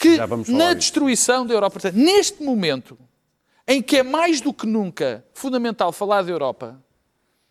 Que 0.00 0.16
na 0.52 0.72
destruição 0.72 1.46
da 1.46 1.52
Europa. 1.52 1.74
Portanto, 1.74 1.96
neste 1.96 2.42
momento, 2.42 2.98
em 3.68 3.82
que 3.82 3.98
é 3.98 4.02
mais 4.02 4.40
do 4.40 4.52
que 4.52 4.66
nunca 4.66 5.24
fundamental 5.34 5.92
falar 5.92 6.22
da 6.22 6.30
Europa, 6.30 6.82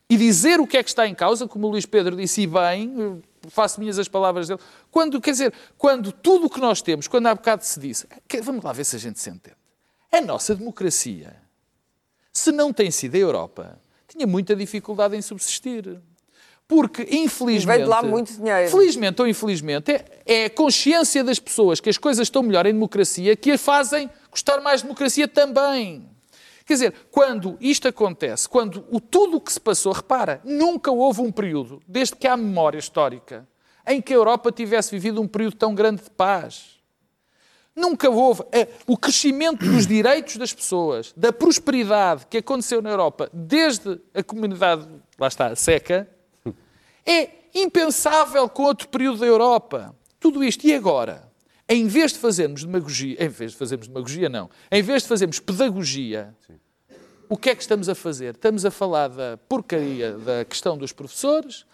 e 0.10 0.18
dizer 0.18 0.60
o 0.60 0.66
que 0.66 0.78
é 0.78 0.84
que 0.84 0.90
está 0.90 1.08
em 1.08 1.14
causa, 1.14 1.48
como 1.48 1.68
o 1.68 1.70
Luís 1.70 1.86
Pedro 1.86 2.16
disse 2.16 2.42
e 2.42 2.48
bem, 2.48 3.22
faço 3.50 3.80
minhas 3.80 4.00
as 4.00 4.08
palavras 4.08 4.48
dele, 4.48 4.60
quando, 4.90 5.22
quer 5.22 5.32
dizer, 5.32 5.54
quando 5.78 6.12
tudo 6.12 6.48
o 6.48 6.50
que 6.50 6.60
nós 6.60 6.82
temos, 6.82 7.08
quando 7.08 7.28
há 7.28 7.36
bocado 7.36 7.64
se 7.64 7.80
disse, 7.80 8.08
vamos 8.44 8.64
lá 8.64 8.74
ver 8.74 8.86
se 8.86 8.96
a 8.96 9.00
gente 9.00 9.20
se 9.20 9.30
entende, 9.30 9.56
a 10.12 10.20
nossa 10.20 10.56
democracia, 10.56 11.36
se 12.34 12.52
não 12.52 12.74
tem 12.74 12.90
sido 12.90 13.16
a 13.16 13.20
Europa, 13.20 13.80
tinha 14.08 14.26
muita 14.26 14.56
dificuldade 14.56 15.16
em 15.16 15.22
subsistir. 15.22 16.00
Porque, 16.70 17.02
infelizmente... 17.10 17.66
veio 17.66 17.84
de 17.86 17.90
lá 17.90 18.04
muito 18.04 18.32
dinheiro. 18.32 18.70
Felizmente 18.70 19.20
ou 19.20 19.28
infelizmente, 19.28 19.92
é, 19.92 20.06
é 20.24 20.46
a 20.46 20.50
consciência 20.52 21.24
das 21.24 21.40
pessoas 21.40 21.80
que 21.80 21.90
as 21.90 21.98
coisas 21.98 22.28
estão 22.28 22.44
melhor 22.44 22.68
em 22.68 22.74
democracia 22.74 23.36
que 23.36 23.50
as 23.50 23.60
fazem 23.60 24.08
gostar 24.30 24.62
mais 24.62 24.82
de 24.82 24.84
democracia 24.84 25.28
também. 25.28 26.08
Quer 26.64 26.74
dizer, 26.74 26.94
quando 27.10 27.58
isto 27.60 27.88
acontece, 27.88 28.48
quando 28.48 28.86
o, 28.92 29.02
tudo 29.02 29.38
o 29.38 29.42
que 29.42 29.52
se 29.52 29.60
passou, 29.60 29.92
repara, 29.92 30.40
nunca 30.44 30.92
houve 30.92 31.22
um 31.22 31.32
período, 31.32 31.82
desde 31.88 32.16
que 32.16 32.28
há 32.28 32.38
memória 32.38 32.78
histórica, 32.78 33.48
em 33.88 34.00
que 34.00 34.14
a 34.14 34.18
Europa 34.18 34.52
tivesse 34.52 34.92
vivido 34.92 35.20
um 35.20 35.28
período 35.28 35.56
tão 35.56 35.74
grande 35.74 36.04
de 36.04 36.12
paz. 36.12 36.78
Nunca 37.76 38.12
houve 38.12 38.44
eh, 38.52 38.68
o 38.86 38.96
crescimento 38.96 39.66
dos 39.66 39.88
direitos 39.88 40.38
das 40.38 40.54
pessoas, 40.54 41.12
da 41.18 41.34
prosperidade 41.34 42.28
que 42.30 42.38
aconteceu 42.38 42.80
na 42.80 42.92
Europa 42.92 43.28
desde 43.34 44.00
a 44.14 44.22
comunidade, 44.22 44.88
lá 45.18 45.28
está, 45.28 45.56
seca, 45.56 46.08
é 47.10 47.30
impensável 47.56 48.48
com 48.48 48.64
outro 48.64 48.88
período 48.88 49.20
da 49.20 49.26
Europa. 49.26 49.96
Tudo 50.20 50.44
isto. 50.44 50.66
E 50.68 50.74
agora? 50.74 51.28
Em 51.68 51.88
vez 51.88 52.14
de 52.14 52.20
fazermos 52.20 52.64
demagogia, 52.64 53.24
em 53.24 53.28
vez 53.28 53.52
de 53.52 53.58
fazermos 53.58 53.88
demagogia, 53.88 54.30
não. 54.30 54.50
Em 54.72 54.82
vez 54.82 55.04
de 55.04 55.08
fazermos 55.10 55.40
pedagogia, 55.40 56.36
o 57.28 57.38
que 57.38 57.50
é 57.50 57.56
que 57.56 57.62
estamos 57.62 57.88
a 57.88 57.96
fazer? 57.96 58.34
Estamos 58.36 58.66
a 58.66 58.72
falar 58.72 59.08
da 59.10 59.38
porcaria 59.38 60.14
da 60.14 60.44
questão 60.46 60.78
dos 60.78 60.92
professores, 60.92 61.66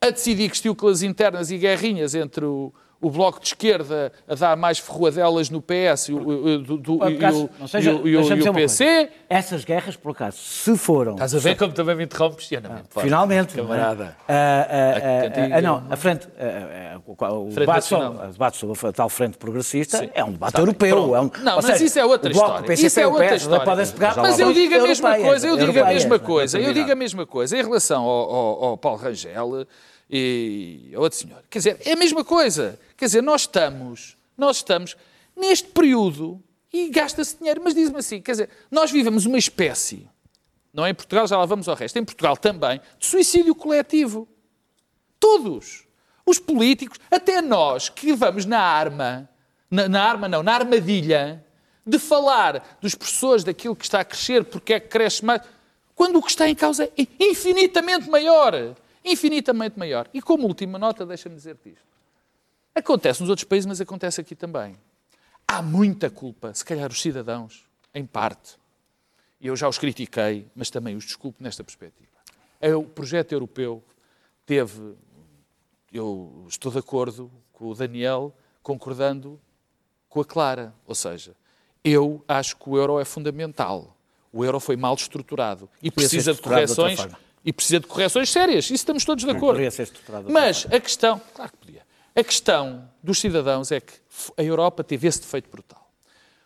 a 0.00 0.10
decidir 0.10 0.48
questões 0.48 1.02
internas 1.02 1.50
e 1.50 1.58
guerrinhas 1.58 2.14
entre 2.14 2.44
o, 2.44 2.72
o 3.02 3.10
Bloco 3.10 3.40
de 3.40 3.48
Esquerda 3.48 4.12
a 4.28 4.34
dar 4.36 4.56
mais 4.56 4.78
ferroadelas 4.78 5.50
no 5.50 5.60
PS 5.60 6.08
e 6.08 6.12
o, 6.14 6.48
e 6.48 6.54
e 6.54 8.38
e 8.38 8.48
e. 8.48 8.52
PC. 8.52 9.08
Essas 9.28 9.64
guerras, 9.64 9.96
por 9.96 10.12
acaso, 10.12 10.36
se 10.38 10.76
foram. 10.78 11.12
Estás 11.14 11.34
a 11.34 11.38
ver 11.40 11.56
como 11.56 11.72
também 11.72 11.96
me 11.96 12.04
interrompes? 12.04 12.46
Finalmente, 12.46 12.84
Finalmente. 12.96 13.54
Camarada. 13.56 14.04
não 14.04 14.10
é? 14.10 14.14
Ah, 14.28 14.66
ah, 14.70 15.58
ah, 15.58 15.80
ah, 15.90 15.94
a 15.94 15.96
frente. 15.96 16.28
ah, 16.38 16.94
ah, 16.94 17.00
o- 17.04 17.12
o 17.48 17.50
Frente 17.50 17.58
debate 18.30 18.56
sobre, 18.56 18.88
a 18.88 18.92
tal 18.92 19.08
frente 19.08 19.36
progressista 19.36 19.98
Sim. 19.98 20.10
é 20.14 20.22
um 20.22 20.30
debate 20.32 20.52
Tá 20.52 20.60
europeu. 20.60 21.16
É 21.16 21.20
um, 21.20 21.30
Não, 21.42 21.56
mas 21.56 21.64
seja, 21.64 21.84
isso 21.84 21.98
é 21.98 22.04
outra 22.04 22.30
o 22.30 22.32
Bloco, 22.32 22.50
história. 22.54 22.74
Isso 22.86 23.00
é 23.00 23.02
e 23.02 23.06
outra 23.06 23.34
história. 23.34 24.22
Mas 24.22 24.38
eu 24.38 24.52
digo 24.52 24.74
a 24.76 24.82
mesma 24.82 25.16
coisa, 25.18 25.46
eu 25.48 25.56
digo 25.56 25.80
a 25.80 25.86
mesma 25.86 26.18
coisa, 26.20 26.58
eu 26.60 26.72
digo 26.72 26.92
a 26.92 26.94
mesma 26.94 27.26
coisa 27.26 27.58
em 27.58 27.62
relação 27.62 28.04
ao 28.04 28.76
Paulo 28.78 28.98
Rangel 28.98 29.66
e 30.14 30.92
outro 30.94 31.18
senhor. 31.18 31.42
Quer 31.48 31.58
dizer, 31.58 31.80
é 31.86 31.92
a 31.92 31.96
mesma 31.96 32.22
coisa. 32.22 32.78
Quer 32.98 33.06
dizer, 33.06 33.22
nós 33.22 33.42
estamos, 33.42 34.14
nós 34.36 34.58
estamos 34.58 34.94
neste 35.34 35.68
período 35.68 36.42
e 36.70 36.90
gasta-se 36.90 37.38
dinheiro, 37.38 37.62
mas 37.64 37.74
diz-me 37.74 37.98
assim, 37.98 38.20
quer 38.20 38.32
dizer, 38.32 38.50
nós 38.70 38.90
vivemos 38.90 39.24
uma 39.24 39.38
espécie, 39.38 40.06
não 40.72 40.84
é 40.84 40.90
em 40.90 40.94
Portugal, 40.94 41.26
já 41.26 41.38
lá 41.38 41.46
vamos 41.46 41.66
ao 41.66 41.74
resto, 41.74 41.98
em 41.98 42.04
Portugal 42.04 42.36
também, 42.36 42.80
de 42.98 43.06
suicídio 43.06 43.54
coletivo. 43.54 44.28
Todos. 45.18 45.84
Os 46.24 46.38
políticos, 46.38 46.98
até 47.10 47.40
nós 47.40 47.88
que 47.88 48.12
vamos 48.12 48.44
na 48.44 48.60
arma, 48.60 49.28
na, 49.70 49.88
na 49.88 50.02
arma 50.02 50.28
não, 50.28 50.42
na 50.42 50.54
armadilha, 50.54 51.44
de 51.86 51.98
falar 51.98 52.78
dos 52.80 52.94
professores, 52.94 53.44
daquilo 53.44 53.74
que 53.74 53.84
está 53.84 54.00
a 54.00 54.04
crescer, 54.04 54.44
porque 54.44 54.74
é 54.74 54.80
que 54.80 54.88
cresce 54.88 55.24
mais, 55.24 55.42
quando 55.94 56.18
o 56.18 56.22
que 56.22 56.30
está 56.30 56.48
em 56.48 56.54
causa 56.54 56.84
é 56.84 57.06
infinitamente 57.18 58.08
maior. 58.08 58.74
Infinitamente 59.04 59.78
maior. 59.78 60.08
E 60.12 60.22
como 60.22 60.46
última 60.46 60.78
nota, 60.78 61.04
deixa-me 61.04 61.34
dizer-te 61.34 61.70
isto. 61.70 61.92
Acontece 62.74 63.20
nos 63.20 63.28
outros 63.28 63.44
países, 63.44 63.66
mas 63.66 63.80
acontece 63.80 64.20
aqui 64.20 64.34
também. 64.34 64.76
Há 65.46 65.60
muita 65.60 66.08
culpa, 66.08 66.54
se 66.54 66.64
calhar, 66.64 66.90
os 66.90 67.00
cidadãos, 67.00 67.64
em 67.94 68.06
parte. 68.06 68.56
E 69.40 69.48
eu 69.48 69.56
já 69.56 69.68
os 69.68 69.76
critiquei, 69.76 70.46
mas 70.54 70.70
também 70.70 70.96
os 70.96 71.04
desculpo 71.04 71.42
nesta 71.42 71.62
perspectiva. 71.62 72.10
O 72.78 72.84
projeto 72.84 73.32
europeu 73.32 73.82
teve, 74.46 74.94
eu 75.92 76.46
estou 76.48 76.70
de 76.70 76.78
acordo 76.78 77.30
com 77.52 77.68
o 77.68 77.74
Daniel, 77.74 78.32
concordando 78.62 79.38
com 80.08 80.20
a 80.20 80.24
Clara. 80.24 80.72
Ou 80.86 80.94
seja, 80.94 81.34
eu 81.84 82.24
acho 82.28 82.56
que 82.56 82.70
o 82.70 82.76
euro 82.78 83.00
é 83.00 83.04
fundamental. 83.04 83.96
O 84.32 84.44
euro 84.44 84.60
foi 84.60 84.76
mal 84.76 84.94
estruturado 84.94 85.68
e 85.82 85.90
Podia 85.90 86.08
precisa 86.08 86.32
de 86.32 86.40
correções. 86.40 87.00
E 87.44 87.52
precisa 87.52 87.80
de 87.80 87.86
correções 87.86 88.30
sérias. 88.30 88.64
Isso 88.66 88.74
estamos 88.74 89.04
todos 89.04 89.24
de 89.24 89.30
acordo. 89.30 89.46
Poderia 89.54 89.70
ser 89.70 89.82
estruturado 89.84 90.24
de 90.26 90.30
outra 90.32 90.46
Mas 90.46 90.66
a 90.72 90.80
questão, 90.80 91.20
claro 91.34 91.50
que 91.52 91.58
podia. 91.58 91.82
A 92.14 92.22
questão 92.22 92.88
dos 93.02 93.18
cidadãos 93.18 93.72
é 93.72 93.80
que 93.80 93.94
a 94.36 94.42
Europa 94.42 94.84
teve 94.84 95.06
esse 95.08 95.20
defeito 95.20 95.48
brutal. 95.50 95.90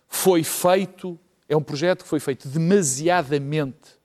Foi 0.08 0.42
feito, 0.44 1.18
é 1.48 1.56
um 1.56 1.62
projeto 1.62 2.04
que 2.04 2.08
foi 2.08 2.20
feito 2.20 2.48
demasiadamente 2.48 3.96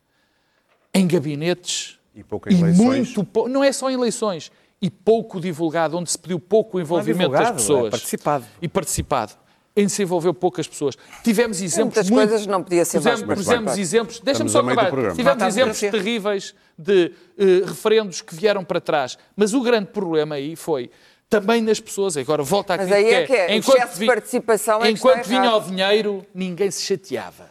em 0.93 1.08
gabinetes 1.08 1.97
E 2.15 2.23
pouca 2.23 2.49
eleições. 2.51 2.77
muito 2.77 3.23
pou- 3.23 3.47
não 3.47 3.63
é 3.63 3.71
só 3.71 3.89
em 3.89 3.93
eleições 3.93 4.51
e 4.82 4.89
pouco 4.89 5.39
divulgado, 5.39 5.95
onde 5.97 6.10
se 6.12 6.17
pediu 6.17 6.39
pouco 6.39 6.80
envolvimento 6.80 7.32
das 7.32 7.39
divulgado, 7.39 7.49
é 7.58 7.62
pessoas 7.62 7.91
participado. 7.91 8.45
e 8.62 8.67
participado. 8.67 9.34
Em 9.75 9.88
se 9.88 10.03
envolveu 10.03 10.34
poucas 10.34 10.67
pessoas. 10.67 10.97
Tivemos 11.23 11.62
exemplos 11.62 11.95
muitas 11.95 12.10
muito- 12.10 12.27
coisas 12.29 12.45
não 12.47 12.62
podia 12.62 12.84
ser 12.84 12.99
mais 12.99 13.15
pusemos, 13.21 13.27
participado. 13.27 13.63
pusemos 13.65 13.79
exemplos. 13.79 14.19
Deixa-me 14.19 14.49
só 14.49 14.60
acabar. 14.60 14.91
Tivemos 15.15 15.43
exemplos 15.45 15.79
terríveis 15.79 16.53
de 16.77 17.12
eh, 17.38 17.63
referendos 17.65 18.21
que 18.21 18.36
vieram 18.36 18.65
para 18.65 18.81
trás. 18.81 19.17
Mas 19.36 19.53
o 19.53 19.62
grande 19.62 19.88
problema 19.88 20.36
aí 20.36 20.57
foi 20.57 20.91
também 21.29 21.62
nas 21.62 21.79
pessoas. 21.79 22.17
Agora 22.17 22.43
volta 22.43 22.73
a 22.73 22.77
Mas 22.77 22.91
aí 22.91 23.05
é 23.13 23.25
que 23.25 23.34
é, 23.34 23.47
o 23.55 23.60
excesso 23.60 23.93
de 23.93 23.99
vi- 23.99 24.05
participação 24.07 24.79
é 24.84 24.88
que 24.88 24.91
enquanto 24.91 25.25
vinha 25.25 25.45
errado. 25.45 25.65
o 25.65 25.69
dinheiro, 25.69 26.25
ninguém 26.36 26.69
se 26.69 26.81
chateava. 26.84 27.49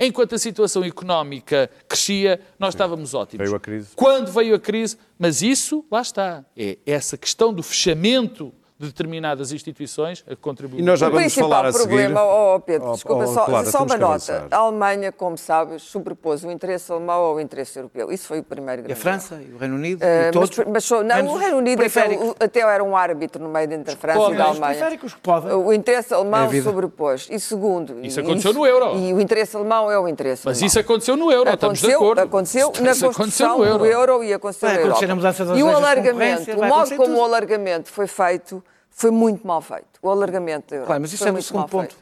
Enquanto 0.00 0.34
a 0.34 0.38
situação 0.38 0.82
económica 0.82 1.70
crescia, 1.86 2.40
nós 2.58 2.74
estávamos 2.74 3.14
ótimos. 3.14 3.44
Veio 3.44 3.56
a 3.56 3.60
crise. 3.60 3.88
Quando 3.94 4.32
veio 4.32 4.54
a 4.56 4.58
crise, 4.58 4.96
mas 5.18 5.40
isso, 5.42 5.84
lá 5.88 6.00
está, 6.00 6.42
é 6.56 6.78
essa 6.86 7.16
questão 7.18 7.52
do 7.52 7.62
fechamento 7.62 8.52
de 8.80 8.86
determinadas 8.86 9.52
instituições 9.52 10.24
a 10.26 10.34
contribuir. 10.34 10.80
E 10.80 10.82
nós 10.82 10.98
já 10.98 11.08
O 11.08 11.10
vamos 11.10 11.24
principal 11.24 11.50
falar 11.50 11.68
a 11.68 11.72
seguir. 11.72 11.84
problema, 11.86 12.24
oh, 12.24 12.54
oh, 12.54 12.60
Pedro, 12.60 12.88
Oh, 12.88 12.92
desculpa, 12.94 13.24
oh, 13.24 13.26
só, 13.26 13.44
Clara, 13.44 13.70
só 13.70 13.82
uma 13.84 13.96
nota. 13.98 14.46
A 14.50 14.56
Alemanha, 14.56 15.12
como 15.12 15.36
sabes, 15.36 15.82
sobrepôs 15.82 16.42
o 16.44 16.50
interesse 16.50 16.90
alemão 16.90 17.16
ao 17.22 17.38
interesse 17.38 17.78
europeu. 17.78 18.10
Isso 18.10 18.26
foi 18.26 18.38
o 18.38 18.42
primeiro 18.42 18.80
E 18.80 18.84
a 18.84 18.86
grande 18.86 19.00
França, 19.00 19.38
e 19.46 19.52
o 19.52 19.58
Reino 19.58 19.74
Unido, 19.74 20.02
Eh, 20.02 20.28
e 20.28 20.32
todos. 20.32 20.56
mas, 20.56 20.66
mas 20.66 20.84
só- 20.84 21.02
não, 21.02 21.14
menos 21.16 21.30
o 21.30 21.34
os 21.34 21.40
Reino 21.42 21.58
Unido 21.58 21.78
até, 21.80 21.90
periféricos. 21.90 22.34
até 22.40 22.60
era 22.60 22.82
um 22.82 22.96
árbitro 22.96 23.42
no 23.42 23.50
meio 23.50 23.70
entre 23.70 23.92
a 23.92 23.96
França 23.98 24.18
podem, 24.18 24.38
e 24.38 24.40
a 24.40 24.44
os 24.44 24.50
Alemanha. 24.52 24.74
periféricos 24.74 25.14
podem. 25.22 25.52
O 25.52 25.72
interesse 25.74 26.14
É 26.14 26.16
alemão 26.16 26.48
vida. 26.48 26.64
sobrepôs. 26.70 27.28
E 27.30 27.38
segundo... 27.38 28.00
Isso 28.02 28.18
e 28.18 28.22
aconteceu 28.22 28.54
no 28.54 28.66
euro. 28.66 28.96
E 28.96 29.12
o 29.12 29.20
interesse 29.20 29.54
alemão 29.56 29.90
é 29.90 29.98
o 29.98 30.08
interesse 30.08 30.46
Mas 30.46 30.56
alemão. 30.56 30.66
isso 30.68 30.78
aconteceu 30.80 31.16
no 31.18 31.30
euro, 31.30 31.50
estamos 31.50 31.78
de 31.80 31.84
Aconteceu, 31.86 31.98
acordo. 32.02 32.18
aconteceu 32.22 32.66
na 32.66 32.72
Isso 32.72 32.80
aconteceu 32.80 33.12
construção 33.12 33.58
no 33.58 33.64
euro. 33.66 33.78
do 33.80 33.84
euro 33.86 34.24
e 34.24 34.32
aconteceu 34.32 34.68
Vai 34.70 34.78
na 34.78 34.82
Europa. 34.84 35.06
das 35.06 35.58
E 35.58 35.62
o 35.62 35.68
alargamento, 35.68 36.50
o 36.58 36.64
modo 36.64 36.96
como 36.96 37.18
o 37.18 37.22
alargamento 37.24 37.90
foi 37.90 38.06
feito, 38.06 38.62
foi 38.90 39.10
muito 39.10 39.46
mal 39.46 39.60
feito. 39.62 39.86
O 40.02 40.10
alargamento 40.10 40.70
da 40.70 40.76
Europa. 40.76 40.86
Claro, 40.88 41.00
mas 41.02 41.12
isso 41.12 41.18
foi 41.22 41.28
é 41.28 41.30
o 41.30 41.34
muito 41.34 41.46
segundo 41.46 41.68
ponto. 41.68 41.96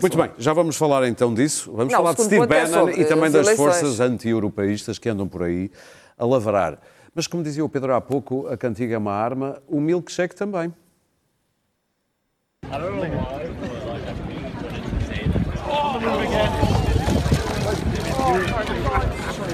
Muito 0.00 0.16
bem, 0.16 0.30
já 0.38 0.52
vamos 0.52 0.76
falar 0.76 1.06
então 1.08 1.32
disso. 1.32 1.72
Vamos 1.72 1.92
Não, 1.92 2.00
falar 2.00 2.14
de 2.14 2.24
Steve 2.24 2.42
é 2.42 2.46
Bannon 2.46 2.66
sobre 2.66 3.00
e 3.00 3.04
também 3.04 3.26
as 3.26 3.32
das 3.32 3.46
eleições. 3.46 3.56
forças 3.56 4.00
anti-europeístas 4.00 4.98
que 4.98 5.08
andam 5.08 5.26
por 5.28 5.42
aí 5.42 5.70
a 6.18 6.26
lavrar. 6.26 6.78
Mas 7.14 7.26
como 7.26 7.42
dizia 7.42 7.64
o 7.64 7.68
Pedro 7.68 7.94
há 7.94 8.00
pouco, 8.00 8.46
a 8.48 8.56
cantiga 8.56 8.94
é 8.94 8.98
uma 8.98 9.12
arma, 9.12 9.62
o 9.68 9.80
milkshake 9.80 10.34
também. 10.34 10.72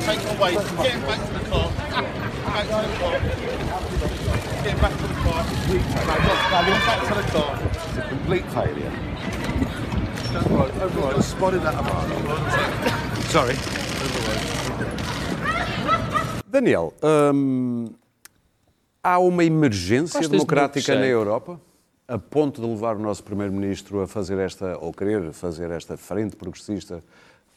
Take 0.04 0.24
away. 0.36 0.54
Get 0.54 1.06
back 1.06 1.20
to 1.20 1.32
the 1.34 1.44
car. 1.50 1.70
Back 2.46 2.68
to 2.68 2.88
the 2.88 3.48
car. 3.48 3.57
Get 4.64 4.80
back 4.80 4.92
to 4.92 5.06
the 5.06 5.14
car. 5.14 5.44
Back 6.06 6.20
to 7.08 7.14
the 7.14 7.24
car. 7.32 7.58
It's 7.62 7.98
a 7.98 8.08
complete 8.08 8.44
failure. 8.50 8.92
Right, 10.50 10.74
everyone, 10.82 11.14
I 11.14 11.20
spotted 11.20 11.62
that 11.62 11.74
about. 11.74 12.06
Sorry. 13.30 13.54
Daniel, 16.50 16.92
hum, 17.02 17.94
há 19.02 19.18
uma 19.18 19.44
emergência 19.44 20.20
Gostas 20.20 20.30
de 20.30 20.30
democrática 20.30 20.94
na 20.94 21.00
milkshake? 21.00 21.12
Europa 21.12 21.60
a 22.08 22.18
ponto 22.18 22.62
de 22.62 22.66
levar 22.66 22.96
o 22.96 22.98
nosso 22.98 23.22
primeiro-ministro 23.22 24.00
a 24.00 24.06
fazer 24.06 24.38
esta, 24.38 24.78
ou 24.78 24.94
querer 24.94 25.30
fazer 25.34 25.70
esta 25.70 25.94
frente 25.96 26.36
progressista 26.36 27.04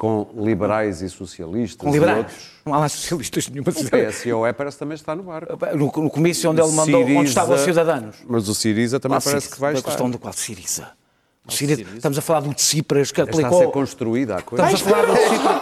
com 0.01 0.27
liberais 0.35 1.03
e 1.03 1.09
socialistas 1.11 1.77
Com 1.79 1.89
e 1.89 1.91
liberais. 1.93 2.17
outros? 2.17 2.37
Não 2.65 2.73
há 2.73 2.79
lá 2.79 2.89
socialistas 2.89 3.47
nenhuma. 3.49 3.69
O 3.69 3.73
PSOE 3.73 4.51
parece 4.53 4.79
também 4.79 4.95
está 4.95 5.15
no 5.15 5.21
barco. 5.21 5.55
No, 5.77 5.85
no 5.85 6.09
comício 6.09 6.49
onde 6.49 6.59
ele 6.59 6.71
mandou, 6.71 7.03
onde 7.03 7.29
estavam 7.29 7.53
os 7.55 7.61
cidadãos. 7.61 8.15
Mas 8.27 8.49
o 8.49 8.55
Siriza 8.55 8.99
também 8.99 9.19
parece 9.19 9.41
Siriza? 9.41 9.53
que 9.55 9.61
vai 9.61 9.73
estar. 9.73 9.89
questão 9.89 10.09
do 10.09 10.17
qual 10.17 10.33
Siriza. 10.33 10.89
Estamos 11.49 12.17
a 12.17 12.21
falar 12.21 12.41
do 12.41 12.53
Tsipras 12.53 13.11
que 13.11 13.19
Está 13.19 13.31
a 13.31 13.35
ser 13.35 13.45
aplicou. 13.45 13.71
construída 13.71 14.35
a 14.37 14.41
coisa. 14.43 14.63
Estamos 14.63 14.81
a 14.95 15.01
falar 15.01 15.05
do 15.07 15.13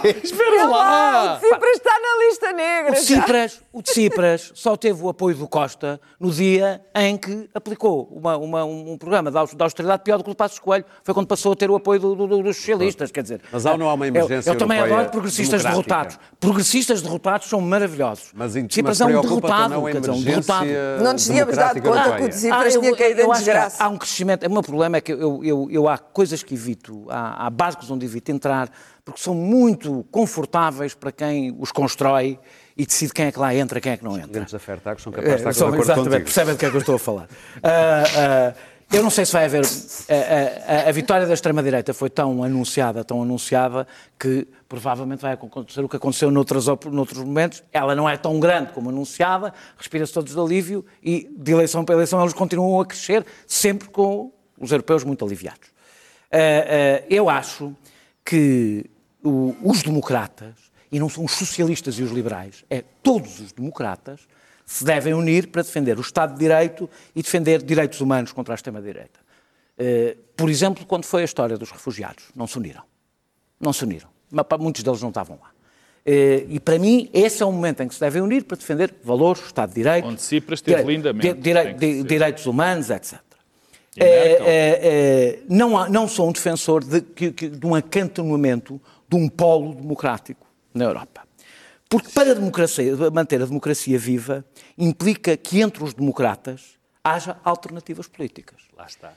Tsipras. 0.02 0.24
Espera 0.30 0.66
lá! 0.66 1.36
O 1.36 1.40
Cipras 1.40 1.72
está 1.76 1.90
na 1.98 2.24
lista 2.26 2.52
negra. 2.52 2.92
O. 2.92 2.94
Tsipras, 2.94 3.60
o 3.72 3.82
Tsipras 3.82 4.52
só 4.54 4.76
teve 4.76 5.02
o 5.02 5.08
apoio 5.08 5.34
do 5.36 5.48
Costa 5.48 5.98
no 6.20 6.30
dia 6.30 6.82
em 6.94 7.16
que 7.16 7.48
aplicou 7.54 8.08
uma- 8.12 8.36
uma- 8.36 8.64
um 8.64 8.96
programa 8.98 9.30
de 9.30 9.38
austeridade 9.38 10.02
pior 10.04 10.18
do 10.18 10.24
que 10.24 10.30
o 10.30 10.34
Passos 10.34 10.58
Coelho. 10.58 10.84
Foi 11.02 11.14
quando 11.14 11.26
passou 11.26 11.52
a 11.52 11.56
ter 11.56 11.70
o 11.70 11.74
apoio 11.76 11.98
do- 11.98 12.14
do- 12.14 12.42
dos 12.42 12.56
socialistas, 12.58 13.10
quer 13.10 13.22
dizer. 13.22 13.40
Mas 13.50 13.64
há 13.64 13.72
ou 13.72 13.78
não 13.78 13.88
há 13.88 13.94
uma 13.94 14.06
emergência 14.06 14.50
Eu, 14.50 14.54
eu 14.54 14.58
também 14.58 14.78
adoro 14.80 15.08
progressistas 15.10 15.62
derrotados. 15.64 16.18
Progressistas 16.38 17.00
derrotados 17.00 17.48
são 17.48 17.60
maravilhosos. 17.60 18.26
Mas, 18.34 18.52
Tsipras 18.68 19.00
é 19.00 19.06
um 19.06 19.20
derrotado, 19.22 19.74
não 19.74 19.84
quer 19.86 19.98
dizer, 20.00 20.10
um 20.12 20.22
derrotado. 20.22 20.66
Não 21.02 21.12
nos 21.14 21.24
tínhamos 21.24 21.56
dado 21.56 21.80
conta 21.80 22.16
que 22.16 22.22
o? 22.24 22.28
Tsipras 22.28 22.74
eu- 22.74 22.80
tinha 22.82 22.96
caído 22.96 23.22
em 23.22 23.28
desgraça. 23.30 23.82
Há 23.82 23.88
um 23.88 23.96
crescimento. 23.96 24.46
O 24.46 24.50
meu 24.50 24.62
problema 24.62 24.98
é 24.98 25.00
que 25.00 25.12
eu, 25.12 25.40
eu, 25.70 25.88
há 25.88 25.96
coisas 25.98 26.42
que 26.42 26.54
evito, 26.54 27.06
há, 27.08 27.46
há 27.46 27.50
barcos 27.50 27.90
onde 27.90 28.04
evito 28.06 28.30
entrar, 28.30 28.70
porque 29.04 29.20
são 29.20 29.34
muito 29.34 30.04
confortáveis 30.10 30.94
para 30.94 31.10
quem 31.12 31.54
os 31.58 31.70
constrói 31.72 32.38
e 32.76 32.86
decide 32.86 33.12
quem 33.12 33.26
é 33.26 33.32
que 33.32 33.38
lá 33.38 33.54
entra, 33.54 33.80
quem 33.80 33.92
é 33.92 33.96
que 33.96 34.04
não 34.04 34.16
entra. 34.16 34.28
Grandes 34.32 34.54
afertagos 34.54 35.02
são 35.02 35.12
capazes 35.12 35.40
de 35.40 35.46
É, 35.46 35.50
estar 35.50 35.64
de 35.64 35.68
acordo 35.68 35.82
exatamente, 35.92 36.22
percebem 36.24 36.54
do 36.54 36.58
que 36.58 36.66
é 36.66 36.70
que 36.70 36.76
eu 36.76 36.80
estou 36.80 36.94
a 36.94 36.98
falar. 36.98 37.28
Ah, 37.62 38.02
ah, 38.16 38.54
eu 38.92 39.02
não 39.04 39.10
sei 39.10 39.24
se 39.24 39.32
vai 39.32 39.44
haver. 39.44 39.62
A, 39.64 40.86
a- 40.86 40.88
a 40.88 40.92
vitória 40.92 41.24
da 41.26 41.32
extrema-direita 41.34 41.94
foi 41.94 42.10
tão 42.10 42.42
anunciada, 42.42 43.04
tão 43.04 43.22
anunciada, 43.22 43.86
que 44.18 44.48
provavelmente 44.68 45.20
vai 45.20 45.32
acontecer 45.34 45.80
o 45.80 45.88
que 45.88 45.96
aconteceu 45.96 46.30
noutras, 46.30 46.66
noutros 46.66 47.22
momentos. 47.22 47.62
Ela 47.72 47.94
não 47.94 48.08
é 48.08 48.16
tão 48.16 48.40
grande 48.40 48.72
como 48.72 48.88
anunciada, 48.90 49.52
respira-se 49.78 50.12
todos 50.12 50.32
de 50.34 50.40
alívio 50.40 50.84
e 51.02 51.30
de 51.36 51.52
eleição 51.52 51.84
para 51.84 51.94
eleição 51.94 52.20
eles 52.20 52.32
continuam 52.32 52.80
a 52.80 52.86
crescer, 52.86 53.24
sempre 53.46 53.88
com 53.90 54.32
os 54.60 54.70
europeus 54.70 55.02
muito 55.02 55.24
aliviados. 55.24 55.68
Ah, 56.30 56.36
ah, 56.36 57.04
eu 57.10 57.28
acho 57.28 57.74
que 58.24 58.84
o- 59.24 59.56
os 59.62 59.82
democratas, 59.82 60.54
e 60.92 60.98
não 61.00 61.08
são 61.08 61.24
os 61.24 61.32
socialistas 61.32 61.98
e 61.98 62.02
os 62.02 62.10
liberais, 62.12 62.64
é 62.70 62.84
todos 63.02 63.40
os 63.40 63.52
democratas, 63.52 64.20
se 64.66 64.84
devem 64.84 65.12
unir 65.14 65.48
para 65.48 65.62
defender 65.62 65.98
o 65.98 66.00
Estado 66.00 66.34
de 66.34 66.38
Direito 66.38 66.88
e 67.16 67.22
defender 67.22 67.60
direitos 67.62 68.00
humanos 68.00 68.30
contra 68.32 68.54
a 68.54 68.56
extrema-direita. 68.56 69.18
Eh, 69.76 70.16
por 70.36 70.48
exemplo, 70.48 70.84
quando 70.86 71.04
foi 71.04 71.22
a 71.22 71.24
história 71.24 71.56
dos 71.58 71.70
refugiados, 71.72 72.24
não 72.36 72.46
se 72.46 72.56
uniram. 72.58 72.82
Não 73.58 73.72
se 73.72 73.82
uniram. 73.82 74.08
Mas, 74.30 74.46
Muitos 74.60 74.82
deles 74.84 75.00
não 75.02 75.08
estavam 75.08 75.38
lá. 75.42 75.50
Eh, 76.06 76.46
E 76.48 76.60
para 76.60 76.78
mim, 76.78 77.10
esse 77.12 77.42
é 77.42 77.46
o 77.46 77.50
momento 77.50 77.82
em 77.82 77.88
que 77.88 77.94
se 77.94 78.00
devem 78.00 78.22
unir 78.22 78.44
para 78.44 78.56
defender 78.56 78.94
valores, 79.02 79.42
Estado 79.44 79.70
de 79.70 79.74
Direito, 79.76 80.06
Onde 80.06 80.16
Tsipras 80.18 80.58
esteve 80.60 80.82
lindamente, 80.84 82.04
direitos 82.04 82.46
humanos, 82.46 82.90
etc. 82.90 83.18
É, 83.96 84.06
é, 84.06 84.38
é, 84.82 85.38
não, 85.48 85.76
há- 85.76 85.88
não 85.88 86.06
sou 86.06 86.28
um 86.28 86.32
defensor 86.32 86.84
de, 86.84 87.00
que- 87.00 87.30
de 87.30 87.66
um 87.66 87.74
acantonamento 87.74 88.80
de 89.08 89.16
um 89.16 89.28
polo 89.28 89.74
democrático 89.74 90.46
na 90.72 90.84
Europa. 90.84 91.22
Porque 91.88 92.08
para 92.10 92.30
a 92.30 92.34
democracia, 92.34 92.94
manter 93.12 93.42
a 93.42 93.46
democracia 93.46 93.98
viva 93.98 94.44
implica 94.78 95.36
que 95.36 95.60
entre 95.60 95.82
os 95.82 95.92
democratas 95.92 96.78
haja 97.02 97.36
alternativas 97.44 98.06
políticas. 98.06 98.60
Lá 98.78 98.86
está. 98.86 99.12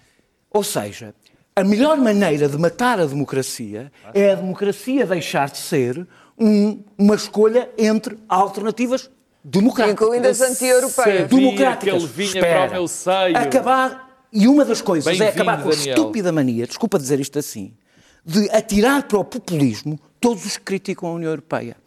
Ou 0.50 0.64
seja, 0.64 1.14
a 1.56 1.64
melhor 1.64 1.98
maneira 1.98 2.50
de 2.50 2.58
matar 2.58 3.00
a 3.00 3.06
democracia 3.06 3.92
é 4.12 4.32
a 4.32 4.36
democracia 4.36 5.06
deixar 5.06 5.52
de 5.52 5.60
ser 5.60 6.08
um- 6.36 6.84
uma 6.98 7.14
escolha 7.14 7.70
entre 7.78 8.18
alternativas 8.28 9.08
democráticas. 9.44 10.02
Incluindo 10.08 10.28
as 10.28 10.42
anti-europeias. 10.42 11.30
Democráticas. 11.30 11.94
que 11.94 12.00
ele 12.06 12.08
vinha 12.08 12.28
Espera. 12.30 12.60
para 12.62 12.70
o 12.70 12.72
meu 12.74 12.88
seio. 12.88 13.38
Acabar, 13.38 14.03
e 14.34 14.48
uma 14.48 14.66
das 14.66 14.82
coisas 14.82 15.20
é 15.20 15.30
acabar 15.30 15.62
com 15.62 15.70
a 15.70 15.72
Daniel. 15.72 15.96
estúpida 15.96 16.32
mania, 16.32 16.66
desculpa 16.66 16.98
dizer 16.98 17.20
isto 17.20 17.38
assim, 17.38 17.74
de 18.26 18.50
atirar 18.50 19.04
para 19.04 19.20
o 19.20 19.24
populismo 19.24 20.00
todos 20.20 20.46
os 20.46 20.58
que 20.58 20.64
criticam 20.64 21.10
a 21.10 21.14
União 21.14 21.30
Europeia. 21.30 21.78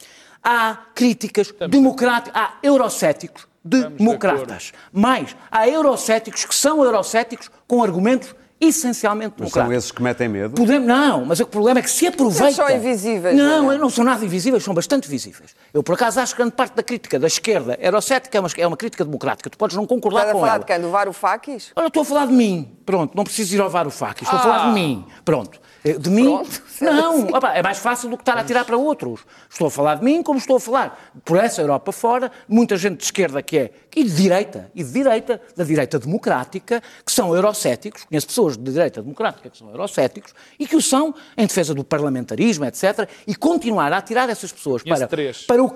Há 0.43 0.77
críticas 0.95 1.53
democráticas, 1.69 2.41
há 2.41 2.59
eurocéticos 2.63 3.49
democratas. 3.65 4.73
Mais, 4.93 5.35
há 5.51 5.69
eurocéticos 5.69 6.45
que 6.45 6.55
são 6.55 6.85
eurocéticos 6.85 7.51
com 7.67 7.83
argumentos 7.83 8.35
essencialmente 8.61 9.35
Mas 9.39 9.51
são 9.51 9.73
esses 9.73 9.91
que 9.91 10.03
metem 10.03 10.29
medo? 10.29 10.55
Podemos, 10.55 10.87
não, 10.87 11.25
mas 11.25 11.41
o 11.41 11.47
problema 11.47 11.79
é 11.81 11.83
que 11.83 11.91
se 11.91 12.07
aproveita. 12.07 12.45
Eles 12.45 12.57
são 12.57 12.71
invisíveis, 12.71 13.37
Não, 13.37 13.63
não 13.65 13.73
é? 13.73 13.79
não 13.79 13.91
são 13.91 14.05
nada 14.05 14.25
invisíveis, 14.25 14.63
são 14.65 14.75
bastante 14.75 15.09
visíveis. 15.09 15.55
Eu, 15.73 15.83
por 15.83 15.95
acaso, 15.95 16.21
acho 16.21 16.35
que 16.35 16.39
grande 16.39 16.55
parte 16.55 16.75
da 16.75 16.83
crítica 16.83 17.19
da 17.19 17.27
esquerda 17.27 17.77
eurocética 17.81 18.37
é 18.37 18.41
uma, 18.41 18.49
é 18.57 18.67
uma 18.67 18.77
crítica 18.77 19.05
democrática. 19.05 19.51
Tu 19.51 19.59
podes 19.59 19.77
não 19.77 19.87
concordar 19.87 20.21
Estás 20.21 20.31
a 20.31 20.33
com 20.35 20.41
falar 20.41 20.53
ela. 20.55 20.59
de 20.61 20.67
quem? 20.67 20.81
Do 20.81 20.91
Varoufakis? 20.91 21.73
Olha, 21.77 21.85
eu 21.85 21.89
estou 21.89 22.03
a 22.03 22.05
falar 22.05 22.27
de 22.27 22.33
mim. 22.33 22.76
Pronto, 22.87 23.17
não 23.17 23.25
preciso 23.25 23.57
ir 23.57 23.61
ao 23.61 23.69
Varoufakis. 23.69 24.23
Estou 24.23 24.39
a 24.39 24.43
falar 24.43 24.69
de 24.69 24.75
mim. 24.75 25.05
Pronto. 25.25 25.61
Eh, 25.85 25.99
De 25.99 26.09
mim? 26.09 26.25
Pronto, 26.25 26.63
Não, 26.81 27.29
opá, 27.29 27.55
é 27.55 27.63
mais 27.63 27.79
fácil 27.79 28.09
do 28.11 28.17
que 28.17 28.23
estar 28.23 28.37
a 28.37 28.45
tirar 28.45 28.65
para 28.65 28.77
outros. 28.77 29.21
Estou 29.51 29.69
a 29.69 29.71
falar 29.71 29.97
de 29.97 30.05
mim 30.05 30.23
como 30.23 30.39
estou 30.39 30.57
a 30.57 30.61
falar 30.61 31.13
por 31.25 31.39
essa 31.39 31.63
Europa 31.63 31.91
fora, 31.91 32.31
muita 32.49 32.77
gente 32.77 32.99
de 32.99 33.05
esquerda 33.05 33.43
que 33.43 33.59
é, 33.59 33.71
e 33.95 34.05
de 34.05 34.11
direita, 34.11 34.71
e 34.75 34.85
de 34.85 34.93
direita, 34.93 35.41
da 35.57 35.65
direita 35.65 35.99
democrática, 35.99 36.83
que 37.05 37.11
são 37.11 37.35
eurocéticos, 37.35 38.05
conheço 38.05 38.27
pessoas 38.27 38.57
de 38.57 38.71
direita 38.71 39.01
democrática 39.03 39.49
que 39.49 39.57
são 39.57 39.71
eurocéticos, 39.71 40.35
e 40.59 40.67
que 40.67 40.77
o 40.77 40.83
são 40.83 41.15
em 41.37 41.47
defesa 41.47 41.75
do 41.75 41.83
parlamentarismo, 41.83 42.65
etc., 42.65 43.09
e 43.27 43.35
continuar 43.35 43.93
a 43.93 43.97
atirar 43.97 44.29
essas 44.29 44.53
pessoas 44.53 44.83
para, 44.83 45.09
para 45.09 45.63
o, 45.63 45.71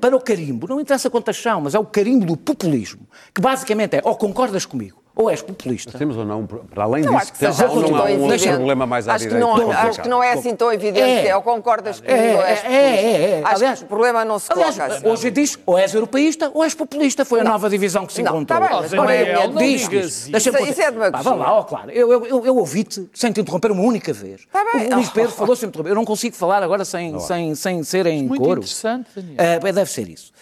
para 0.00 0.16
o 0.16 0.20
carimbo, 0.20 0.68
não 0.68 0.80
interessa 0.80 1.10
quantas 1.10 1.36
são, 1.36 1.62
mas 1.62 1.74
é 1.74 1.78
o 1.78 1.84
carimbo 1.84 2.24
do 2.26 2.36
populismo, 2.36 3.08
que 3.34 3.40
basicamente 3.40 3.96
é 3.96 4.02
ou 4.04 4.14
concordas 4.14 4.64
comigo, 4.64 5.03
ou 5.16 5.30
és 5.30 5.40
populista. 5.40 5.96
Temos 5.96 6.16
ou 6.16 6.24
não, 6.24 6.44
para 6.46 6.84
além 6.84 7.04
Não 7.04 7.16
disso, 7.16 7.30
que 7.32 7.38
seja 7.38 7.50
assim 7.66 7.66
não 7.66 7.96
há 7.96 8.02
um 8.04 8.20
outro 8.20 8.34
evidente. 8.34 8.54
problema 8.56 8.84
mais 8.86 9.08
à 9.08 9.14
acho 9.14 9.24
que 9.24 9.30
direita? 9.30 9.46
não, 9.48 9.56
complicado? 9.60 9.88
acho 9.88 10.02
que 10.02 10.08
não 10.08 10.22
é 10.22 10.32
assim 10.32 10.56
tão 10.56 10.72
evidente 10.72 11.00
É. 11.08 11.22
que 11.22 11.28
é 11.28 11.36
ou 11.36 11.42
concordas 11.42 12.00
comigo 12.00 12.18
É, 12.18 12.50
és 12.50 12.64
é, 12.64 12.68
é, 12.68 13.30
é. 13.40 13.42
Acho 13.44 13.54
Aliás- 13.56 13.78
que 13.78 13.84
o 13.84 13.88
problema 13.88 14.24
não 14.24 14.38
se 14.40 14.52
Aliás, 14.52 14.74
coloca 14.76 14.94
assim. 14.96 15.08
hoje 15.08 15.30
diz 15.30 15.58
ou 15.64 15.78
és 15.78 15.94
europeísta 15.94 16.50
ou 16.52 16.64
és 16.64 16.74
populista. 16.74 17.24
Foi 17.24 17.40
a 17.40 17.44
nova 17.44 17.70
divisão 17.70 18.06
que 18.06 18.12
se 18.12 18.22
Não, 18.22 18.32
encontrou. 18.36 18.60
tá 18.60 18.66
bem, 18.68 18.76
mas 18.80 18.92
Não 18.92 19.08
é- 19.08 19.24
Daniel, 19.24 19.48
não 19.52 19.62
diz 19.62 19.88
digas 19.88 20.28
isso. 20.28 20.48
é. 20.48 21.10
Pá, 21.12 21.22
vá 21.22 21.34
lá, 21.34 21.58
ó, 21.58 21.62
claro. 21.62 21.90
Eu, 21.90 22.10
eu, 22.12 22.26
eu, 22.26 22.46
eu 22.46 22.56
ouvi-te 22.56 23.08
sem 23.14 23.30
te 23.30 23.40
interromper 23.40 23.70
uma 23.70 23.82
única 23.82 24.12
vez. 24.12 24.42
Tá 24.52 24.64
bem. 24.72 24.88
O 24.92 24.96
Luís 24.96 25.10
Pedro 25.14 25.30
Oh. 25.34 25.36
falou 25.36 25.54
sem 25.56 25.66
me 25.66 25.70
interromper. 25.70 25.90
Eu 25.90 25.94
não 25.96 26.04
consigo 26.04 26.34
falar 26.34 26.62
agora 26.62 26.84
sem, 26.84 27.18
sem, 27.20 27.54
sem 27.54 27.82
ser 27.84 28.06
em 28.06 28.24
Muito 28.26 28.40
coro. 28.42 28.60
interessante, 28.60 29.08
Daniel. 29.14 29.36
Ah, 29.38 29.72
deve 29.72 29.90
ser 29.90 30.08
isso. 30.08 30.32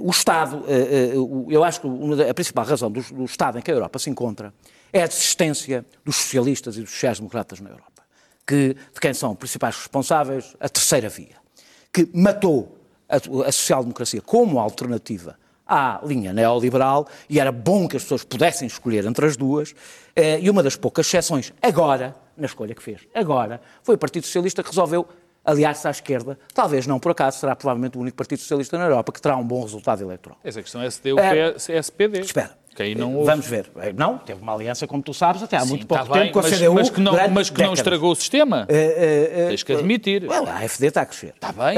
O 0.00 0.10
Estado, 0.10 0.64
eu 1.48 1.64
acho 1.64 1.80
que 1.80 1.86
uma 1.86 2.22
a 2.28 2.34
principal 2.34 2.64
razão 2.64 2.90
dos, 2.90 3.10
do 3.10 3.24
estado 3.24 3.58
em 3.58 3.62
que 3.62 3.70
a 3.70 3.74
Europa 3.74 3.98
se 3.98 4.10
encontra 4.10 4.52
é 4.92 5.02
a 5.02 5.06
desistência 5.06 5.84
dos 6.04 6.16
socialistas 6.16 6.76
e 6.76 6.80
dos 6.80 6.90
sociais-democratas 6.90 7.60
na 7.60 7.70
Europa, 7.70 8.02
que, 8.46 8.74
de 8.74 9.00
quem 9.00 9.12
são 9.14 9.34
principais 9.34 9.76
responsáveis 9.76 10.56
a 10.60 10.68
terceira 10.68 11.08
via, 11.08 11.36
que 11.92 12.08
matou 12.14 12.78
a, 13.08 13.16
a 13.16 13.52
social-democracia 13.52 14.20
como 14.20 14.58
alternativa 14.58 15.36
à 15.66 16.00
linha 16.02 16.32
neoliberal 16.32 17.06
e 17.28 17.38
era 17.38 17.52
bom 17.52 17.86
que 17.86 17.96
as 17.96 18.02
pessoas 18.02 18.24
pudessem 18.24 18.66
escolher 18.66 19.04
entre 19.04 19.26
as 19.26 19.36
duas. 19.36 19.74
eh, 20.16 20.40
E 20.40 20.48
uma 20.48 20.62
das 20.62 20.76
poucas 20.76 21.06
exceções, 21.06 21.52
agora, 21.60 22.16
na 22.36 22.46
escolha 22.46 22.74
que 22.74 22.82
fez, 22.82 23.02
agora, 23.14 23.60
foi 23.82 23.96
o 23.96 23.98
Partido 23.98 24.24
Socialista 24.24 24.62
que 24.62 24.70
resolveu 24.70 25.06
aliar-se 25.50 25.86
à 25.88 25.90
esquerda. 25.90 26.38
Talvez 26.54 26.86
não 26.86 26.98
por 27.00 27.12
acaso, 27.12 27.38
será 27.38 27.54
provavelmente 27.56 27.96
o 27.96 28.00
único 28.00 28.16
Partido 28.16 28.38
Socialista 28.40 28.76
na 28.78 28.84
Europa 28.84 29.12
que 29.12 29.20
terá 29.20 29.36
um 29.36 29.44
bom 29.44 29.62
resultado 29.62 30.02
eleitoral. 30.02 30.38
Essa 30.44 30.62
questão 30.62 30.82
é 30.82 30.86
SD, 30.86 31.12
o 31.14 31.18
É. 31.18 31.54
SPD. 31.78 32.20
Espera. 32.20 32.56
Vamos 33.24 33.46
ver. 33.46 33.70
Não, 33.96 34.18
teve 34.18 34.40
uma 34.40 34.54
aliança, 34.54 34.86
como 34.86 35.02
tu 35.02 35.12
sabes, 35.12 35.42
até 35.42 35.56
há 35.56 35.60
Sim, 35.62 35.70
muito 35.70 35.86
pouco 35.86 36.04
tá 36.06 36.12
bem, 36.12 36.22
tempo 36.24 36.34
com 36.34 36.38
a 36.38 36.42
mas, 36.42 36.52
CDU. 36.58 36.74
mas 36.74 36.90
que 36.90 37.00
não, 37.00 37.12
mas 37.30 37.50
que 37.50 37.60
não 37.60 37.74
estragou 37.74 38.12
o 38.12 38.14
sistema. 38.14 38.66
Eh, 38.68 39.46
Tens 39.48 39.62
que 39.64 39.72
admitir. 39.72 40.22
Well, 40.28 40.46
a 40.46 40.58
AFD 40.58 40.86
está 40.86 41.02
a 41.02 41.06
crescer. 41.06 41.34
Está 41.34 41.50
bem. 41.50 41.76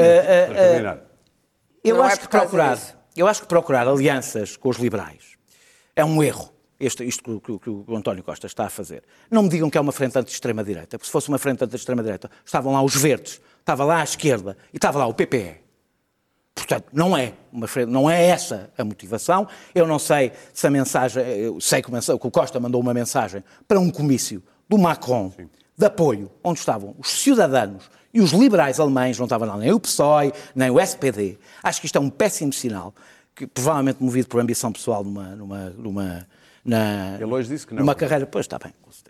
Eu 1.82 1.96
Não 1.96 2.04
é 2.04 2.08
acho 2.08 2.20
por 2.20 2.28
que 2.28 2.36
procurar, 2.36 2.74
disso. 2.76 2.94
eu 3.16 3.26
acho 3.26 3.40
que 3.42 3.46
procurar 3.48 3.88
alianças 3.88 4.56
com 4.56 4.68
os 4.68 4.76
liberais 4.76 5.36
é 5.96 6.04
um 6.04 6.22
erro. 6.22 6.50
Este, 6.78 7.04
isto 7.04 7.22
que, 7.40 7.40
que- 7.40 7.58
que 7.58 7.70
o 7.70 7.96
António 7.96 8.22
Costa 8.22 8.46
está 8.46 8.64
a 8.66 8.70
fazer. 8.70 9.02
Não 9.30 9.42
me 9.42 9.48
digam 9.50 9.68
que 9.68 9.76
é 9.76 9.80
uma 9.80 9.92
frente 9.92 10.18
anti-extrema-direita, 10.18 10.98
porque 10.98 11.06
se 11.06 11.12
fosse 11.12 11.28
uma 11.28 11.38
frente 11.38 11.62
anti-extrema-direita, 11.62 12.30
estavam 12.44 12.72
lá 12.72 12.82
os 12.82 12.94
verdes, 12.96 13.38
estava 13.60 13.84
lá 13.84 14.00
a 14.00 14.04
esquerda 14.04 14.56
e 14.72 14.76
estava 14.76 14.98
lá 14.98 15.06
o 15.06 15.14
PPE. 15.14 15.60
Portanto, 16.54 16.88
não 16.92 17.16
é, 17.16 17.32
uma 17.52 17.66
não 17.88 18.10
é 18.10 18.26
essa 18.26 18.70
a 18.76 18.84
motivação. 18.84 19.48
Eu 19.74 19.86
não 19.86 19.98
sei 19.98 20.32
se 20.52 20.66
a 20.66 20.70
mensagem, 20.70 21.22
eu 21.22 21.60
sei 21.60 21.82
que 21.82 21.90
o, 22.12 22.30
Costa 22.30 22.60
mandou 22.60 22.80
uma 22.80 22.92
mensagem 22.92 23.42
para 23.66 23.80
um 23.80 23.90
comício 23.90 24.42
do 24.68 24.76
Macron 24.76 25.32
de 25.76 25.86
apoio, 25.86 26.30
onde 26.44 26.58
estavam 26.58 26.94
os 26.98 27.10
cidadãos 27.10 27.90
e 28.12 28.20
os 28.20 28.32
liberais 28.32 28.78
alemães, 28.78 29.18
não 29.18 29.24
estava 29.24 29.46
lá 29.46 29.56
nem 29.56 29.72
o 29.72 29.80
PSOE, 29.80 30.32
nem 30.54 30.70
o 30.70 30.78
SPD. 30.78 31.38
Acho 31.62 31.80
que 31.80 31.86
isto 31.86 31.96
é 31.96 32.00
um 32.00 32.10
péssimo 32.10 32.52
sinal, 32.52 32.94
que 33.34 33.46
provavelmente 33.46 34.02
movido 34.02 34.28
por 34.28 34.40
ambição 34.40 34.70
pessoal 34.70 35.02
numa, 35.02 35.34
numa, 35.34 35.70
numa, 35.70 36.28
na, 36.64 37.14
Ele 37.14 37.32
hoje 37.32 37.48
disse 37.48 37.66
que 37.66 37.72
não. 37.72 37.80
numa 37.80 37.94
carreira, 37.94 38.26
pois 38.26 38.44
está 38.44 38.58
bem, 38.58 38.72
com 38.82 38.92
certeza. 38.92 39.09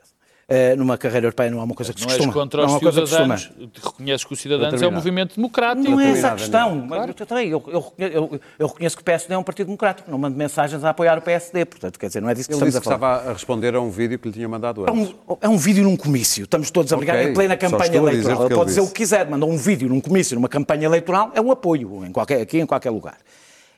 Numa 0.76 0.98
carreira 0.98 1.26
europeia 1.26 1.48
não 1.50 1.60
há 1.60 1.64
uma 1.64 1.74
coisa 1.76 1.92
que 1.92 2.00
se 2.00 2.06
Não 2.06 2.12
és 2.12 2.18
costuma. 2.18 2.32
contra 2.42 2.58
não 2.62 2.66
os 2.66 2.72
há 2.72 2.74
uma 2.74 2.80
coisa 2.80 3.00
que 3.02 3.06
se 3.06 3.12
costuma. 3.14 3.36
cidadãos. 3.38 3.72
Reconheces 3.84 4.24
que 4.24 4.32
os 4.32 4.40
cidadãos 4.40 4.82
é 4.82 4.86
um 4.88 4.90
movimento 4.90 5.36
democrático. 5.36 5.88
Não 5.90 6.00
é 6.00 6.10
essa 6.10 6.28
a 6.28 6.34
questão. 6.34 6.88
Eu, 7.06 7.26
também, 7.26 7.48
eu, 7.50 7.62
eu 7.68 7.80
reconheço, 7.80 8.16
eu- 8.16 8.40
eu 8.58 8.66
reconheço 8.66 8.96
que 8.96 9.02
o 9.02 9.04
PSD 9.04 9.34
é 9.34 9.38
um 9.38 9.42
partido 9.44 9.66
democrático, 9.66 10.10
não 10.10 10.18
mando 10.18 10.36
mensagens 10.36 10.82
a 10.82 10.90
apoiar 10.90 11.16
o 11.18 11.22
PSD, 11.22 11.64
portanto, 11.64 11.98
quer 11.98 12.08
dizer, 12.08 12.20
não 12.20 12.28
é 12.30 12.34
disso 12.34 12.48
que 12.48 12.54
Ele 12.54 12.68
estamos 12.68 12.74
disse 12.74 12.78
a 12.78 12.80
que 12.80 12.98
falar. 13.00 13.16
estava 13.16 13.30
a 13.30 13.32
responder 13.32 13.74
a 13.76 13.80
um 13.80 13.90
vídeo 13.90 14.18
que 14.18 14.26
lhe 14.28 14.34
tinha 14.34 14.48
mandado 14.48 14.84
É 14.86 14.90
antes. 14.90 15.14
um, 15.28 15.36
é 15.40 15.48
um 15.48 15.56
vídeo 15.56 15.84
num 15.84 15.96
comício, 15.96 16.42
estamos 16.44 16.70
todos 16.70 16.92
a 16.92 16.96
brigar 16.96 17.16
Ok, 17.16 17.30
em 17.30 17.34
plena 17.34 17.56
campanha 17.56 17.96
eleitoral. 17.96 18.36
que 18.38 18.42
Ele 18.44 18.52
ele 18.52 18.54
pode 18.56 18.68
dizer 18.70 18.80
o 18.80 18.86
que 18.88 18.94
quiser, 18.94 19.28
mandar 19.30 19.46
um 19.46 19.56
vídeo 19.56 19.88
num 19.88 20.00
comício, 20.00 20.34
numa 20.34 20.48
campanha 20.48 20.86
eleitoral, 20.86 21.30
é 21.34 21.40
um 21.40 21.52
apoio 21.52 22.04
em 22.04 22.10
qualquer, 22.10 22.40
aqui 22.40 22.58
em 22.58 22.66
qualquer 22.66 22.90
lugar. 22.90 23.18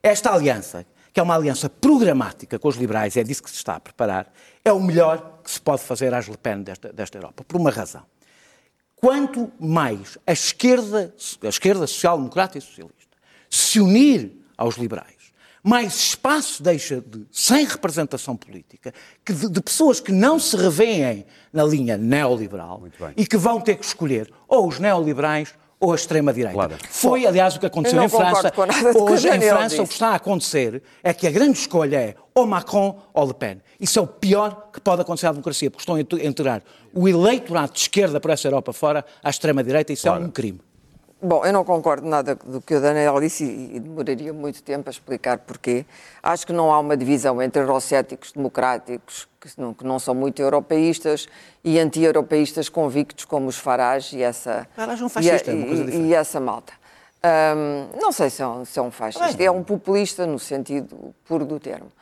Esta 0.02 0.32
aliança, 0.32 0.86
que 1.12 1.20
é 1.20 1.22
uma 1.22 1.34
aliança 1.34 1.68
programática 1.68 2.58
com 2.58 2.66
os 2.68 2.76
liberais, 2.76 3.14
é 3.18 3.22
disso 3.22 3.42
que 3.42 3.50
se 3.50 3.56
está 3.56 3.76
a 3.76 3.80
preparar, 3.80 4.32
é 4.64 4.72
o 4.72 4.80
melhor 4.80 5.31
que 5.42 5.50
se 5.50 5.60
pode 5.60 5.82
fazer 5.82 6.14
às 6.14 6.26
Le 6.26 6.36
Pen 6.36 6.62
desta, 6.62 6.92
desta 6.92 7.18
Europa, 7.18 7.44
por 7.44 7.60
uma 7.60 7.70
razão. 7.70 8.04
Quanto 8.96 9.50
mais 9.58 10.16
a 10.26 10.32
esquerda, 10.32 11.12
a 11.42 11.48
esquerda 11.48 11.86
social-democrata 11.86 12.56
e 12.56 12.60
socialista 12.60 13.02
se 13.50 13.80
unir 13.80 14.32
aos 14.56 14.76
liberais, 14.76 15.32
mais 15.62 15.94
espaço 15.94 16.62
deixa 16.62 17.00
de, 17.00 17.26
sem 17.30 17.64
representação 17.66 18.36
política, 18.36 18.94
que 19.24 19.32
de, 19.32 19.48
de 19.48 19.60
pessoas 19.60 20.00
que 20.00 20.10
não 20.10 20.38
se 20.38 20.56
revêem 20.56 21.26
na 21.52 21.62
linha 21.64 21.98
neoliberal 21.98 22.82
e 23.16 23.26
que 23.26 23.36
vão 23.36 23.60
ter 23.60 23.76
que 23.76 23.84
escolher 23.84 24.32
ou 24.48 24.66
os 24.66 24.78
neoliberais 24.78 25.54
ou 25.82 25.90
a 25.92 25.96
extrema-direita. 25.96 26.54
Claro. 26.54 26.76
Foi, 26.88 27.26
aliás, 27.26 27.56
o 27.56 27.60
que 27.60 27.66
aconteceu 27.66 28.00
em 28.00 28.08
França. 28.08 28.52
o 28.96 29.02
Hoje, 29.10 29.28
em 29.28 29.40
França, 29.40 29.64
o 29.64 29.68
disse. 29.68 29.82
que 29.88 29.92
está 29.94 30.08
a 30.10 30.14
acontecer 30.14 30.80
é 31.02 31.12
que 31.12 31.26
a 31.26 31.30
grande 31.30 31.58
escolha 31.58 31.96
é 31.96 32.14
ou 32.32 32.46
Macron 32.46 32.98
ou 33.12 33.26
Le 33.26 33.34
Pen. 33.34 33.60
Isso 33.80 33.98
é 33.98 34.02
o 34.02 34.06
pior 34.06 34.68
que 34.72 34.80
pode 34.80 35.02
acontecer 35.02 35.26
à 35.26 35.32
democracia, 35.32 35.68
porque 35.70 35.82
estão 35.82 35.96
a 35.96 36.00
ent- 36.00 36.12
enterrar 36.24 36.62
o 36.94 37.08
eleitorado 37.08 37.72
de 37.72 37.80
esquerda 37.80 38.20
por 38.20 38.30
essa 38.30 38.46
Europa 38.46 38.72
fora 38.72 39.04
à 39.24 39.28
extrema-direita. 39.28 39.92
Isso 39.92 40.06
é 40.06 40.12
um 40.12 40.30
crime. 40.30 40.60
Bom, 41.24 41.46
eu 41.46 41.52
não 41.52 41.64
concordo 41.64 42.04
nada 42.04 42.34
do 42.34 42.60
que 42.60 42.74
o 42.74 42.80
Daniel 42.80 43.20
disse 43.20 43.44
e, 43.44 43.78
demoraria 43.78 44.32
muito 44.32 44.60
tempo 44.60 44.88
a 44.88 44.90
explicar 44.90 45.38
porquê. 45.38 45.86
Acho 46.20 46.44
que 46.44 46.52
não 46.52 46.72
há 46.72 46.80
uma 46.80 46.96
divisão 46.96 47.40
entre 47.40 47.62
eurocéticos 47.62 48.32
democráticos, 48.32 49.28
que 49.40 49.48
não, 49.56 49.72
que 49.72 49.84
não 49.84 50.00
são 50.00 50.16
muito 50.16 50.42
europeístas, 50.42 51.28
e 51.62 51.78
anti-europeístas 51.78 52.68
convictos 52.68 53.24
como 53.24 53.46
os 53.46 53.56
Farage 53.56 54.16
e 54.18 54.22
essa, 54.22 54.66
Farage 54.74 55.00
é 55.02 55.06
um 55.06 55.08
fascista, 55.08 55.50
é 55.52 55.54
e- 55.54 56.06
e 56.08 56.14
essa 56.14 56.40
malta. 56.40 56.72
Ahm, 57.22 57.86
não 58.02 58.10
sei 58.10 58.28
se 58.28 58.42
é 58.42 58.46
um, 58.48 58.64
se 58.64 58.76
é 58.80 58.82
um 58.82 58.90
fascista, 58.90 59.40
é 59.40 59.48
um 59.48 59.62
populista 59.62 60.26
no 60.26 60.40
sentido 60.40 61.14
puro 61.24 61.44
do 61.44 61.60
termo. 61.60 61.92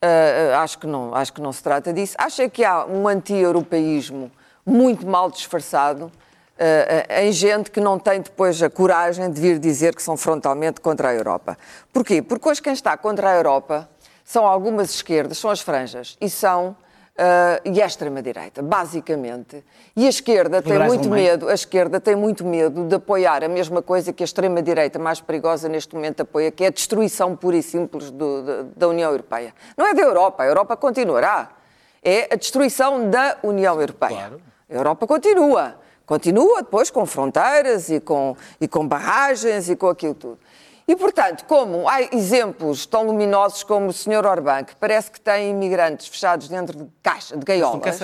Ah, 0.00 0.62
acho, 0.62 0.78
que 0.78 0.86
não, 0.86 1.12
acho 1.16 1.32
que 1.32 1.40
não 1.40 1.52
se 1.52 1.60
trata 1.64 1.92
disso. 1.92 2.14
Acho 2.16 2.48
que 2.48 2.64
há 2.64 2.86
um 2.86 3.08
anti-europeísmo 3.08 4.30
muito 4.64 5.04
mal 5.04 5.28
disfarçado 5.28 6.12
ah, 6.58 7.22
em 7.22 7.32
gente 7.32 7.70
que 7.70 7.80
não 7.80 7.98
tem 7.98 8.20
depois 8.20 8.62
a 8.62 8.68
coragem 8.70 9.30
de 9.30 9.40
vir 9.40 9.58
dizer 9.58 9.94
que 9.94 10.02
são 10.02 10.16
frontalmente 10.16 10.80
contra 10.80 11.08
a 11.10 11.14
Europa. 11.14 11.56
Porquê? 11.92 12.20
Porque 12.22 12.48
hoje 12.48 12.60
quem 12.62 12.72
está 12.72 12.96
contra 12.96 13.30
a 13.30 13.34
Europa 13.36 13.88
são 14.24 14.46
algumas 14.46 14.90
esquerdas, 14.90 15.38
são 15.38 15.50
as 15.50 15.60
franjas, 15.60 16.16
e 16.20 16.28
são 16.28 16.76
ah, 17.20 17.60
e 17.64 17.82
a 17.82 17.86
extrema-direita, 17.86 18.62
basicamente. 18.62 19.64
E 19.96 20.06
a 20.06 20.08
esquerda 20.08 20.62
tem 20.62 20.72
muito 20.86 21.08
medo, 21.10 21.48
a 21.48 21.54
esquerda 21.54 22.00
tem 22.00 22.14
muito 22.14 22.44
medo 22.44 22.84
de 22.84 22.94
apoiar 22.94 23.42
a 23.42 23.48
mesma 23.48 23.82
coisa 23.82 24.12
que 24.12 24.22
a 24.22 24.26
extrema-direita 24.26 24.98
mais 25.00 25.20
perigosa 25.20 25.68
neste 25.68 25.94
momento 25.96 26.20
apoia, 26.20 26.50
que 26.52 26.62
é 26.62 26.68
a 26.68 26.70
destruição 26.70 27.34
pura 27.34 27.56
e 27.56 27.62
simples 27.62 28.10
do- 28.12 28.42
da- 28.42 28.62
da 28.76 28.88
União 28.88 29.10
Europeia. 29.10 29.52
Não 29.76 29.84
é 29.86 29.94
da 29.94 30.02
Europa, 30.02 30.44
a 30.44 30.46
Europa 30.46 30.76
continuará. 30.76 31.50
É 32.04 32.32
a 32.32 32.36
destruição 32.36 33.10
da 33.10 33.36
União 33.42 33.80
Europeia. 33.80 34.32
A 34.70 34.72
Europa 34.74 35.04
continua. 35.06 35.74
Continua 36.08 36.62
depois 36.62 36.90
com 36.90 37.04
fronteiras 37.04 37.90
e 37.90 38.00
com, 38.00 38.34
e 38.58 38.66
com 38.66 38.88
barragens 38.88 39.68
e 39.68 39.76
com 39.76 39.88
aquilo 39.88 40.14
tudo. 40.14 40.38
E, 40.88 40.96
portanto, 40.96 41.44
como 41.44 41.86
há 41.86 42.00
exemplos 42.00 42.86
tão 42.86 43.04
luminosos 43.04 43.62
como 43.62 43.88
o 43.88 43.92
Sr. 43.92 44.24
Orbán, 44.24 44.64
que 44.64 44.74
parece 44.74 45.10
que 45.10 45.20
tem 45.20 45.50
imigrantes 45.50 46.08
fechados 46.08 46.48
dentro 46.48 46.78
de 46.78 46.90
caixa, 47.02 47.36
de 47.36 47.44
gaiolas, 47.44 47.98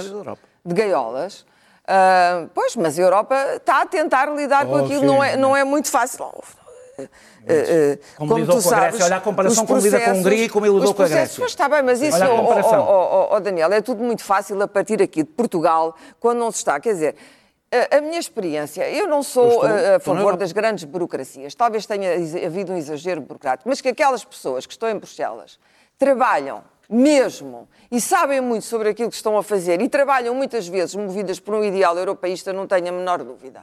de 0.62 0.74
gaiolas. 0.74 1.46
Ah, 1.88 2.44
pois, 2.54 2.76
mas 2.76 2.98
a 2.98 3.02
Europa 3.02 3.36
está 3.56 3.80
a 3.80 3.86
tentar 3.86 4.26
lidar 4.26 4.66
com 4.66 4.72
Oh, 4.74 4.84
aquilo, 4.84 5.00
sim, 5.00 5.06
não 5.06 5.24
é, 5.24 5.36
não 5.38 5.56
é 5.56 5.64
muito 5.64 5.90
fácil. 5.90 6.26
Ah, 6.26 7.02
ah, 7.02 7.98
Como 8.18 8.36
lidou 8.38 8.62
com 8.62 8.74
a 8.74 8.80
Grécia, 8.80 9.04
olha 9.06 9.16
a 9.16 9.20
comparação 9.20 9.64
como 9.64 9.80
lida 9.80 9.98
com 9.98 10.10
a 10.10 10.12
Hungria 10.12 10.44
e 10.44 10.48
como 10.50 10.66
ele 10.66 10.74
lidou 10.74 10.92
com 10.92 11.02
a 11.02 11.08
Grécia. 11.08 11.38
Pois 11.38 11.52
está 11.52 11.70
bem, 11.70 11.82
mas 11.82 12.02
isso, 12.02 12.16
Olha 12.16 12.30
oh, 12.30 12.52
oh, 12.52 13.28
oh, 13.30 13.34
oh, 13.34 13.40
Daniel, 13.40 13.72
é 13.72 13.80
tudo 13.80 14.04
muito 14.04 14.22
fácil 14.22 14.60
a 14.62 14.68
partir 14.68 15.00
aqui 15.00 15.22
de 15.22 15.30
Portugal, 15.30 15.94
quando 16.20 16.38
não 16.38 16.50
se 16.52 16.58
está. 16.58 16.78
Quer 16.78 16.92
dizer, 16.92 17.16
a, 17.90 17.98
a 17.98 18.00
minha 18.00 18.18
experiência, 18.18 18.88
eu 18.90 19.06
não 19.06 19.22
sou 19.22 19.44
Eu 19.44 19.50
estou- 19.50 19.64
a- 19.68 19.88
a, 19.88 19.92
na 19.92 20.00
favor 20.00 20.36
das 20.36 20.52
grandes 20.52 20.84
burocracias. 20.84 21.54
Talvez 21.54 21.86
tenha 21.86 22.10
havido 22.46 22.72
um 22.72 22.76
exagero 22.76 23.20
burocrático, 23.20 23.68
mas 23.68 23.80
que 23.80 23.88
aquelas 23.88 24.24
pessoas 24.24 24.66
que 24.66 24.72
estão 24.72 24.88
em 24.88 24.96
Bruxelas 24.96 25.58
trabalham 25.98 26.62
mesmo 26.88 27.68
e 27.90 28.00
sabem 28.00 28.40
muito 28.40 28.64
sobre 28.66 28.88
aquilo 28.90 29.08
que 29.10 29.16
estão 29.16 29.36
a 29.38 29.42
fazer 29.42 29.80
e 29.80 29.88
trabalham 29.88 30.34
muitas 30.34 30.68
vezes 30.68 30.94
movidas 30.94 31.40
por 31.40 31.54
um 31.54 31.64
ideal 31.64 31.96
europeísta, 31.96 32.52
não 32.52 32.66
tenho 32.66 32.88
a 32.88 32.92
menor 32.92 33.22
dúvida. 33.24 33.62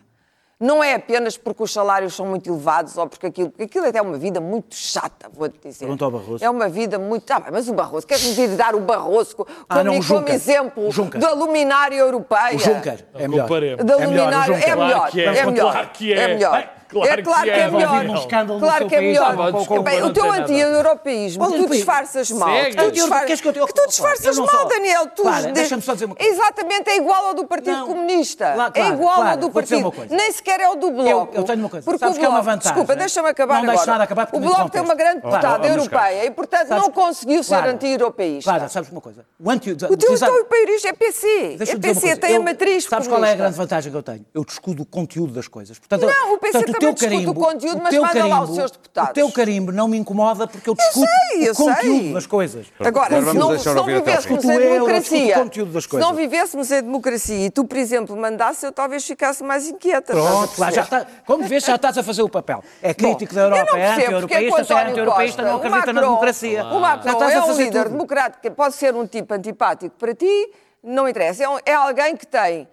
Não 0.62 0.84
é 0.84 0.94
apenas 0.94 1.36
porque 1.38 1.64
os 1.64 1.74
salários 1.74 2.16
são 2.16 2.26
muito 2.26 2.48
elevados 2.50 2.96
ou 2.96 3.08
porque 3.08 3.26
aquilo. 3.26 3.50
Porque 3.50 3.64
aquilo 3.64 3.86
é 3.98 4.02
uma 4.02 4.18
vida 4.18 4.40
muito 4.40 4.76
chata, 4.76 5.28
vou-te 5.34 5.58
dizer. 5.68 5.80
Pergunta 5.80 6.06
ao 6.06 6.12
Barroso. 6.12 6.46
É 6.46 6.50
uma 6.50 6.70
vida 6.70 7.00
muito. 7.00 7.30
Ah, 7.32 7.40
bem, 7.40 7.50
mas 7.52 7.68
o 7.68 7.74
Barroso, 7.74 8.06
queres-me 8.06 8.34
vir 8.36 8.50
dar 8.56 8.76
o 8.76 8.80
Barroso 8.82 9.36
co- 9.36 9.46
como, 9.46 9.58
Ah, 9.68 9.84
não, 9.84 9.98
o 9.98 10.06
como 10.08 10.30
exemplo 10.30 10.88
O 10.88 10.92
Juncker. 10.92 11.20
da 11.20 11.34
luminária 11.34 11.96
europeia? 11.98 12.56
O 12.56 12.60
Juncker 12.60 13.06
é 13.16 13.28
melhor. 13.28 13.48
Da 13.84 13.94
É 13.96 14.06
luminária. 14.06 14.54
É 14.56 14.76
melhor. 14.76 14.90
Claro 14.92 15.12
que 15.12 15.22
é. 15.22 15.26
É 15.26 15.46
melhor. 15.46 15.72
Claro 15.72 15.90
que 15.94 16.14
é. 16.14 16.18
É 16.20 16.28
melhor. 16.36 16.70
Claro 16.92 17.10
É 17.10 17.24
claro 17.24 17.44
que 17.44 17.52
que 17.52 17.52
é. 17.52 17.60
é 17.62 17.72
melhor. 17.72 18.04
No 18.04 18.60
Claro 18.60 18.88
que 18.88 18.96
é 18.96 19.02
melhor. 19.02 19.36
Bem, 19.84 20.04
O 20.04 20.14
teu 20.14 20.32
anti-europeísmo, 20.32 21.52
tu 21.52 21.70
disfarças 21.70 22.30
mal. 22.32 22.50
segue. 22.50 22.76
Tu 22.76 22.92
disfar- 22.92 23.26
que 23.26 23.34
eu 23.34 23.68
que 23.68 23.74
tu 23.74 23.88
disfarças 23.88 24.38
mal, 24.38 24.68
Daniel. 24.68 25.08
Tu 25.08 25.24
deixa-me 25.54 25.82
só 25.82 25.94
dizer 25.94 26.06
uma 26.06 26.16
coisa. 26.16 26.32
Exatamente, 26.32 26.90
é 26.90 26.98
igual 26.98 27.28
ao 27.28 27.34
do 27.34 27.46
Partido 27.46 27.78
Não. 27.78 27.88
Comunista. 27.88 28.52
Claro, 28.54 28.72
é 28.76 28.80
claro, 28.80 28.94
igual 28.96 29.16
claro. 29.16 29.30
ao 29.32 29.38
do 29.38 29.50
Partido. 29.50 29.94
Nem 30.10 30.32
sequer 30.32 30.60
é 30.60 30.70
o 30.70 30.76
do 30.76 30.92
Bloco. 30.92 31.36
eu 31.36 31.44
tenho 31.44 31.60
uma 31.60 31.70
coisa. 31.70 31.86
Porque 31.86 32.00
Sabes 32.00 32.16
o 32.18 32.20
que 32.20 32.26
é 32.26 32.30
uma 32.30 32.36
Bloco- 32.42 32.52
vantagem? 32.52 32.72
Desculpa, 32.74 32.96
deixa-me 32.96 33.30
acabar 33.30 33.64
Não 33.64 33.72
agora. 33.72 33.92
nada 33.92 34.04
acabar 34.04 34.26
porque 34.28 34.38
O 34.38 34.50
Bloco 34.50 34.70
tem 34.70 34.82
uma 34.82 34.96
grande 34.96 35.16
deputada 35.16 35.48
Claro, 35.48 35.66
europeia 35.66 36.26
e, 36.26 36.32
portanto, 36.32 36.68
Sabes- 36.68 36.84
não 36.84 36.92
conseguiu 36.92 37.44
ser 37.44 37.56
anti-europeísta. 37.56 38.52
Clara, 38.52 38.68
sabes 38.70 38.90
uma 38.92 39.02
coisa? 39.02 39.26
O, 39.40 39.50
anti, 39.50 39.72
O 39.72 39.76
teu 39.78 39.90
anti-europeísta 40.14 40.90
é 40.90 40.94
PC. 40.94 41.58
É 41.60 41.76
PC, 41.78 42.16
tem 42.18 42.36
a 42.36 42.40
matriz 42.40 42.86
Sabes 42.86 43.08
qual 43.08 43.24
é 43.24 43.32
a 43.32 43.36
grande 43.36 43.56
vantagem 43.56 43.92
que 43.92 43.98
eu 43.98 44.04
tenho? 44.04 44.26
Eu 44.34 44.44
discuto 44.44 44.84
o 44.84 44.86
conteúdo 44.86 45.34
das 45.34 45.48
coisas. 45.48 45.78
Portanto, 45.80 46.02
Não, 46.06 46.34
o 46.34 46.38
PC 46.38 46.52
portanto, 46.60 46.74
também 46.74 46.81
teu 46.82 46.96
carimbo, 46.96 47.32
o 47.32 47.34
conteúdo, 47.34 47.80
o 47.80 47.84
mas 47.84 47.90
teu 47.92 48.02
manda 48.02 48.14
lá 48.14 48.30
carimbo, 48.30 48.44
os 48.44 48.56
seus 48.56 48.72
deputados. 48.72 49.12
O 49.12 49.14
teu 49.14 49.32
carimbo 49.32 49.72
não 49.72 49.88
me 49.88 49.98
incomoda 49.98 50.48
porque 50.48 50.70
eu 50.70 50.76
discuto 50.76 51.08
sei, 51.30 51.48
eu 51.48 51.54
o 51.54 51.56
conteúdo 51.56 52.02
sei. 52.02 52.14
das 52.14 52.26
coisas. 52.26 52.68
Agora, 52.80 53.22
se 53.22 53.38
não, 53.38 53.60
se 53.60 53.74
não 53.74 53.86
vivêssemos 53.86 54.46
em 54.46 54.52
eu, 54.52 54.60
eu 54.60 54.74
democracia, 54.74 55.20
discuto 55.20 55.40
o 55.40 55.44
conteúdo 55.44 55.72
das 55.72 55.84
se 55.84 55.98
não 55.98 56.14
vivêssemos 56.14 56.72
em 56.72 56.82
democracia 56.82 57.46
e 57.46 57.50
tu, 57.50 57.66
por 57.66 57.78
exemplo, 57.78 58.18
mandasse, 58.18 58.66
eu 58.66 58.72
talvez 58.72 59.06
ficasse 59.06 59.44
mais 59.44 59.68
inquieta. 59.68 60.14
Pronto, 60.14 60.60
lá 60.60 60.72
já 60.72 60.82
está. 60.82 61.06
Como 61.26 61.44
vês, 61.48 61.64
já 61.64 61.76
estás 61.76 61.98
a 61.98 62.04
fazer 62.04 62.24
o 62.24 62.30
papel. 62.30 62.64
É 62.82 62.94
crítico 62.94 63.34
da 63.34 63.42
Europa, 63.42 63.72
eu 63.72 63.76
não 63.76 63.80
é 63.80 63.88
é 63.88 63.94
anti-europeísta, 63.94 64.60
é 64.60 64.62
António 64.62 64.90
anti-europeísta, 64.90 65.42
não 65.44 65.56
acredita 65.58 65.94
na 65.94 66.02
democracia. 66.02 66.64
O 66.66 66.80
Macron 66.80 67.24
é 67.24 67.42
um 67.42 67.58
líder 67.58 67.90
democrático, 67.90 68.52
pode 68.52 68.76
ser 68.76 68.96
um 68.96 69.06
tipo 69.06 69.34
antipático 69.34 69.96
para 69.98 70.14
ti, 70.14 70.52
não 70.84 71.08
interessa. 71.08 71.44
É, 71.44 71.50
um- 71.50 71.60
é 71.66 71.74
alguém 71.74 72.16
que 72.18 72.26
tem 72.26 72.68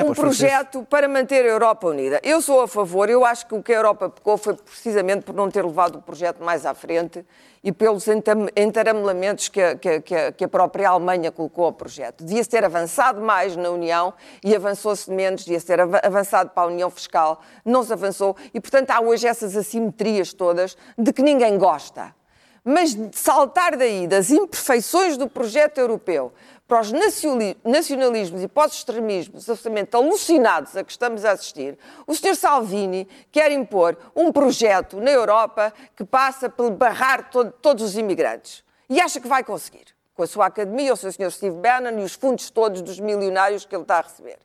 é 0.00 0.04
um 0.04 0.08
projeto 0.48 0.86
para 0.90 1.08
manter 1.08 1.44
a 1.44 1.48
Europa 1.48 1.86
unida. 1.86 2.20
Eu 2.22 2.42
sou 2.42 2.60
a 2.60 2.68
favor, 2.68 3.08
eu 3.08 3.24
acho 3.24 3.46
que 3.46 3.54
o 3.54 3.62
que 3.62 3.72
a 3.72 3.76
Europa 3.76 4.10
pecou 4.10 4.36
foi 4.36 4.54
precisamente 4.54 5.22
por 5.24 5.34
não 5.34 5.50
ter 5.50 5.64
levado 5.64 5.96
o 5.96 6.02
projeto 6.02 6.42
mais 6.44 6.66
à 6.66 6.74
frente 6.74 7.24
e 7.62 7.72
pelos 7.72 8.06
entaramelamentos 8.54 9.48
que 9.48 9.60
a, 9.62 9.74
que 9.76 9.88
a- 9.88 10.32
que 10.32 10.44
a- 10.44 10.48
própria 10.48 10.88
Alemanha 10.90 11.32
colocou 11.32 11.64
ao 11.64 11.72
projeto. 11.72 12.22
Devia-se 12.24 12.50
ter 12.50 12.62
avançado 12.64 13.22
mais 13.22 13.56
na 13.56 13.70
União 13.70 14.12
e 14.44 14.54
avançou-se 14.54 15.10
menos, 15.10 15.44
devia-se 15.44 15.64
ter 15.66 15.80
ava- 15.80 16.00
avançado 16.04 16.50
para 16.50 16.64
a 16.64 16.66
União 16.66 16.90
Fiscal, 16.90 17.40
não 17.64 17.82
se 17.82 17.92
avançou 17.92 18.36
e, 18.52 18.60
portanto, 18.60 18.90
há 18.90 19.00
hoje 19.00 19.26
essas 19.26 19.56
assimetrias 19.56 20.32
todas 20.34 20.76
de 20.98 21.10
que 21.12 21.22
ninguém 21.22 21.56
gosta. 21.56 22.14
Mas 22.66 22.96
saltar 23.12 23.76
daí 23.76 24.06
das 24.06 24.30
imperfeições 24.30 25.18
do 25.18 25.28
projeto 25.28 25.76
europeu 25.78 26.32
para 26.66 26.80
os 26.80 26.90
nacionali- 26.92 27.56
nacionalismos 27.62 28.42
e 28.42 28.48
para 28.48 28.68
os 28.68 28.74
extremismos 28.74 29.48
absolutamente 29.50 29.94
alucinados 29.94 30.76
a 30.76 30.82
que 30.82 30.90
estamos 30.90 31.24
a 31.24 31.32
assistir, 31.32 31.78
o 32.06 32.14
Sr. 32.14 32.34
Salvini 32.36 33.06
quer 33.30 33.52
impor 33.52 33.96
um 34.16 34.32
projeto 34.32 34.98
na 35.00 35.10
Europa 35.10 35.72
que 35.94 36.04
passa 36.04 36.48
por 36.48 36.70
barrar 36.70 37.30
to- 37.30 37.50
todos 37.50 37.82
os 37.84 37.96
imigrantes. 37.98 38.64
E 38.88 39.00
acha 39.00 39.20
que 39.20 39.28
vai 39.28 39.44
conseguir, 39.44 39.84
com 40.14 40.22
a 40.22 40.26
sua 40.26 40.46
academia, 40.46 40.92
o 40.92 40.96
seu 40.96 41.12
Sr. 41.12 41.30
Steve 41.30 41.56
Bannon 41.56 41.98
e 42.00 42.02
os 42.04 42.14
fundos 42.14 42.48
todos 42.50 42.80
dos 42.80 42.98
milionários 42.98 43.66
que 43.66 43.74
ele 43.74 43.82
está 43.82 43.98
a 43.98 44.02
receber. 44.02 44.38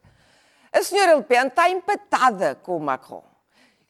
A 0.72 0.84
senhora 0.84 1.16
Le 1.16 1.24
Pen 1.24 1.48
está 1.48 1.70
empatada 1.70 2.56
com 2.62 2.76
o 2.76 2.80
Macron. 2.80 3.24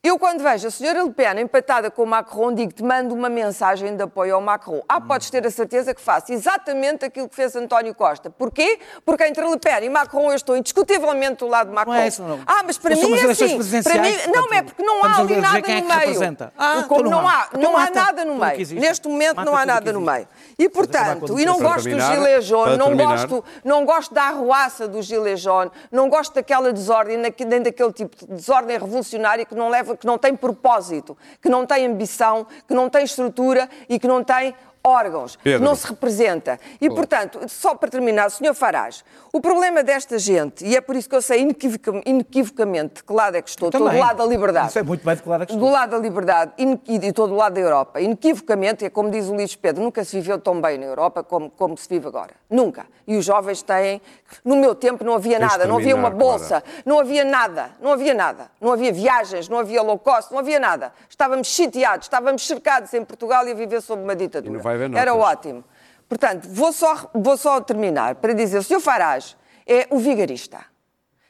Eu, 0.02 0.18
quando 0.18 0.42
vejo 0.42 0.66
a 0.66 0.72
senhora 0.72 1.04
Le 1.04 1.12
Pen 1.12 1.42
empatada 1.42 1.92
com 1.92 2.04
o 2.04 2.08
Macron, 2.08 2.54
digo-te, 2.54 2.82
mando 2.82 3.14
uma 3.14 3.28
mensagem 3.28 3.98
de 3.98 4.02
apoio 4.02 4.34
ao 4.34 4.40
Macron. 4.40 4.82
Ah, 4.88 5.02
podes 5.02 5.30
ter 5.30 5.46
a 5.46 5.52
certeza 5.52 5.94
que 5.94 6.00
faço 6.00 6.32
exatamente 6.32 7.04
aquilo 7.04 7.28
que 7.28 7.36
fez 7.36 7.54
António 7.54 7.94
Costa. 7.94 8.30
Porquê? 8.30 8.80
Porque 9.04 9.26
entre 9.26 9.46
Le 9.46 9.60
Pen 9.60 9.84
e 9.84 9.90
Macron 9.90 10.30
eu 10.30 10.38
estou 10.38 10.56
indiscutivelmente 10.56 11.40
do 11.40 11.48
lado 11.48 11.68
de 11.68 11.76
Macron. 11.76 11.96
Não 11.96 12.00
é 12.00 12.08
isso, 12.08 12.24
não. 12.24 12.40
Ah, 12.48 12.64
mas 12.66 12.78
para 12.78 12.96
mim 12.96 13.14
é 13.14 13.26
assim. 13.30 13.84
Para 13.84 14.02
mim, 14.02 14.16
não, 14.28 14.44
portanto, 14.44 14.54
é 14.54 14.62
porque 14.62 14.84
não 14.84 15.04
há 15.04 15.18
ali 15.18 15.36
nada 15.36 15.58
é 15.58 15.60
no 15.60 15.66
que 15.66 15.98
meio. 15.98 16.38
Ah, 16.58 16.82
então 16.86 16.98
não 17.00 17.12
não 17.12 17.28
há. 17.28 17.50
Então 17.50 17.62
não 17.62 17.78
há 17.78 17.90
nada 17.90 18.24
no 18.24 18.36
meio. 18.36 18.80
Neste 18.80 19.10
momento 19.10 19.36
Mata 19.36 19.52
não 19.52 19.58
há 19.58 19.66
nada 19.66 19.92
no 19.92 20.00
meio. 20.00 20.30
E, 20.58 20.70
portanto, 20.70 21.38
e 21.38 21.46
não 21.46 21.60
gosto 21.60 21.84
terminar, 21.84 22.40
jaunes, 22.40 22.78
para 22.78 22.90
não 22.90 22.96
gosto 22.96 23.46
não 23.66 23.86
gosto 23.86 24.14
da 24.14 24.24
arruaça 24.24 24.88
do 24.88 25.02
jaunes, 25.02 25.44
não 25.92 26.08
gosto 26.10 26.34
daquela 26.36 26.72
desordem, 26.72 27.18
nem 27.18 27.62
daquele 27.62 27.92
tipo 27.92 28.16
de 28.16 28.28
desordem 28.28 28.78
revolucionária 28.78 29.44
que 29.44 29.54
não, 29.54 29.68
leva, 29.68 29.89
que 29.98 30.06
não 30.06 30.18
tem 30.18 30.36
propósito, 30.36 31.18
que 31.42 31.50
não 31.50 31.66
tem 31.66 31.86
ambição, 31.86 32.46
que 32.68 32.74
não 32.74 32.90
tem 32.90 33.04
estrutura 33.04 33.70
e 33.88 34.00
que 34.00 34.08
não 34.08 34.24
tem 34.24 34.56
órgãos, 34.84 35.36
que 35.36 35.44
Pedro. 35.44 35.64
não 35.66 35.76
se 35.76 35.88
representa. 35.88 36.60
E, 36.80 36.90
portanto, 36.90 37.40
só 37.48 37.76
para 37.76 37.90
terminar, 37.90 38.30
Sr. 38.32 38.54
Farage, 38.54 39.04
o 39.34 39.40
problema 39.42 39.84
desta 39.84 40.18
gente, 40.18 40.66
e 40.66 40.76
é 40.76 40.82
por 40.82 40.96
isso 40.96 41.08
que 41.10 41.16
eu 41.16 41.22
sei 41.22 41.42
inequivoca- 41.42 42.02
inequivocamente 42.06 42.96
de 42.96 43.04
que 43.04 43.14
lado 43.14 43.36
é 43.36 43.42
que 43.42 43.50
estou, 43.50 43.70
estou 43.70 43.90
do 43.90 43.98
lado 43.98 44.18
da 44.18 44.26
liberdade. 44.26 44.70
Isso 44.70 44.80
é 44.80 44.84
muito 44.84 45.04
bem 45.06 45.16
declarado 45.16 45.46
que 45.48 45.54
Do 45.54 45.58
estou. 45.60 45.72
lado 45.72 45.90
da 45.92 45.98
liberdade 45.98 46.52
e 46.88 46.98
de 46.98 47.12
todo 47.12 47.34
o 47.34 47.36
lado 47.36 47.54
da 47.54 47.60
Europa, 47.62 48.00
inequivocamente, 48.02 48.86
é 48.86 48.90
como 48.90 49.10
diz 49.12 49.28
o 49.28 49.34
Luís 49.34 49.56
Pedro, 49.56 49.84
nunca 49.84 50.04
se 50.04 50.16
viveu 50.20 50.40
tão 50.40 50.60
bem 50.60 50.78
na 50.78 50.86
Europa 50.86 51.24
como, 51.24 51.50
como 51.52 51.78
se 51.78 51.88
vive 51.90 52.08
agora. 52.08 52.32
Nunca. 52.50 52.86
E 53.06 53.18
os 53.18 53.26
jovens 53.26 53.62
têm. 53.62 54.02
No 54.46 54.56
meu 54.56 54.74
tempo 54.76 55.04
não 55.04 55.16
havia 55.16 55.40
de 55.40 55.46
nada, 55.46 55.66
não 55.66 55.78
havia 55.78 55.96
uma 55.96 56.10
bolsa, 56.10 56.64
não 56.86 57.00
havia 57.00 57.24
nada, 57.24 57.72
não 57.82 57.92
havia 57.92 58.14
nada. 58.14 58.50
Não 58.62 58.72
havia 58.72 58.92
viagens, 58.94 59.48
não 59.50 59.60
havia 59.60 59.82
low 59.82 59.98
cost, 59.98 60.32
não 60.32 60.40
havia 60.40 60.60
nada. 60.60 60.94
Estávamos 61.10 61.48
sitiados, 61.54 62.06
estávamos 62.06 62.46
cercados 62.46 62.94
em 62.94 63.04
Portugal 63.04 63.48
e 63.48 63.52
a 63.52 63.56
viver 63.56 63.82
sob 63.82 64.02
uma 64.04 64.16
ditadura. 64.16 64.60
E 64.76 64.78
vai 64.78 64.86
haver 64.88 64.98
Era 64.98 65.12
notas. 65.12 65.30
ótimo. 65.32 65.64
Portanto, 66.08 66.48
vou 66.50 66.72
só, 66.74 67.10
vou 67.14 67.38
só 67.38 67.62
terminar 67.62 68.16
para 68.16 68.34
dizer: 68.34 68.58
o 68.60 68.64
Sr. 68.64 68.80
Farage 68.80 69.36
é 69.68 69.88
o 69.90 69.98
vigarista 70.00 70.66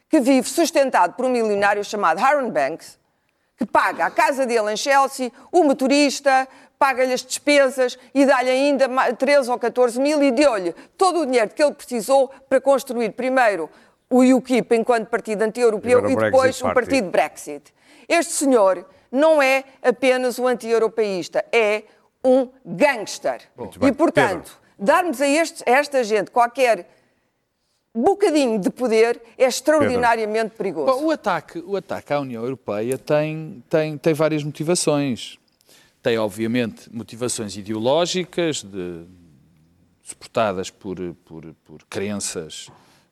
que 0.10 0.20
vive 0.20 0.48
sustentado 0.50 1.14
por 1.14 1.26
um 1.26 1.30
milionário 1.30 1.84
chamado 1.84 2.20
Aaron 2.24 2.50
Banks, 2.50 2.98
que 3.58 3.66
paga 3.66 4.06
a 4.06 4.10
casa 4.12 4.46
dele 4.46 4.72
em 4.72 4.78
Chelsea, 4.78 5.32
o 5.52 5.64
motorista, 5.64 6.48
paga-lhe 6.80 7.14
as 7.14 7.22
despesas 7.24 7.98
e 8.16 8.26
dá-lhe 8.26 8.50
ainda 8.50 8.88
ma- 8.88 9.12
13 9.14 9.52
ou 9.52 9.60
14 9.60 10.00
mil 10.00 10.24
e 10.24 10.32
deu-lhe 10.32 10.74
todo 10.98 11.20
o 11.20 11.26
dinheiro 11.26 11.50
que 11.50 11.62
ele 11.62 11.74
precisou 11.74 12.32
para 12.50 12.60
construir 12.62 13.12
primeiro 13.12 13.70
o 14.10 14.24
UKIP 14.24 14.76
enquanto 14.78 15.08
partido 15.10 15.42
anti-europeu 15.44 15.92
e 16.10 16.14
o 16.14 16.16
Brexit 16.16 16.32
depois 16.32 16.60
o 16.62 16.64
Party. 16.64 16.74
partido 16.76 17.10
Brexit. 17.12 17.74
Este 18.08 18.32
senhor 18.34 18.86
não 19.12 19.40
é 19.42 19.64
apenas 19.84 20.40
um 20.40 20.48
anti-europeísta, 20.48 21.46
é 21.52 21.84
um 22.24 22.50
gangster. 22.66 23.42
Muito 23.58 23.80
bem. 23.80 23.90
E, 23.90 23.92
portanto, 23.92 24.58
darmos 24.78 25.22
a, 25.22 25.28
estes- 25.28 25.64
a 25.66 25.72
esta 25.72 26.04
gente 26.04 26.32
qualquer 26.32 26.90
bocadinho 27.94 28.60
de 28.60 28.70
poder 28.70 29.22
é 29.38 29.46
extraordinariamente 29.46 30.56
perigoso. 30.56 31.00
Bom, 31.00 31.06
o, 31.08 31.12
ataque, 31.12 31.60
o 31.60 31.76
ataque 31.76 32.14
à 32.14 32.20
União 32.20 32.44
Europeia 32.44 32.98
tem, 32.98 33.64
tem, 33.70 33.98
tem 33.98 34.14
várias 34.14 34.44
motivações. 34.44 35.38
Tem, 36.02 36.18
obviamente, 36.18 36.90
motivações 36.94 37.58
ideológicas, 37.58 38.64
de- 38.64 39.06
suportadas 40.04 40.70
por, 40.70 40.98
por, 41.26 41.54
por 41.66 41.84
crenças, 41.90 42.68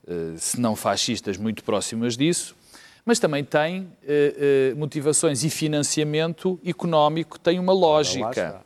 eh, 0.06 0.34
se 0.36 0.58
não 0.60 0.74
fascistas, 0.74 1.36
muito 1.36 1.62
próximas 1.62 2.16
disso, 2.16 2.56
mas 3.04 3.18
também 3.20 3.44
tem 3.44 3.92
eh, 4.02 4.70
eh, 4.72 4.74
motivações 4.74 5.44
e 5.44 5.50
financiamento 5.50 6.58
económico, 6.64 7.38
tem 7.38 7.58
uma 7.58 7.72
lógica. 7.72 8.62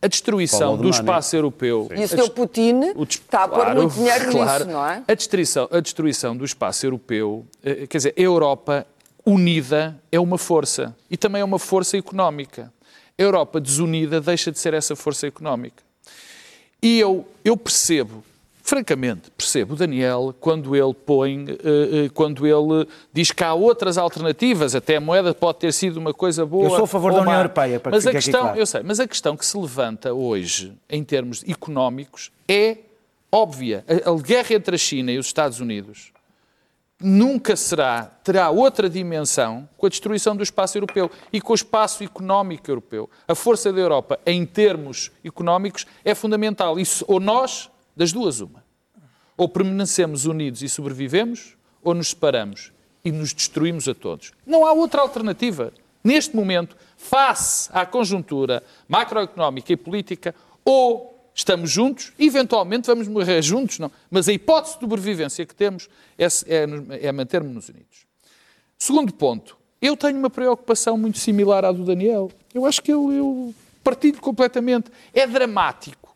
A 0.00 0.06
destruição 0.06 0.76
do 0.76 0.88
espaço 0.88 1.34
europeu. 1.34 1.88
E 1.94 2.04
o 2.04 2.08
Sr. 2.08 2.30
Putin 2.30 2.92
O 2.94 3.04
des- 3.04 3.16
está 3.16 3.44
a 3.44 3.48
pôr 3.48 3.56
claro, 3.64 3.80
muito 3.80 3.94
dinheiro 3.94 4.30
claro. 4.32 4.64
nisso, 4.64 4.76
não 4.76 4.86
é? 4.86 5.02
A 5.08 5.14
destruição, 5.14 5.68
a 5.72 5.80
destruição 5.80 6.36
do 6.36 6.44
espaço 6.44 6.86
europeu, 6.86 7.44
eh, 7.64 7.86
quer 7.88 7.96
dizer, 7.98 8.14
a 8.16 8.20
Europa 8.20 8.86
unida 9.26 10.00
é 10.12 10.20
uma 10.20 10.38
força 10.38 10.96
e 11.10 11.16
também 11.16 11.42
é 11.42 11.44
uma 11.44 11.58
força 11.58 11.96
económica. 11.98 12.72
A 13.18 13.22
Europa 13.22 13.60
desunida 13.60 14.20
deixa 14.20 14.52
de 14.52 14.58
ser 14.60 14.72
essa 14.72 14.94
força 14.94 15.26
económica. 15.26 15.82
E 16.80 17.00
eu, 17.00 17.26
eu 17.44 17.56
percebo, 17.56 18.22
francamente, 18.68 19.30
percebo 19.30 19.72
o 19.72 19.76
Daniel 19.76 20.34
quando 20.38 20.76
ele 20.76 20.92
põe, 20.92 21.46
eh, 21.48 21.56
eh, 22.04 22.08
quando 22.12 22.46
ele 22.46 22.86
diz 23.12 23.32
que 23.32 23.42
há 23.42 23.54
outras 23.54 23.96
alternativas, 23.96 24.74
até 24.74 24.96
a 24.96 25.00
moeda 25.00 25.32
pode 25.32 25.58
ter 25.58 25.72
sido 25.72 25.96
uma 25.96 26.12
coisa 26.12 26.44
boa. 26.44 26.64
Eu 26.64 26.70
sou 26.70 26.84
a 26.84 26.86
favor 26.86 27.12
da 27.12 27.22
União 27.22 27.32
má. 27.32 27.38
Europeia, 27.40 27.80
para 27.80 27.90
que 27.90 27.96
mas 27.96 28.06
a 28.06 28.10
fique 28.10 28.18
aqui 28.18 28.26
questão, 28.26 28.42
claro. 28.42 28.58
eu 28.58 28.66
sei, 28.66 28.82
mas 28.82 29.00
a 29.00 29.08
questão 29.08 29.36
que 29.38 29.46
se 29.46 29.56
levanta 29.56 30.12
hoje, 30.12 30.74
em 30.90 31.02
termos 31.02 31.42
económicos, 31.48 32.30
é 32.46 32.76
óbvia. 33.32 33.84
A, 33.88 34.10
a 34.10 34.14
guerra 34.20 34.54
entre 34.54 34.74
a 34.74 34.78
China 34.78 35.10
e 35.10 35.18
os 35.18 35.26
Estados 35.26 35.60
Unidos 35.60 36.12
nunca 37.00 37.56
será, 37.56 38.04
terá 38.22 38.50
outra 38.50 38.90
dimensão 38.90 39.66
com 39.78 39.86
a 39.86 39.88
destruição 39.88 40.36
do 40.36 40.42
espaço 40.42 40.76
europeu 40.76 41.10
e 41.32 41.40
com 41.40 41.52
o 41.52 41.56
espaço 41.56 42.04
económico 42.04 42.70
europeu. 42.70 43.08
A 43.26 43.34
força 43.34 43.72
da 43.72 43.80
Europa, 43.80 44.18
em 44.26 44.44
termos 44.44 45.10
económicos, 45.24 45.86
é 46.04 46.14
fundamental. 46.14 46.78
Isso, 46.78 47.02
ou 47.08 47.18
nós, 47.18 47.70
das 47.98 48.12
duas, 48.12 48.38
uma. 48.38 48.64
Ou 49.36 49.48
permanecemos 49.48 50.24
unidos 50.24 50.62
e 50.62 50.68
sobrevivemos, 50.68 51.56
ou 51.82 51.94
nos 51.94 52.10
separamos 52.10 52.72
e 53.04 53.10
nos 53.10 53.32
destruímos 53.32 53.88
a 53.88 53.94
todos. 53.94 54.32
Não 54.46 54.64
há 54.64 54.72
outra 54.72 55.02
alternativa. 55.02 55.72
Neste 56.02 56.36
momento, 56.36 56.76
face 56.96 57.68
à 57.72 57.84
conjuntura 57.84 58.62
macroeconómica 58.86 59.72
e 59.72 59.76
política, 59.76 60.32
ou 60.64 61.28
estamos 61.34 61.70
juntos, 61.72 62.12
eventualmente 62.16 62.86
vamos 62.86 63.08
morrer 63.08 63.42
juntos, 63.42 63.80
não. 63.80 63.90
Mas 64.08 64.28
a 64.28 64.32
hipótese 64.32 64.74
de 64.74 64.80
sobrevivência 64.80 65.44
que 65.44 65.54
temos 65.54 65.88
é, 66.16 66.24
é, 66.24 67.08
é 67.08 67.12
mantermos-nos 67.12 67.68
unidos. 67.68 68.06
Segundo 68.78 69.12
ponto, 69.12 69.58
eu 69.82 69.96
tenho 69.96 70.16
uma 70.16 70.30
preocupação 70.30 70.96
muito 70.96 71.18
similar 71.18 71.64
à 71.64 71.72
do 71.72 71.84
Daniel. 71.84 72.30
Eu 72.54 72.64
acho 72.64 72.80
que 72.80 72.92
eu, 72.92 73.12
eu 73.12 73.54
partilho 73.82 74.20
completamente. 74.20 74.88
É 75.12 75.26
dramático 75.26 76.07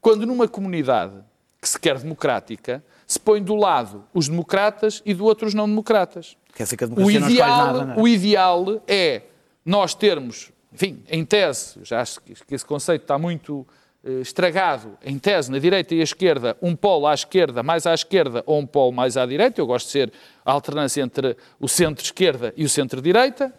quando 0.00 0.26
numa 0.26 0.48
comunidade 0.48 1.14
que 1.60 1.68
se 1.68 1.78
quer 1.78 1.98
democrática 1.98 2.82
se 3.06 3.18
põe 3.18 3.42
do 3.42 3.54
lado 3.54 4.04
os 4.12 4.28
democratas 4.28 5.02
e 5.04 5.14
do 5.14 5.24
outro 5.24 5.46
os 5.46 5.54
não 5.54 5.68
democratas. 5.68 6.36
Quer 6.54 6.64
dizer 6.64 6.76
que 6.76 6.84
a 6.84 6.86
O 6.86 6.90
democracia 6.90 7.20
não 7.20 7.28
escolhe 7.28 7.34
ideal, 7.34 7.66
nada, 7.66 7.84
não 7.84 7.92
é? 7.92 7.96
o 8.00 8.08
ideal 8.08 8.82
é 8.86 9.22
nós 9.64 9.94
termos, 9.94 10.52
enfim, 10.72 11.02
em 11.08 11.24
tese, 11.24 11.78
já 11.82 12.00
acho 12.00 12.20
que 12.20 12.34
que 12.34 12.54
esse 12.54 12.64
conceito 12.64 13.02
está 13.02 13.18
muito 13.18 13.66
eh, 14.06 14.20
estragado, 14.20 14.96
em 15.04 15.18
tese, 15.18 15.50
na 15.50 15.58
direita 15.58 15.92
e 15.92 16.00
à 16.00 16.04
esquerda, 16.04 16.56
um 16.62 16.76
polo 16.76 17.08
à 17.08 17.14
esquerda, 17.14 17.62
mais 17.64 17.86
à 17.86 17.92
esquerda, 17.92 18.44
ou 18.46 18.60
um 18.60 18.66
polo 18.66 18.92
mais 18.92 19.16
à 19.16 19.26
direita. 19.26 19.60
Eu 19.60 19.66
gosto 19.66 19.86
de 19.86 19.92
ser 19.92 20.12
a 20.44 20.52
alternância 20.52 21.02
entre 21.02 21.36
o 21.58 21.66
centro-esquerda 21.66 22.54
e 22.56 22.64
o 22.64 22.68
centro-direita. 22.68 23.52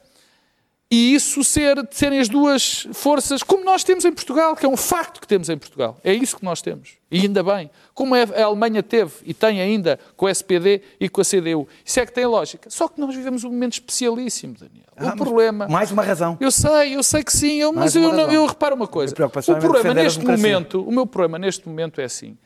E 0.90 1.14
isso 1.14 1.44
ser, 1.44 1.76
serem 1.92 2.18
as 2.18 2.30
duas 2.30 2.88
forças, 2.94 3.44
como 3.44 3.66
nós 3.66 3.84
temos 3.84 4.06
em 4.06 4.12
Portugal, 4.12 4.56
que 4.56 4.66
é 4.66 4.70
um 4.70 4.78
facto 4.78 5.20
que 5.20 5.28
temos 5.28 5.50
em 5.50 5.58
Portugal. 5.58 6.00
É 6.02 6.14
isso 6.14 6.38
que 6.38 6.46
nós 6.46 6.62
temos. 6.62 6.92
E 7.12 7.22
ainda 7.22 7.44
bem. 7.44 7.70
Como 7.94 8.16
é, 8.16 8.24
a 8.24 8.46
Alemanha 8.46 8.82
teve 8.82 9.12
e 9.26 9.34
tem 9.34 9.60
ainda 9.60 10.00
com 10.16 10.26
o 10.26 10.30
SPD 10.30 10.82
e 10.98 11.10
com 11.10 11.20
a 11.20 11.26
CDU. 11.26 11.68
Isso 11.84 12.00
é 12.00 12.06
que 12.06 12.14
tem 12.14 12.26
lógica. 12.26 12.70
Só 12.70 12.88
que 12.88 13.02
nós 13.02 13.14
vivemos 13.14 13.44
um 13.44 13.50
momento 13.50 13.74
especialíssimo, 13.74 14.56
Daniel. 14.58 14.86
Ah, 14.96 15.14
o 15.14 15.18
problema. 15.18 15.68
Mais 15.68 15.92
uma 15.92 16.04
razão. 16.04 16.38
Eu 16.40 16.52
sei, 16.52 16.96
eu 16.96 17.04
sei 17.04 17.22
que 17.22 17.34
sim, 17.34 17.58
eu, 17.58 17.74
mas 17.74 17.94
eu, 17.94 18.10
razão. 18.10 18.32
eu 18.32 18.46
reparo 18.46 18.76
uma 18.76 18.88
coisa. 18.88 19.14
O 19.14 19.52
é 19.52 19.60
problema 19.60 19.94
neste 19.94 20.26
momento, 20.26 20.82
o 20.82 20.92
meu 20.92 21.06
problema 21.06 21.38
neste 21.38 21.68
momento 21.68 22.00
é 22.00 22.06
assim: 22.06 22.38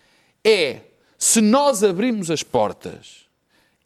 é 0.43 0.81
se 1.15 1.41
nós 1.41 1.83
abrimos 1.83 2.31
as 2.31 2.41
portas 2.41 3.27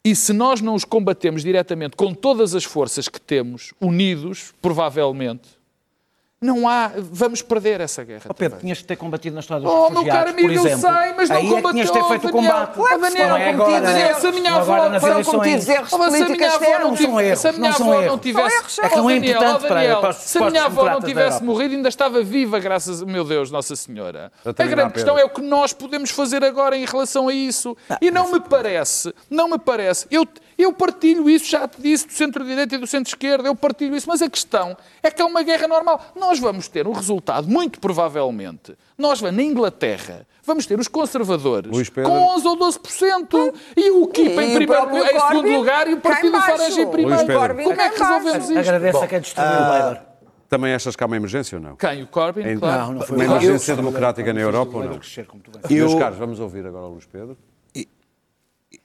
e 0.06 0.14
se 0.14 0.32
nós 0.32 0.60
não 0.60 0.76
os 0.76 0.84
combatemos 0.84 1.42
diretamente 1.42 1.96
com 1.96 2.14
todas 2.14 2.54
as 2.54 2.62
forças 2.62 3.08
que 3.08 3.20
temos, 3.20 3.74
unidos, 3.80 4.54
provavelmente, 4.62 5.48
não 6.40 6.68
há. 6.68 6.92
Vamos 6.96 7.40
perder 7.40 7.80
essa 7.80 8.04
guerra. 8.04 8.24
Oh, 8.28 8.34
Pedro, 8.34 8.58
tinhas 8.60 8.78
de 8.78 8.84
ter 8.84 8.96
combatido 8.96 9.34
na 9.34 9.40
história 9.40 9.62
dos 9.62 9.70
Oh, 9.72 9.76
meu 9.90 10.02
refugiados, 10.02 10.12
caro 10.18 10.30
amigo, 10.30 10.48
por 10.48 10.54
eu 10.54 10.62
sei, 10.78 11.14
mas 11.16 11.28
não 11.30 11.36
Aí 11.36 11.54
é 11.54 11.62
que 11.62 11.70
tinhas 11.70 11.86
de 11.86 11.92
ter 11.92 11.98
combateu, 12.00 12.08
feito 12.08 12.28
o 12.28 12.32
combate. 12.32 12.78
Ué, 12.78 12.98
Daniel, 12.98 13.28
não 13.28 13.36
é 13.36 13.50
agora, 13.50 13.98
erros. 14.00 14.20
Se 14.20 14.26
a 14.26 14.32
minha 14.32 14.50
não 14.50 14.58
avó- 14.58 14.74
agora 14.74 14.88
nas 14.90 15.00
foram 15.02 15.24
cometidos 15.24 15.68
erros 15.68 15.92
Oh, 15.92 15.98
mas 15.98 16.12
se 16.12 16.16
a 16.22 16.26
minha 16.26 16.26
políticos 16.36 16.54
avó 16.54 16.64
sérios. 16.64 16.80
não 16.82 16.90
Não 16.90 16.96
são 16.96 17.06
tivesse, 17.06 17.26
erros, 17.28 17.40
se 17.40 17.48
a 17.48 17.52
minha 17.52 17.70
não 17.70 17.76
são 17.78 17.86
avó 17.86 17.94
não 17.96 18.04
erros. 18.06 18.20
tivesse, 18.20 18.48
São 18.50 18.58
erros, 18.58 18.72
são. 18.74 18.84
É 18.84 18.88
que 18.88 18.96
não 18.96 19.10
é 19.10 19.16
importante 19.16 19.54
oh, 19.64 19.68
para- 19.68 19.74
Daniel, 19.80 20.00
para 20.00 20.10
os- 20.10 20.16
se 20.16 20.38
a 20.38 20.50
minha 20.50 20.64
avó 20.64 20.90
não 20.90 21.00
tivesse 21.00 21.42
morrido, 21.42 21.74
ainda 21.74 21.88
estava 21.88 22.22
viva, 22.22 22.58
graças 22.58 23.02
a 23.02 23.06
meu 23.06 23.24
Deus, 23.24 23.50
Nossa 23.50 23.74
Senhora. 23.74 24.30
A 24.44 24.52
grande 24.64 24.92
questão 24.92 25.18
é 25.18 25.24
o 25.24 25.30
que 25.30 25.40
nós 25.40 25.72
podemos 25.72 26.10
fazer 26.10 26.44
agora 26.44 26.76
em 26.76 26.84
relação 26.84 27.28
a 27.28 27.32
isso. 27.32 27.76
E 28.00 28.10
não 28.10 28.30
me 28.30 28.40
parece, 28.40 29.14
não 29.30 29.48
me 29.48 29.58
parece. 29.58 30.06
Eu, 30.10 30.26
eu 30.58 30.72
partilho 30.72 31.28
isso, 31.28 31.44
já 31.50 31.66
te 31.68 31.80
disse, 31.80 32.06
do 32.06 32.12
centro-direita 32.12 32.74
e 32.74 32.78
do 32.78 32.86
centro-esquerda, 32.86 33.48
eu 33.48 33.54
partilho 33.54 33.94
isso, 33.96 34.08
mas 34.08 34.22
a 34.22 34.30
questão 34.30 34.76
é 35.02 35.10
que 35.10 35.20
é 35.20 35.24
uma 35.24 35.42
guerra 35.42 35.68
normal. 35.68 36.00
Nós 36.16 36.38
vamos 36.38 36.68
ter 36.68 36.86
um 36.86 36.92
resultado, 36.92 37.48
muito 37.48 37.78
provavelmente, 37.80 38.76
nós 38.96 39.20
vamos, 39.20 39.36
na 39.36 39.42
Inglaterra, 39.42 40.26
vamos 40.44 40.64
ter 40.66 40.78
os 40.78 40.88
conservadores 40.88 41.90
Pedro. 41.90 42.10
com 42.10 42.16
11 42.36 42.46
ou 42.48 42.56
12% 42.56 43.54
e 43.76 43.90
o 43.90 44.06
KIP 44.06 44.28
E 44.28 44.30
em, 44.30 44.52
o 44.52 44.56
primeiro, 44.56 44.96
em 45.16 45.20
segundo 45.20 45.50
lugar 45.50 45.88
e 45.88 45.94
o 45.94 46.00
Partido. 46.00 46.40
Farage 46.40 46.80
em 46.80 46.84
Luís 46.84 46.90
primeiro. 46.90 47.26
Pedro. 47.26 47.62
Como 47.64 47.80
é 47.80 47.90
que 47.90 47.98
resolvemos 48.02 48.48
isto? 48.50 48.58
Agradeço 48.58 48.98
a 48.98 49.06
quem 49.06 49.20
destruiu 49.20 49.48
o 49.50 49.52
Labour. 49.68 49.98
Também 50.48 50.72
achas 50.74 50.94
que 50.94 51.02
há 51.02 51.06
uma 51.08 51.16
emergência 51.16 51.58
ou 51.58 51.62
não? 51.62 51.74
Quem? 51.74 52.04
O 52.04 52.06
Corbyn? 52.06 52.46
Em- 52.52 52.58
Claro. 52.58 52.82
Não, 52.86 52.92
não 52.94 53.00
foi 53.02 53.16
Uma 53.16 53.24
emergência 53.24 53.72
Eu- 53.72 53.76
democrática 53.76 54.32
na 54.32 54.40
Europa 54.40 54.76
ou 54.78 54.84
não? 54.84 54.90
bem 54.92 55.00
Meus 55.70 55.92
Eu- 55.92 55.98
caros, 55.98 56.16
vamos 56.18 56.38
ouvir 56.38 56.64
agora 56.64 56.84
o 56.86 56.90
Luís 56.90 57.04
Pedro. 57.04 57.36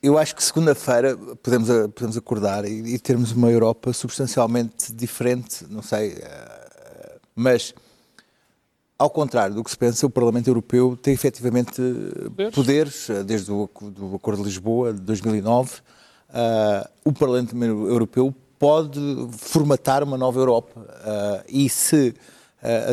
Eu 0.01 0.17
acho 0.17 0.35
que 0.35 0.43
segunda-feira 0.43 1.17
podemos, 1.41 1.67
podemos 1.93 2.17
acordar 2.17 2.65
e, 2.65 2.95
e 2.95 2.99
termos 2.99 3.31
uma 3.31 3.49
Europa 3.49 3.91
substancialmente 3.93 4.91
diferente, 4.93 5.65
não 5.69 5.81
sei, 5.81 6.13
eh, 6.19 7.17
mas 7.35 7.73
ao 8.97 9.09
contrário 9.09 9.55
do 9.55 9.63
que 9.63 9.71
se 9.71 9.77
pensa, 9.77 10.05
o 10.05 10.09
Parlamento 10.09 10.47
Europeu 10.47 10.95
tem 11.01 11.13
efetivamente 11.13 11.81
Poderes. 12.35 12.55
poderes, 12.55 13.09
eh, 13.09 13.23
desde 13.23 13.51
o 13.51 13.67
do 13.81 14.15
Acordo 14.15 14.41
de 14.43 14.47
Lisboa 14.49 14.93
de 14.93 15.01
2009. 15.01 15.79
eh, 16.33 16.89
o 17.05 17.11
Parlamento 17.11 17.55
Europeu 17.63 18.33
pode 18.59 18.99
formatar 19.37 20.03
uma 20.03 20.17
nova 20.17 20.39
Europa 20.39 20.85
eh, 21.03 21.43
e 21.49 21.69
se 21.69 22.13
eh, 22.63 22.85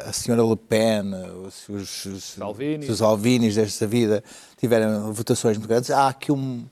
a, 0.00 0.06
a- 0.06 0.08
a 0.08 0.12
senhora 0.12 0.42
Le 0.42 0.56
Pen, 0.56 1.12
eh, 1.14 1.30
os, 1.46 1.68
os- 1.68 2.24
Salvini. 2.38 2.88
os 2.88 3.02
Alvinis 3.02 3.54
desta 3.54 3.86
vida 3.86 4.24
tiverem 4.60 5.12
votações 5.12 5.56
muito 5.56 5.68
grandes, 5.68 5.90
há 5.90 6.08
aqui 6.08 6.30
um, 6.30 6.64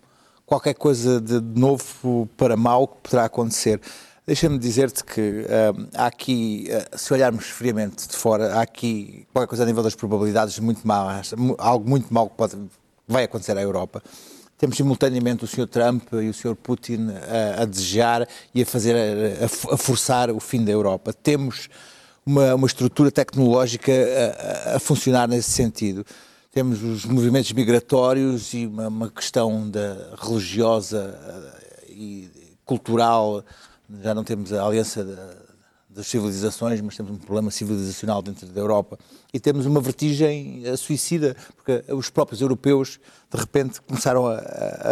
qualquer 0.47 0.75
coisa 0.75 1.21
de 1.21 1.41
novo 1.41 2.29
para 2.37 2.57
mal 2.57 2.87
que 2.87 2.97
poderá 3.05 3.25
acontecer. 3.25 3.81
Deixa-me 4.27 4.59
dizer-te 4.59 5.03
que 5.05 5.21
hum, 5.79 5.87
há 5.95 6.07
aqui, 6.07 6.67
eh, 6.69 6.85
se 6.97 7.15
olharmos 7.15 7.47
friamente 7.47 8.07
de 8.07 8.15
fora, 8.15 8.57
há 8.57 8.61
aqui 8.61 9.27
qualquer 9.33 9.49
coisa 9.49 9.63
a 9.63 9.67
nível 9.67 9.83
das 9.83 9.95
probabilidades 9.95 10.59
muito 10.59 10.87
mu- 11.39 11.55
algo 11.59 11.89
muito 11.89 12.13
mal 12.13 12.29
que 12.29 12.37
pode, 12.37 12.55
vai 13.07 13.25
acontecer 13.25 13.57
à 13.57 13.63
Europa. 13.63 14.03
Temos 14.59 14.77
simultaneamente 14.77 15.45
o 15.45 15.47
Sr. 15.47 15.67
Trump 15.67 16.13
e 16.13 16.29
o 16.29 16.35
Sr. 16.35 16.55
Putin 16.57 17.09
a, 17.59 17.63
a 17.63 17.65
desejar 17.65 18.29
e 18.55 18.61
a 18.61 18.67
fazer 18.67 18.95
a, 18.95 19.45
a 19.45 19.75
a 19.75 19.77
forçar 19.79 20.31
o 20.31 20.41
fim 20.41 20.63
da 20.63 20.73
Europa. 20.73 21.15
Temos 21.15 21.71
uma, 22.27 22.55
uma 22.55 22.67
estrutura 22.67 23.11
tecnológica 23.11 23.91
a- 23.93 24.77
a 24.77 24.79
funcionar 24.79 25.27
nesse 25.27 25.51
sentido. 25.53 26.05
Temos 26.51 26.83
os 26.83 27.05
movimentos 27.05 27.53
migratórios 27.53 28.55
e 28.55 28.67
uma, 28.67 28.89
uma 28.89 29.11
questão 29.11 29.69
da 29.71 30.15
religiosa 30.19 31.19
eh, 31.87 31.93
e 31.93 32.31
cultural. 32.65 33.45
Já 34.03 34.15
não 34.15 34.25
temos 34.25 34.53
a 34.53 34.65
aliança 34.65 35.05
da- 35.05 35.49
das 35.91 36.07
civilizações, 36.07 36.81
mas 36.81 36.97
temos 36.97 37.11
um 37.13 37.17
problema 37.17 37.51
civilizacional 37.51 38.23
dentro 38.23 38.47
da 38.47 38.61
Europa. 38.61 38.99
E 39.33 39.41
temos 39.41 39.67
uma 39.67 39.81
vertigem 39.81 40.63
eh, 40.65 40.75
suicida, 40.77 41.37
porque 41.55 41.85
os 41.93 42.09
próprios 42.09 42.41
europeus, 42.41 42.99
de 43.31 43.39
repente, 43.39 43.81
começaram 43.83 44.27
a, 44.27 44.39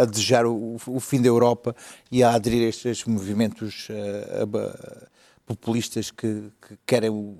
a- 0.01 0.05
desejar 0.05 0.45
o, 0.45 0.75
o 0.85 0.99
fim 0.99 1.21
da 1.21 1.27
Europa 1.27 1.75
e 2.11 2.23
a 2.23 2.33
aderir 2.35 2.65
a 2.65 2.69
estes 2.69 3.03
movimentos 3.05 3.87
eh, 3.89 4.45
populistas 5.45 6.11
que, 6.11 6.51
que 6.61 6.77
querem 6.85 7.09
o, 7.09 7.35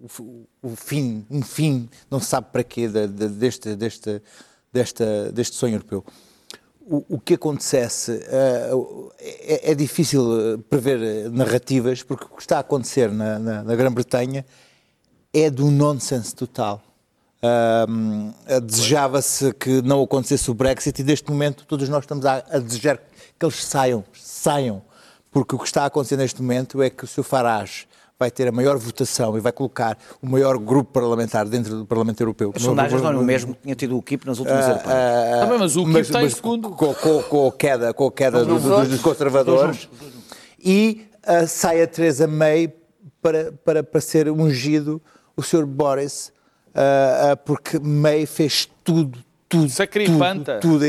o- 0.00 0.46
o 0.62 0.76
fim, 0.76 1.26
um 1.30 1.42
fim, 1.42 1.88
não 2.10 2.20
se 2.20 2.26
sabe 2.26 2.48
para 2.52 2.64
quê, 2.64 2.88
da- 2.88 3.06
da- 3.06 3.26
deste, 3.26 3.74
deste, 3.76 4.22
desta, 4.72 5.30
deste 5.32 5.56
sonho 5.56 5.74
europeu. 5.74 6.04
O, 6.80 7.04
o 7.16 7.20
que 7.20 7.34
acontecesse 7.34 8.20
eh, 8.26 8.70
é, 9.20 9.70
é 9.70 9.74
difícil 9.74 10.54
eh, 10.54 10.56
prever 10.68 11.00
eh, 11.02 11.28
narrativas, 11.28 12.02
porque 12.02 12.24
o 12.24 12.28
que 12.36 12.42
está 12.42 12.56
a 12.56 12.60
acontecer 12.60 13.10
na, 13.12 13.38
na- 13.38 13.62
na 13.62 13.76
Grã-Bretanha 13.76 14.44
é 15.32 15.48
do 15.50 15.70
nonsense 15.70 16.34
total. 16.34 16.82
Desejava-se 18.64 19.52
que 19.54 19.80
não 19.82 20.02
acontecesse 20.02 20.50
o 20.50 20.54
Brexit 20.54 21.00
e 21.00 21.04
neste 21.04 21.30
momento 21.30 21.64
todos 21.66 21.88
nós 21.88 22.04
estamos 22.04 22.26
a, 22.26 22.44
a 22.50 22.58
desejar 22.58 22.98
que 23.38 23.44
eles 23.46 23.64
saiam, 23.64 24.04
saiam, 24.12 24.82
porque 25.30 25.54
o 25.54 25.58
que 25.58 25.64
está 25.66 25.84
a 25.84 25.86
acontecer 25.86 26.16
neste 26.16 26.42
momento 26.42 26.82
é 26.82 26.90
que 26.90 27.04
o 27.04 27.06
Sr. 27.06 27.22
Farage 27.22 27.86
vai 28.20 28.30
ter 28.30 28.46
a 28.46 28.52
maior 28.52 28.76
votação 28.76 29.34
e 29.38 29.40
vai 29.40 29.50
colocar 29.50 29.96
o 30.20 30.28
maior 30.28 30.58
grupo 30.58 30.92
parlamentar 30.92 31.46
dentro 31.48 31.74
do 31.74 31.86
Parlamento 31.86 32.20
Europeu. 32.20 32.52
As 32.54 32.60
sondagens 32.60 33.00
não 33.00 33.08
eram 33.08 33.20
o 33.20 33.24
mesmo 33.24 33.54
que 33.54 33.62
tinha 33.62 33.74
tido 33.74 33.96
o 33.96 34.02
KIP 34.02 34.26
nas 34.26 34.38
últimas 34.38 34.68
europeias. 34.68 34.94
Ah, 34.94 35.38
Tá 35.40 35.46
bem, 35.46 35.58
mas 35.58 35.74
o 35.76 35.84
Kim 35.86 35.98
está 35.98 36.22
em 36.22 36.28
segundo. 36.28 36.68
Com, 36.70 36.92
com- 36.94 37.22
com 37.22 37.48
a 37.48 37.52
queda, 37.52 37.94
com 37.94 38.06
a 38.08 38.12
queda 38.12 38.44
do- 38.44 38.60
do- 38.60 38.84
dos 38.86 39.00
conservadores 39.00 39.88
e 40.62 41.06
ah, 41.26 41.46
sai 41.46 41.80
a 41.80 41.86
Theresa 41.86 42.26
May 42.26 42.70
para, 43.22 43.52
para, 43.64 43.82
para 43.82 44.00
ser 44.02 44.28
ungido 44.30 45.00
o 45.34 45.42
Sr. 45.42 45.64
Boris, 45.64 46.30
ah, 46.74 47.38
porque 47.42 47.78
May 47.78 48.26
fez 48.26 48.68
tudo, 48.84 49.18
tudo, 49.50 49.68
Sacripanta. 49.68 50.58
tudo, 50.60 50.74
tudo 50.74 50.84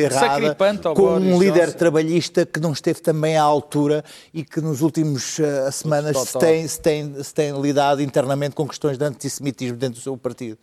ao 0.90 0.94
com 0.96 1.16
um 1.18 1.40
líder 1.40 1.66
Johnson. 1.66 1.78
trabalhista 1.80 2.46
que 2.46 2.60
não 2.60 2.72
esteve 2.74 3.02
também 3.02 3.36
à 3.36 3.42
altura 3.42 4.04
e 4.34 4.44
que 4.44 4.62
nos 4.62 4.82
últimos 4.82 5.40
ah, 5.40 5.72
semanas 5.72 6.16
se 6.18 6.38
tem, 6.40 6.68
se, 6.68 6.80
tem, 6.80 7.24
se 7.24 7.34
tem 7.34 7.60
lidado 7.60 8.02
internamente 8.04 8.54
com 8.56 8.68
questões 8.68 8.98
de 9.00 9.04
antissemitismo 9.04 9.76
dentro 9.78 9.96
do 10.00 10.04
seu 10.04 10.16
partido. 10.16 10.60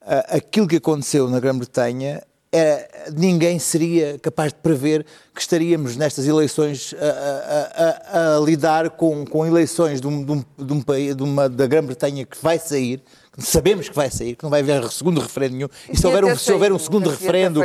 Ah, 0.00 0.36
aquilo 0.36 0.66
que 0.66 0.76
aconteceu 0.76 1.28
na 1.28 1.38
Grã-Bretanha, 1.38 2.22
é, 2.50 3.10
ninguém 3.14 3.58
seria 3.58 4.18
capaz 4.18 4.50
de 4.52 4.58
prever 4.60 5.04
que 5.34 5.40
estaríamos 5.42 5.94
nestas 5.94 6.26
eleições 6.26 6.94
a, 6.98 7.04
a- 7.04 8.32
a- 8.32 8.36
a 8.36 8.40
lidar 8.40 8.88
com, 8.90 9.26
com 9.26 9.44
eleições 9.44 10.00
de, 10.00 10.06
um, 10.06 10.24
de, 10.24 10.32
um, 10.32 10.44
de, 10.56 10.72
um 10.72 10.80
país, 10.80 11.14
de 11.14 11.22
uma, 11.22 11.50
da 11.50 11.66
Grã-Bretanha 11.66 12.24
que 12.24 12.38
vai 12.42 12.58
sair, 12.58 13.02
sabemos 13.38 13.88
que 13.88 13.94
vai 13.94 14.10
sair, 14.10 14.34
que 14.36 14.42
não 14.42 14.50
vai 14.50 14.60
haver 14.60 14.88
segundo 14.90 15.20
referendo 15.20 15.56
nenhum, 15.56 15.68
e 15.90 15.96
se 15.96 16.06
houver 16.06 16.24
um, 16.24 16.36
se 16.36 16.52
houver 16.52 16.72
um 16.72 16.78
segundo 16.78 17.10
referendo, 17.10 17.60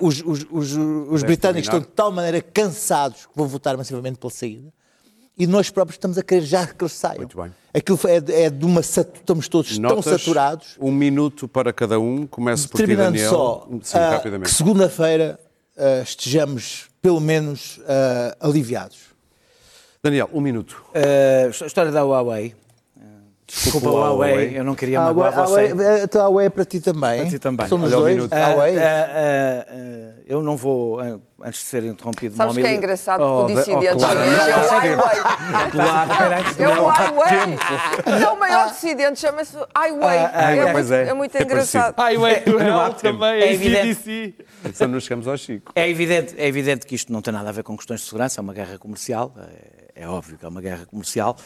os, 0.00 0.22
os, 0.22 0.22
os, 0.22 0.46
os, 0.50 0.76
os 1.10 1.22
britânicos 1.22 1.66
estão 1.66 1.80
de 1.80 1.86
tal 1.86 2.10
maneira 2.12 2.40
cansados 2.40 3.26
que 3.26 3.32
vão 3.34 3.46
votar 3.46 3.76
massivamente 3.76 4.18
pela 4.18 4.30
saída, 4.30 4.72
e 5.38 5.46
nós 5.46 5.68
próprios 5.68 5.96
estamos 5.96 6.16
a 6.16 6.22
querer 6.22 6.42
já 6.42 6.66
que 6.66 6.82
eles 6.82 6.94
saiam. 6.94 7.18
Muito 7.18 7.36
bem. 7.36 7.52
Aquilo 7.74 7.98
é, 8.06 8.20
de- 8.20 8.32
é 8.32 8.48
de 8.48 8.64
uma. 8.64 8.80
Estamos 8.80 9.48
todos 9.48 9.78
tão 9.78 9.96
Notas? 9.96 10.04
saturados. 10.20 10.68
Um 10.80 10.90
minuto 10.90 11.46
para 11.46 11.74
cada 11.74 12.00
um. 12.00 12.26
Começo 12.26 12.70
por 12.70 12.80
ti, 12.80 12.96
Daniel. 12.96 13.28
só, 13.28 13.68
Sim, 13.82 13.98
ah, 13.98 14.10
rapidamente. 14.12 14.48
que 14.48 14.56
segunda-feira 14.56 15.38
ah, 15.76 16.00
estejamos, 16.02 16.86
pelo 17.02 17.20
menos, 17.20 17.78
ah, 17.86 18.34
aliviados. 18.40 18.96
Daniel, 20.02 20.30
um 20.32 20.40
minuto. 20.40 20.82
Uh, 20.94 21.62
a 21.62 21.66
história 21.66 21.90
da 21.92 22.02
Huawei. 22.02 22.54
Uh, 23.48 23.52
Desculpa, 23.62 23.88
o 23.90 23.92
Huawei, 23.92 24.32
Huawei. 24.32 24.58
eu 24.58 24.64
não 24.64 24.74
queria 24.74 24.98
Ah, 25.00 25.04
magoar 25.04 25.32
Huawei- 25.32 25.68
você. 25.68 25.72
Huawei- 25.74 26.02
Então 26.02 26.20
a 26.20 26.24
Huawei 26.28 26.46
é 26.46 26.50
para 26.50 26.64
ti 26.64 26.80
também. 26.80 27.20
Para 27.20 27.30
ti 27.30 27.38
também. 27.38 27.68
Somos 27.68 27.92
Olha 27.92 28.00
dois. 28.02 28.16
minuto. 28.16 28.32
Ah, 28.32 28.48
Huawei. 28.50 28.76
ah, 28.78 28.82
ah, 28.82 29.66
ah, 29.70 30.20
eu 30.26 30.42
não 30.42 30.56
vou, 30.56 30.98
ah, 30.98 31.16
antes 31.44 31.60
de 31.60 31.66
ser 31.66 31.84
interrompido, 31.84 32.34
Sabes 32.34 32.56
que 32.56 32.66
é 32.66 32.74
engraçado 32.74 33.20
Oh, 33.22 33.46
que 33.46 33.52
o 33.52 33.56
dissidente 33.56 33.94
oh, 33.94 33.98
claro. 33.98 34.18
é 34.18 34.26
Não, 34.26 35.04
Ai 35.54 35.70
Claro, 35.70 36.10
espera 36.12 36.36
aí, 36.36 36.42
É 36.42 36.54
senão- 36.54 36.84
o 36.84 36.88
Ai 36.90 37.12
Weiwei. 37.12 37.58
É 38.24 38.28
o 38.30 38.36
maior 38.40 38.66
dissidente, 38.72 39.20
chama-se. 39.20 39.56
Ah, 39.56 39.66
ah, 39.74 40.52
é, 40.56 40.72
pois 40.72 40.90
é. 40.90 41.08
é 41.08 41.14
muito 41.14 41.36
É 41.36 41.42
engraçado. 41.42 41.94
O 42.18 42.26
Ed 42.26 42.42
não 42.50 42.92
também, 42.94 43.42
É 43.42 43.46
é 43.46 43.52
evidente. 43.52 43.94
CDC. 43.94 44.34
Então 44.64 44.88
nos 44.88 45.04
chegamos 45.04 45.28
ao 45.28 45.36
Chico. 45.38 45.70
É 45.76 45.88
evidente, 45.88 46.34
é 46.36 46.48
evidente 46.48 46.84
que 46.84 46.96
isto 46.96 47.12
não 47.12 47.22
tem 47.22 47.32
nada 47.32 47.48
a 47.48 47.52
ver 47.52 47.62
com 47.62 47.76
questões 47.76 48.00
de 48.00 48.06
segurança, 48.06 48.40
é 48.40 48.42
uma 48.42 48.52
guerra 48.52 48.76
comercial, 48.76 49.32
é, 49.94 50.02
é 50.02 50.08
óbvio 50.08 50.36
que 50.36 50.44
é 50.44 50.48
uma 50.48 50.60
guerra 50.60 50.84
comercial. 50.86 51.36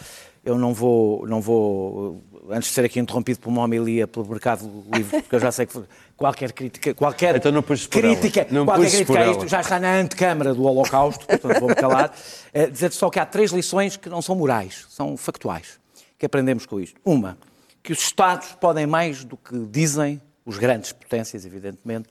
Eu 0.45 0.57
não 0.57 0.72
vou, 0.72 1.26
não 1.26 1.41
vou, 1.41 2.22
antes 2.49 2.70
de 2.70 2.74
ser 2.74 2.84
aqui 2.84 2.99
interrompido 2.99 3.41
por 3.41 3.51
uma 3.51 3.62
homilia 3.62 4.07
pelo 4.07 4.26
Mercado 4.26 4.84
Livre, 4.93 5.20
porque 5.22 5.36
eu 5.36 5.41
já 5.41 5.53
sei 5.53 5.66
que 5.66 5.82
qualquer 6.16 6.53
crítica, 6.53 6.95
qualquer 6.95 7.36
Então 7.36 7.53
não 7.53 7.62
crítica. 7.62 8.47
Não 8.51 8.64
qualquer 8.64 8.91
crítica 8.91 9.20
a 9.20 9.30
isto 9.30 9.49
já 9.49 9.61
está 9.61 9.78
na 9.78 9.97
antecâmara 9.97 10.55
do 10.55 10.64
Holocausto, 10.64 11.26
portanto 11.26 11.61
vou-me 11.61 11.74
calar. 11.74 12.12
Eh, 12.53 12.66
dizer 12.66 12.91
só 12.91 13.09
que 13.11 13.20
há 13.20 13.24
três 13.24 13.53
lições 13.53 13.97
que 13.97 14.09
não 14.09 14.20
são 14.20 14.34
morais, 14.34 14.84
são 14.88 15.16
factuais, 15.16 15.78
que 16.18 16.26
aprendemos 16.26 16.66
com 16.66 16.80
isto. 16.80 17.01
Uma, 17.05 17.38
que 17.80 17.93
os 17.93 18.01
Estados 18.01 18.49
podem 18.61 18.86
mais 18.86 19.24
do 19.24 19.36
que 19.36 19.57
dizem, 19.66 20.20
os 20.45 20.59
grandes 20.59 20.91
potências, 20.91 21.47
evidentemente, 21.47 22.09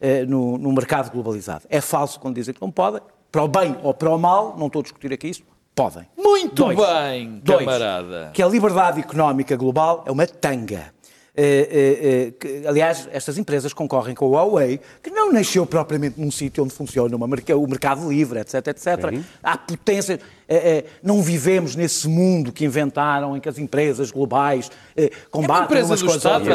eh, 0.00 0.24
no, 0.24 0.58
no 0.58 0.72
mercado 0.72 1.12
globalizado. 1.12 1.64
É 1.68 1.80
falso 1.80 2.18
quando 2.18 2.34
dizem 2.34 2.52
que 2.52 2.60
não 2.60 2.72
podem, 2.72 3.00
para 3.30 3.44
o 3.44 3.46
bem 3.46 3.76
ou 3.84 3.94
para 3.94 4.10
o 4.10 4.18
mal, 4.18 4.56
não 4.58 4.66
estou 4.66 4.80
a 4.80 4.82
discutir 4.82 5.12
aqui 5.12 5.28
isso, 5.28 5.42
podem. 5.78 6.08
Muito 6.16 6.54
Dois. 6.56 6.76
bem, 6.76 7.40
Dois. 7.44 7.60
camarada. 7.60 8.30
Que 8.34 8.42
a 8.42 8.48
liberdade 8.48 8.98
económica 8.98 9.56
global 9.56 10.02
é 10.04 10.10
uma 10.10 10.26
tanga. 10.26 10.92
Eh, 11.40 11.68
eh, 11.70 11.98
eh, 12.02 12.30
que, 12.32 12.66
aliás, 12.66 13.08
estas 13.12 13.38
empresas 13.38 13.72
concorrem 13.72 14.12
com 14.12 14.24
a 14.24 14.42
Huawei, 14.42 14.80
que 15.00 15.08
não 15.08 15.32
nasceu 15.32 15.64
propriamente 15.64 16.20
num 16.20 16.32
sítio 16.32 16.64
onde 16.64 16.74
funciona 16.74 17.14
uma 17.14 17.26
o 17.26 17.66
mercado 17.68 18.08
livre, 18.10 18.40
etc, 18.40 18.66
etc. 18.66 19.22
Há 19.40 19.56
potências. 19.56 20.18
não 21.00 21.22
vivemos 21.22 21.76
nesse 21.76 22.08
mundo 22.08 22.50
que 22.50 22.64
inventaram, 22.64 23.36
em 23.36 23.40
que 23.40 23.48
as 23.48 23.56
empresas 23.56 24.10
globais 24.10 24.68
combatem 25.30 25.64
empresa 25.66 25.86
umas 25.86 26.00
do 26.00 26.06
com 26.06 26.10
as 26.10 26.16
Estado, 26.16 26.50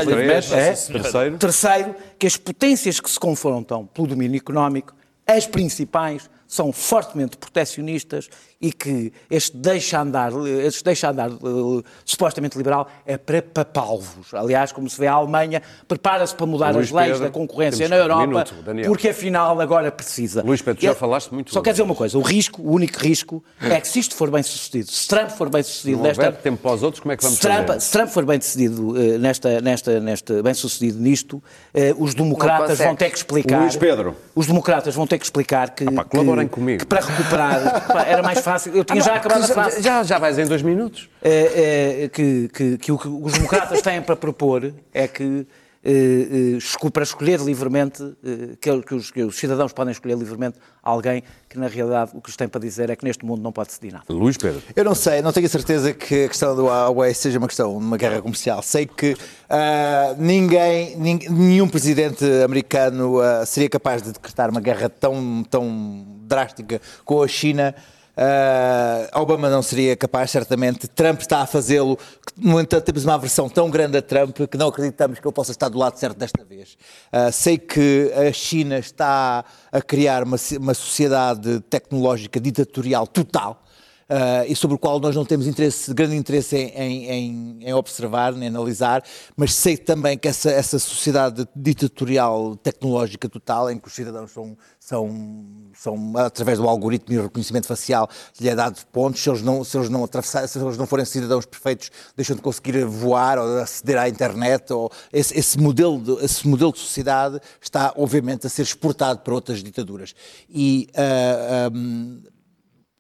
É. 0.52 0.76
sim, 0.76 0.86
senhora. 0.88 1.04
Terceiro. 1.04 1.38
Terceiro, 1.38 1.96
que 2.20 2.28
as 2.28 2.36
potências 2.36 3.00
que 3.00 3.10
se 3.10 3.18
confrontam 3.18 3.86
pelo 3.86 4.08
domínio 4.08 4.36
económico, 4.36 4.94
as 5.26 5.48
principais, 5.48 6.30
são 6.54 6.72
fortemente 6.72 7.36
proteccionistas 7.38 8.30
e 8.64 8.72
que 8.72 9.12
este 9.30 9.58
deixa-andar 9.58 10.32
este 10.66 10.86
deixa 10.86 11.10
andar 11.10 11.30
eh, 11.30 11.84
supostamente 12.06 12.58
liberal 12.58 12.88
é 13.06 13.18
para 13.18 13.42
papalvos. 13.42 14.34
Aliás, 14.34 14.72
como 14.72 14.90
se 14.90 14.98
vê, 14.98 15.06
a 15.08 15.14
Alemanha 15.14 15.62
prepara-se 15.86 16.34
para 16.34 16.46
mudar 16.46 16.74
Luís 16.74 16.88
as 16.88 16.92
leis 16.94 17.08
Pedro, 17.12 17.24
da 17.26 17.30
concorrência 17.30 17.90
na 17.90 17.98
um 17.98 18.00
Europa, 18.00 18.22
minuto, 18.28 18.54
Daniel. 18.64 18.88
porque 18.88 19.10
afinal 19.10 19.60
agora 19.60 19.92
precisa. 19.92 20.42
Luís 20.44 20.62
Pedro, 20.62 20.82
já 20.82 20.92
E- 20.94 20.96
falaste 20.96 21.34
muito 21.34 21.52
Só 21.54 21.62
quer 21.62 21.72
dizer 21.72 21.84
uma 21.84 21.94
coisa, 21.94 22.18
o 22.18 22.22
risco, 22.22 22.62
o 22.62 22.72
único 22.72 22.98
risco, 23.00 23.44
é 23.60 23.82
que 23.82 23.88
se 23.88 24.00
isto 24.00 24.16
for 24.16 24.32
bem 24.32 24.42
sucedido, 24.42 24.90
se 24.90 25.08
Trump 25.10 25.30
for 25.32 25.50
bem 25.50 25.62
sucedido 25.62 25.98
não 25.98 26.06
nesta, 26.06 26.32
tempo 26.32 26.58
para 26.62 26.72
os 26.72 26.84
outros, 26.84 27.02
como 27.02 27.12
é 27.12 27.18
que 27.18 27.24
vamos 27.24 27.38
se 27.40 27.42
Trump, 27.42 27.68
fazer? 27.68 27.80
se 27.82 27.92
Trump 27.92 28.10
for 28.10 28.26
bem 28.26 28.40
decidido 28.40 28.98
eh, 28.98 29.18
nesta, 29.18 29.60
nesta, 29.60 30.00
nesta, 30.00 30.42
bem 30.42 30.54
sucedido 30.54 31.00
nisto, 31.02 31.44
eh, 31.74 31.94
os 31.98 32.14
democratas 32.16 32.78
vão 32.80 32.96
ter 32.96 33.10
que 33.10 33.18
explicar. 33.18 33.60
Luís 33.60 33.76
Pedro. 33.76 34.16
Os 34.34 34.48
democratas 34.48 34.96
vão 34.96 35.06
ter 35.06 35.18
que 35.18 35.26
explicar 35.26 35.72
que. 35.72 35.84
pá, 35.92 36.06
colaborem 36.06 36.48
que- 36.48 36.54
comigo. 36.54 36.80
que 36.80 36.86
para 36.86 37.02
recuperar. 37.02 37.88
pá, 37.92 38.04
era 38.04 38.24
mais 38.24 38.40
fácil. 38.40 38.53
Eu 38.74 38.84
tinha 38.84 39.02
já 39.02 39.16
acabado 39.16 39.44
a 39.44 39.48
frase. 39.48 39.82
Já, 39.82 40.04
já 40.04 40.18
vais 40.20 40.38
em 40.40 40.46
dois 40.46 40.62
minutos. 40.62 41.10
Eh, 41.22 42.04
eh, 42.06 42.10
que, 42.10 42.50
que- 42.54 42.78
que 42.78 42.92
o 42.92 42.98
que 42.98 43.08
os 43.08 43.34
democratas 43.34 43.82
têm 43.82 44.02
para 44.02 44.16
propor 44.16 44.74
é 44.94 45.08
que. 45.08 45.46
eh, 45.86 46.58
eh, 46.58 46.90
para 46.92 47.04
escolher 47.04 47.40
livremente, 47.42 48.02
eh, 48.24 48.56
que, 48.62 48.94
os, 48.96 49.12
que 49.12 49.22
os 49.24 49.36
cidadãos 49.38 49.74
podem 49.74 49.92
escolher 49.92 50.18
livremente 50.18 50.58
alguém 50.82 51.24
que, 51.50 51.58
na 51.60 51.68
realidade, 51.68 52.12
o 52.14 52.22
que 52.22 52.30
lhes 52.30 52.38
tem 52.38 52.48
para 52.48 52.62
dizer 52.62 52.90
é 52.90 52.96
que 52.96 53.04
neste 53.04 53.26
mundo 53.26 53.42
não 53.42 53.52
pode 53.52 53.68
decidir 53.70 53.92
nada. 53.92 54.06
Luís 54.10 54.38
Pedro. 54.38 54.62
Eu 54.76 54.84
não 54.86 54.96
sei, 54.96 55.22
não 55.22 55.32
tenho 55.34 55.46
a 55.46 55.50
certeza 55.50 55.92
que 55.94 56.26
a 56.26 56.28
questão 56.30 56.56
do 56.56 56.66
Huawei 56.68 57.14
seja 57.14 57.38
uma 57.38 57.48
questão 57.48 57.70
de 57.78 57.78
uma 57.86 57.98
guerra 57.98 58.22
comercial. 58.22 58.62
Sei 58.64 58.86
que 58.86 59.16
ah, 59.50 60.16
ninguém, 60.18 60.96
nin- 60.98 61.28
nenhum 61.30 61.68
presidente 61.68 62.24
americano 62.46 63.20
ah, 63.20 63.46
seria 63.46 63.70
capaz 63.70 64.02
de 64.02 64.12
decretar 64.14 64.50
uma 64.50 64.62
guerra 64.62 64.88
tão, 64.90 65.44
tão 65.50 66.06
drástica 66.26 66.80
com 67.04 67.22
a 67.22 67.28
China. 67.28 67.76
Ah, 68.16 69.10
Obama 69.20 69.50
não 69.50 69.62
seria 69.62 69.96
capaz, 69.96 70.32
certamente. 70.32 70.88
Trump 70.88 71.22
está 71.22 71.40
a 71.40 71.48
fazê-lo. 71.48 71.98
No 72.38 72.60
entanto, 72.60 72.84
temos 72.86 73.04
uma 73.04 73.16
aversão 73.16 73.50
tão 73.50 73.70
grande 73.70 73.98
a 73.98 74.02
Trump 74.02 74.38
que 74.50 74.58
não 74.58 74.68
acreditamos 74.68 75.20
que 75.20 75.28
ele 75.28 75.34
possa 75.34 75.52
estar 75.52 75.70
do 75.70 75.78
lado 75.78 75.98
certo 75.98 76.18
desta 76.18 76.44
vez. 76.44 76.78
Ah, 77.12 77.32
sei 77.32 77.58
que 77.58 78.12
a 78.16 78.32
China 78.32 78.78
está 78.78 79.44
a 79.72 79.82
criar 79.82 80.24
uma, 80.24 80.38
uma 80.60 80.74
sociedade 80.74 81.60
tecnológica 81.70 82.40
ditatorial 82.40 83.08
total. 83.08 83.63
Uh, 84.04 84.46
e 84.48 84.56
sobre 84.56 84.76
o 84.76 84.78
qual 84.78 85.00
nós 85.00 85.16
não 85.16 85.24
temos 85.24 85.48
interesse, 85.48 85.94
grande 85.94 86.16
interesse 86.16 86.58
em, 86.58 87.10
em- 87.10 87.64
em- 87.64 87.74
observar, 87.74 88.34
nem 88.34 88.50
analisar, 88.50 89.02
mas 89.36 89.54
sei 89.54 89.78
também 89.78 90.18
que 90.18 90.28
essa, 90.28 90.52
essa 90.52 90.78
sociedade 90.78 91.48
ditatorial 91.56 92.56
tecnológica 92.58 93.30
total, 93.30 93.72
em 93.72 93.78
que 93.80 93.88
os 93.88 93.94
cidadãos 93.94 94.32
são, 94.32 94.58
são, 94.80 95.36
são 95.74 96.14
através 96.18 96.60
do 96.60 96.68
algoritmo 96.68 97.16
e 97.16 97.22
reconhecimento 97.22 97.66
facial, 97.66 98.10
lhe 98.40 98.50
é 98.50 98.56
dado 98.56 98.86
pontos, 98.92 99.22
se 99.24 99.30
eles 99.30 99.42
não, 99.42 99.64
se 99.64 99.78
eles 99.78 99.90
não, 99.90 100.06
se 100.06 100.60
eles 100.60 100.78
não 100.78 100.86
forem 100.86 101.06
cidadãos 101.06 101.46
perfeitos, 101.46 101.90
deixam 102.16 102.36
de 102.36 102.42
conseguir 102.42 102.84
voar 102.86 103.40
ou 103.40 103.60
aceder 103.60 103.98
à 103.98 104.10
internet, 104.10 104.72
ou 104.74 104.92
esse, 105.12 105.38
esse 105.38 105.58
modelo 105.58 106.00
de, 106.00 106.26
esse 106.26 106.46
modelo 106.48 106.74
de 106.74 106.80
sociedade 106.80 107.40
está, 107.62 107.94
obviamente, 107.96 108.46
a 108.46 108.50
ser 108.50 108.64
exportado 108.64 109.22
para 109.22 109.34
outras 109.34 109.64
ditaduras. 109.64 110.14
E 110.50 110.90
uh, 110.94 111.76
um, 111.76 112.22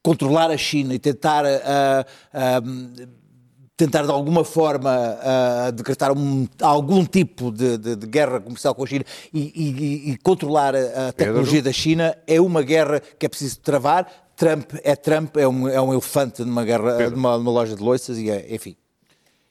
controlar 0.04 0.52
a 0.52 0.58
China 0.58 0.94
e 0.94 1.00
tentar, 1.00 1.46
ah, 1.46 2.06
ah, 2.34 2.62
tentar 3.76 4.04
de 4.04 4.12
alguma 4.12 4.44
forma 4.44 4.92
ah, 5.22 5.72
decretar 5.72 6.12
um- 6.12 6.48
algum 6.62 7.06
tipo 7.06 7.52
de, 7.52 7.78
de- 7.78 7.96
de 7.96 8.06
guerra 8.08 8.40
comercial 8.42 8.76
com 8.76 8.84
a 8.84 8.88
China 8.88 9.06
e, 9.34 9.40
e- 9.56 10.12
e 10.12 10.18
controlar 10.18 10.76
a, 10.76 11.08
a 11.08 11.12
tecnologia 11.14 11.62
da 11.64 11.72
China 11.72 12.16
é 12.28 12.40
uma 12.42 12.62
guerra 12.62 13.00
que 13.18 13.26
é 13.26 13.30
preciso 13.30 13.60
travar. 13.62 14.08
Trump 14.36 14.72
é 14.84 14.96
Trump, 14.96 15.38
é 15.38 15.48
um, 15.48 15.68
é 15.70 15.80
um 15.80 15.92
elefante 15.94 16.44
numa, 16.44 16.64
guerra, 16.66 17.10
numa, 17.10 17.38
numa 17.38 17.52
loja 17.52 17.76
de 17.76 17.82
loiças 17.84 18.18
e 18.18 18.30
é, 18.30 18.54
enfim. 18.54 18.76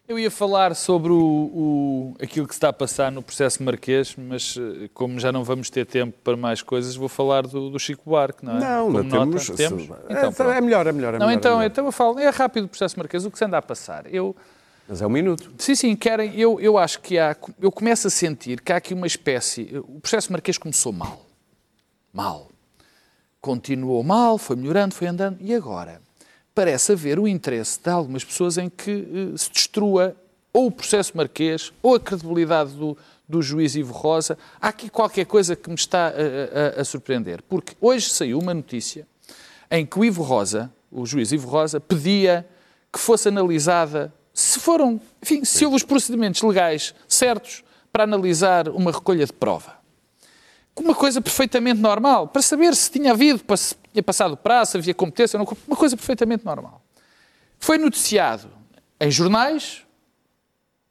Eu 0.08 0.18
ia 0.18 0.30
falar 0.30 0.74
sobre 0.74 1.12
o, 1.12 1.16
o- 1.16 2.14
aquilo 2.20 2.46
que 2.46 2.52
se 2.54 2.58
está 2.58 2.68
a 2.68 2.72
passar 2.72 3.10
no 3.12 3.22
processo 3.22 3.62
marquês, 3.62 4.14
mas 4.18 4.56
eh, 4.58 4.88
como 4.92 5.18
já 5.18 5.30
não 5.30 5.44
vamos 5.44 5.70
ter 5.70 5.86
tempo 5.86 6.18
para 6.24 6.36
mais 6.36 6.60
coisas, 6.60 6.96
vou 6.96 7.08
falar 7.08 7.46
do, 7.46 7.70
do 7.70 7.78
Chico 7.78 8.02
Buarque, 8.10 8.44
não 8.44 8.56
é? 8.56 8.60
Não, 8.60 8.86
Como 8.86 9.02
nota, 9.04 9.30
temos. 9.30 9.46
temos? 9.50 9.82
se- 9.84 9.92
Então, 10.10 10.50
é, 10.52 10.58
é 10.58 10.60
melhor, 10.60 10.86
é 10.88 10.92
melhor. 10.92 11.14
É 11.14 11.18
Não, 11.18 11.26
melhor, 11.26 11.38
então, 11.38 11.52
é 11.52 11.56
melhor. 11.58 11.66
então 11.70 11.84
eu 11.86 11.92
falo, 11.92 12.18
é 12.18 12.28
rápido 12.30 12.64
o 12.64 12.68
processo 12.68 12.98
marquês, 12.98 13.24
o 13.24 13.30
que 13.30 13.38
se 13.38 13.44
anda 13.44 13.56
a 13.58 13.62
passar? 13.62 14.12
Eu, 14.12 14.34
Mas 14.88 15.00
é 15.00 15.06
um 15.06 15.10
minuto. 15.10 15.52
sim, 15.56 15.74
sim, 15.76 15.94
querem, 15.96 16.34
eu, 16.38 16.60
eu 16.60 16.76
acho 16.76 17.00
que 17.00 17.16
há, 17.18 17.36
eu 17.60 17.70
começo 17.70 18.08
a 18.08 18.10
sentir 18.10 18.60
que 18.60 18.72
há 18.72 18.76
aqui 18.76 18.92
uma 18.92 19.06
espécie, 19.06 19.70
o 19.88 20.00
processo 20.00 20.32
marquês 20.32 20.58
começou 20.58 20.92
mal, 20.92 21.24
mal, 22.12 22.48
continuou 23.40 24.02
mal, 24.02 24.36
foi 24.36 24.56
melhorando, 24.56 24.94
foi 24.94 25.06
andando, 25.06 25.38
e 25.40 25.54
agora? 25.54 26.02
Parece 26.54 26.92
haver 26.92 27.18
o 27.18 27.26
interesse 27.26 27.80
de 27.82 27.88
algumas 27.90 28.24
pessoas 28.24 28.58
em 28.58 28.68
que 28.68 28.90
eh, 29.34 29.36
se 29.38 29.50
destrua 29.50 30.14
ou 30.52 30.66
o 30.66 30.70
processo 30.70 31.16
marquês 31.16 31.72
ou 31.82 31.94
a 31.94 32.00
credibilidade 32.00 32.72
do, 32.72 32.96
do 33.26 33.40
juiz 33.40 33.74
Ivo 33.74 33.92
Rosa. 33.94 34.36
Há 34.60 34.68
aqui 34.68 34.90
qualquer 34.90 35.24
coisa 35.24 35.56
que 35.56 35.68
me 35.70 35.74
está 35.76 36.08
a, 36.08 36.78
a- 36.78 36.80
a 36.82 36.84
surpreender, 36.84 37.42
porque 37.48 37.74
hoje 37.80 38.10
saiu 38.10 38.38
uma 38.38 38.52
notícia 38.52 39.06
em 39.70 39.86
que 39.86 39.98
o 39.98 40.04
Ivo 40.04 40.22
Rosa, 40.22 40.70
o 40.90 41.06
juiz 41.06 41.32
Ivo 41.32 41.48
Rosa, 41.48 41.80
pedia 41.80 42.46
que 42.92 42.98
fosse 42.98 43.28
analisada 43.28 44.12
se 44.34 44.58
foram, 44.58 45.00
enfim, 45.22 45.44
se 45.46 45.64
houve 45.64 45.76
os 45.76 45.82
procedimentos 45.82 46.42
legais 46.42 46.94
certos 47.08 47.64
para 47.90 48.04
analisar 48.04 48.68
uma 48.68 48.90
recolha 48.92 49.24
de 49.24 49.32
prova 49.32 49.74
uma 50.76 50.94
coisa 50.94 51.20
perfeitamente 51.20 51.80
normal, 51.80 52.28
para 52.28 52.42
saber 52.42 52.74
se 52.74 52.90
tinha 52.90 53.12
havido, 53.12 53.42
se 53.56 53.74
tinha 53.92 54.02
passado 54.02 54.36
prazo, 54.36 54.72
se 54.72 54.78
havia 54.78 54.94
competência, 54.94 55.38
uma 55.38 55.76
coisa 55.76 55.96
perfeitamente 55.96 56.44
normal. 56.44 56.82
Foi 57.58 57.78
noticiado 57.78 58.48
em 58.98 59.10
jornais, 59.10 59.84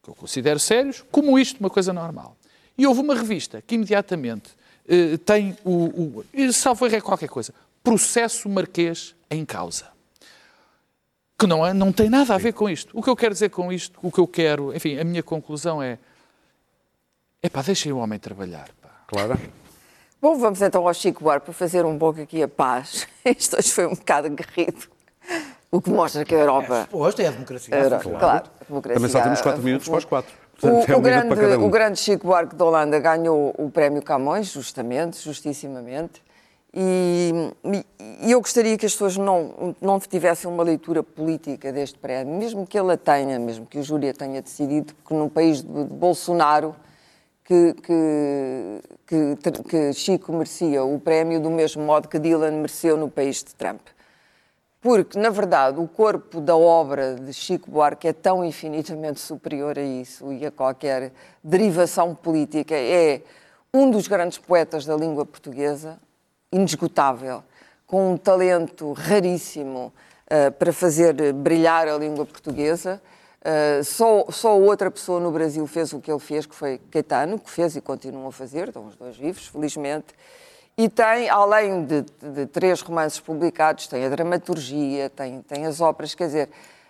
que 0.03 0.09
eu 0.09 0.15
considero 0.15 0.59
sérios, 0.59 1.03
como 1.11 1.37
isto, 1.37 1.59
uma 1.59 1.69
coisa 1.69 1.91
normal. 1.91 2.35
E 2.77 2.85
houve 2.85 3.01
uma 3.01 3.15
revista 3.15 3.61
que 3.61 3.75
imediatamente 3.75 4.51
eh, 4.87 5.17
tem 5.17 5.57
o, 5.65 6.23
o 6.33 6.53
salvo 6.53 6.85
erro 6.85 6.95
é 6.95 7.01
qualquer 7.01 7.29
coisa, 7.29 7.53
processo 7.83 8.47
marquês 8.49 9.15
em 9.29 9.43
causa. 9.45 9.87
Que 11.37 11.47
não, 11.47 11.65
é- 11.65 11.73
não 11.73 11.91
tem 11.91 12.09
nada 12.09 12.35
a 12.35 12.37
ver 12.37 12.53
com 12.53 12.69
isto. 12.69 12.97
O 12.97 13.01
que 13.01 13.09
eu 13.09 13.15
quero 13.15 13.33
dizer 13.33 13.49
com 13.49 13.71
isto, 13.73 13.99
o 14.01 14.11
que 14.11 14.19
eu 14.19 14.27
quero, 14.27 14.75
enfim, 14.75 14.97
a 14.99 15.03
minha 15.03 15.23
conclusão 15.23 15.81
é, 15.81 15.97
é 17.41 17.49
pá, 17.49 17.61
deixem 17.61 17.91
o 17.91 17.97
homem 17.97 18.19
trabalhar. 18.19 18.69
Pá. 18.81 18.89
Claro. 19.07 19.39
Bom, 20.21 20.37
vamos 20.37 20.61
então 20.61 20.87
ao 20.87 20.93
Chico 20.93 21.23
Buarque 21.23 21.45
para 21.45 21.53
fazer 21.53 21.85
um 21.85 21.97
pouco 21.97 22.21
aqui 22.21 22.43
a 22.43 22.47
paz. 22.47 23.07
Isto 23.25 23.57
hoje 23.57 23.71
foi 23.71 23.87
um 23.87 23.95
bocado 23.95 24.27
aguerrido. 24.27 24.87
O 25.71 25.81
que 25.81 25.89
mostra 25.89 26.23
que 26.25 26.35
a 26.35 26.39
Europa... 26.39 26.87
Hoje 26.91 27.23
é 27.23 27.27
a 27.27 27.31
democracia. 27.31 27.75
Euro- 27.75 27.99
claro. 27.99 28.19
claro, 28.19 28.43
a 28.61 28.63
democracia- 28.65 28.95
Também 28.95 29.09
só 29.11 29.21
temos 29.21 29.41
quatro 29.41 29.61
a- 29.61 29.63
minutos 29.63 29.87
para 29.89 29.97
os 29.97 30.05
quatro. 30.05 30.31
O, 30.31 30.61
Portanto, 30.61 30.89
é 30.91 30.95
um 30.95 30.99
o 30.99 31.01
grande, 31.01 31.27
para 31.27 31.37
cada 31.41 31.59
um. 31.59 31.65
o 31.65 31.69
grande 31.69 31.99
Chico 31.99 32.27
Buarque 32.27 32.55
de 32.55 32.61
Holanda 32.61 32.99
ganhou 32.99 33.51
o 33.57 33.69
prémio 33.71 34.01
Camões, 34.03 34.47
justamente, 34.51 35.19
justissimamente. 35.23 36.21
E, 36.73 37.51
e- 37.63 38.31
eu 38.31 38.39
gostaria 38.39 38.77
que 38.77 38.85
as 38.85 38.91
pessoas 38.91 39.17
não, 39.17 39.75
não 39.81 39.99
tivessem 39.99 40.49
uma 40.51 40.61
leitura 40.61 41.01
política 41.01 41.71
deste 41.73 41.97
prémio, 41.97 42.37
mesmo 42.37 42.67
que 42.67 42.77
ele 42.77 42.91
a 42.93 42.97
tenha, 42.97 43.39
mesmo 43.39 43.65
que 43.65 43.79
o 43.79 43.83
júri 43.83 44.09
a 44.09 44.13
tenha 44.13 44.39
decidido, 44.41 44.93
que 45.05 45.13
num 45.15 45.29
país 45.29 45.63
de, 45.63 45.67
de 45.85 45.93
Bolsonaro, 45.93 46.75
que, 47.51 48.81
que, 49.05 49.35
que, 49.35 49.63
que 49.63 49.93
Chico 49.93 50.31
merecia 50.31 50.85
o 50.85 50.97
prémio 50.97 51.41
do 51.41 51.49
mesmo 51.49 51.83
modo 51.83 52.07
que 52.07 52.17
Dylan 52.17 52.51
mereceu 52.51 52.95
no 52.95 53.11
país 53.11 53.43
de 53.43 53.53
Trump. 53.53 53.81
Porque, 54.79 55.19
na 55.19 55.29
verdade, 55.29 55.77
o 55.77 55.87
corpo 55.87 56.39
da 56.39 56.55
obra 56.55 57.15
de 57.15 57.33
Chico 57.33 57.69
Buarque 57.69 58.07
é 58.07 58.13
tão 58.13 58.43
infinitamente 58.43 59.19
superior 59.19 59.77
a 59.77 59.81
isso 59.81 60.31
e 60.31 60.45
a 60.45 60.51
qualquer 60.51 61.11
derivação 61.43 62.15
política. 62.15 62.73
É 62.73 63.21
um 63.73 63.91
dos 63.91 64.07
grandes 64.07 64.37
poetas 64.37 64.85
da 64.85 64.95
língua 64.95 65.25
portuguesa, 65.25 65.99
inesgotável, 66.53 67.43
com 67.85 68.13
um 68.13 68.17
talento 68.17 68.93
raríssimo 68.93 69.91
uh, 70.27 70.51
para 70.53 70.71
fazer 70.71 71.33
brilhar 71.33 71.89
a 71.89 71.97
língua 71.97 72.25
portuguesa. 72.25 73.01
Uh, 73.41 73.83
só, 73.83 74.25
só 74.29 74.59
outra 74.59 74.91
pessoa 74.91 75.19
no 75.19 75.31
Brasil 75.31 75.65
fez 75.65 75.91
o 75.93 75.99
que 75.99 76.11
ele 76.11 76.19
fez, 76.19 76.45
que 76.45 76.53
foi 76.53 76.79
Caetano, 76.91 77.39
que 77.39 77.49
fez 77.49 77.75
e 77.75 77.81
continua 77.81 78.29
a 78.29 78.31
fazer, 78.31 78.67
estão 78.67 78.85
os 78.85 78.95
dois 78.95 79.17
vivos, 79.17 79.47
felizmente. 79.47 80.13
E 80.77 80.87
tem, 80.87 81.27
além 81.27 81.83
de, 81.83 82.01
de, 82.01 82.45
três 82.45 82.81
romances 82.81 83.19
publicados, 83.19 83.87
tem 83.87 84.05
a 84.05 84.09
dramaturgia, 84.09 85.09
tem, 85.09 85.41
tem 85.41 85.65
as 85.65 85.81
óperas, 85.81 86.13
quer 86.13 86.27
dizer, 86.27 86.49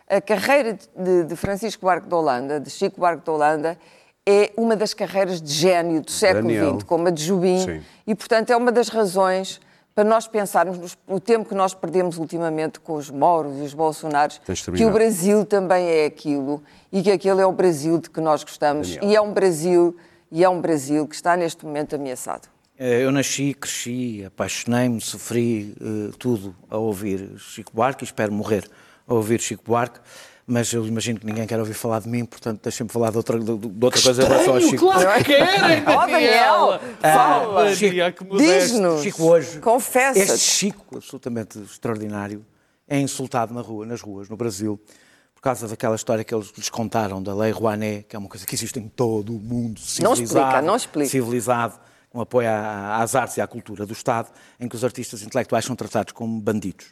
a 0.10 0.20
carreira 0.20 0.78
de, 0.96 1.24
de 1.24 1.36
Francisco 1.38 1.86
Barco 1.86 2.08
de 2.08 2.14
Holanda, 2.14 2.60
de 2.60 2.70
Chico 2.70 3.00
Barco 3.00 3.24
de 3.24 3.30
Holanda, 3.30 3.78
é 4.26 4.52
uma 4.58 4.76
das 4.76 4.94
carreiras 4.94 5.42
de 5.42 5.52
gênio 5.52 6.02
do 6.02 6.12
século 6.12 6.50
XX, 6.50 6.84
como 6.84 7.08
a 7.08 7.12
de 7.12 7.24
Jubim, 7.24 7.66
Sim. 7.66 7.82
e, 8.06 8.14
portanto, 8.14 8.50
é 8.52 8.58
uma 8.58 8.72
das 8.72 8.90
razões 8.90 9.60
para 9.94 10.04
nós 10.04 10.28
pensarmos 10.28 10.98
no 11.08 11.20
tempo 11.20 11.50
que 11.50 11.56
nós 11.56 11.74
perdemos 11.74 12.18
ultimamente 12.18 12.80
com 12.80 12.94
os 12.94 13.10
moros 13.10 13.58
e 13.60 13.62
os 13.62 13.74
bolsonaros, 13.74 14.42
que 14.76 14.86
o 14.86 14.92
Brasil 14.92 15.46
também 15.46 15.86
é 15.86 16.06
aquilo 16.06 16.64
e 16.92 17.02
que 17.02 17.12
aquele 17.12 17.42
é 17.42 17.46
o 17.46 17.52
Brasil 17.52 17.98
de 17.98 18.10
que 18.10 18.22
nós 18.22 18.44
gostamos 18.44 18.90
Daniel. 18.90 19.12
e 19.12 19.16
é 19.16 19.22
um 19.22 19.34
Brasil 19.34 19.96
e 20.32 20.44
é 20.44 20.50
um 20.50 20.62
Brasil 20.62 21.08
que 21.08 21.16
está 21.16 21.36
neste 21.36 21.66
momento 21.66 21.96
ameaçado. 21.96 22.48
Eh, 22.80 23.04
eu 23.04 23.12
nasci, 23.12 23.54
cresci, 23.54 24.24
apaixonei-me, 24.26 25.00
sofri 25.02 25.76
uh, 25.82 26.18
tudo 26.18 26.56
a 26.70 26.78
ouvir 26.78 27.38
Chico 27.38 27.72
Buarque 27.74 28.04
e 28.04 28.06
espero 28.06 28.32
morrer 28.32 28.68
a 29.06 29.14
ouvir 29.14 29.42
Chico 29.42 29.64
Buarque 29.66 30.00
mas 30.52 30.74
eu 30.74 30.86
imagino 30.86 31.18
que 31.18 31.26
ninguém 31.26 31.48
quer 31.48 31.58
ouvir 31.58 31.74
falar 31.74 32.02
de 32.02 32.10
mim, 32.10 32.26
portanto 32.26 32.60
deixem-me 32.62 32.92
falar 32.92 33.10
de 33.10 33.16
outra, 33.16 33.40
de, 33.40 33.46
de 33.46 33.86
outra 33.86 34.02
coisa 34.02 34.22
em 34.22 34.28
relação 34.28 34.54
ao 34.56 34.60
Chico. 34.60 34.78
Claro 34.86 35.24
que 35.24 35.24
querem, 35.34 35.84
Ó 35.88 36.04
oh, 36.04 36.08
Daniel, 36.08 36.80
fala, 37.00 37.64
ah, 37.64 37.74
Chico, 37.76 38.38
diz-nos, 38.38 39.02
Chico 39.02 39.24
hoje, 39.24 39.60
confessa 39.60 40.20
Este 40.20 40.40
Chico, 40.40 40.98
absolutamente 40.98 41.58
extraordinário, 41.58 42.46
é 42.86 43.00
insultado 43.00 43.54
na 43.54 43.62
rua, 43.62 43.86
nas 43.86 44.02
ruas, 44.02 44.28
no 44.28 44.36
Brasil, 44.36 44.78
por 45.34 45.42
causa 45.42 45.70
daquela 45.70 45.96
história 45.96 46.22
que 46.22 46.36
eles 46.36 46.52
lhes 46.58 46.70
contaram 46.70 47.24
da 47.24 47.34
Lei 47.34 47.52
Rouanet, 47.52 48.06
que 48.10 48.16
é 48.18 48.20
uma 48.20 48.28
coisa 48.28 48.46
que 48.46 48.54
existe 48.54 48.78
em 48.78 48.90
todo 48.90 49.34
o 49.34 49.40
mundo 49.40 49.80
civilizado. 49.80 50.04
Não 50.04 50.14
explica, 50.14 50.62
não 50.62 50.76
explica. 50.76 51.10
Civilizado, 51.10 51.80
com 52.10 52.20
apoio 52.20 52.50
às 52.50 53.16
artes 53.16 53.38
e 53.38 53.42
à 53.42 53.48
cultura 53.48 53.86
do 53.86 53.94
Estado, 53.94 54.30
em 54.60 54.68
que 54.68 54.76
os 54.76 54.84
artistas 54.84 55.22
intelectuais 55.22 55.64
são 55.64 55.78
tratados 55.78 56.12
como 56.12 56.42
bandidos. 56.42 56.88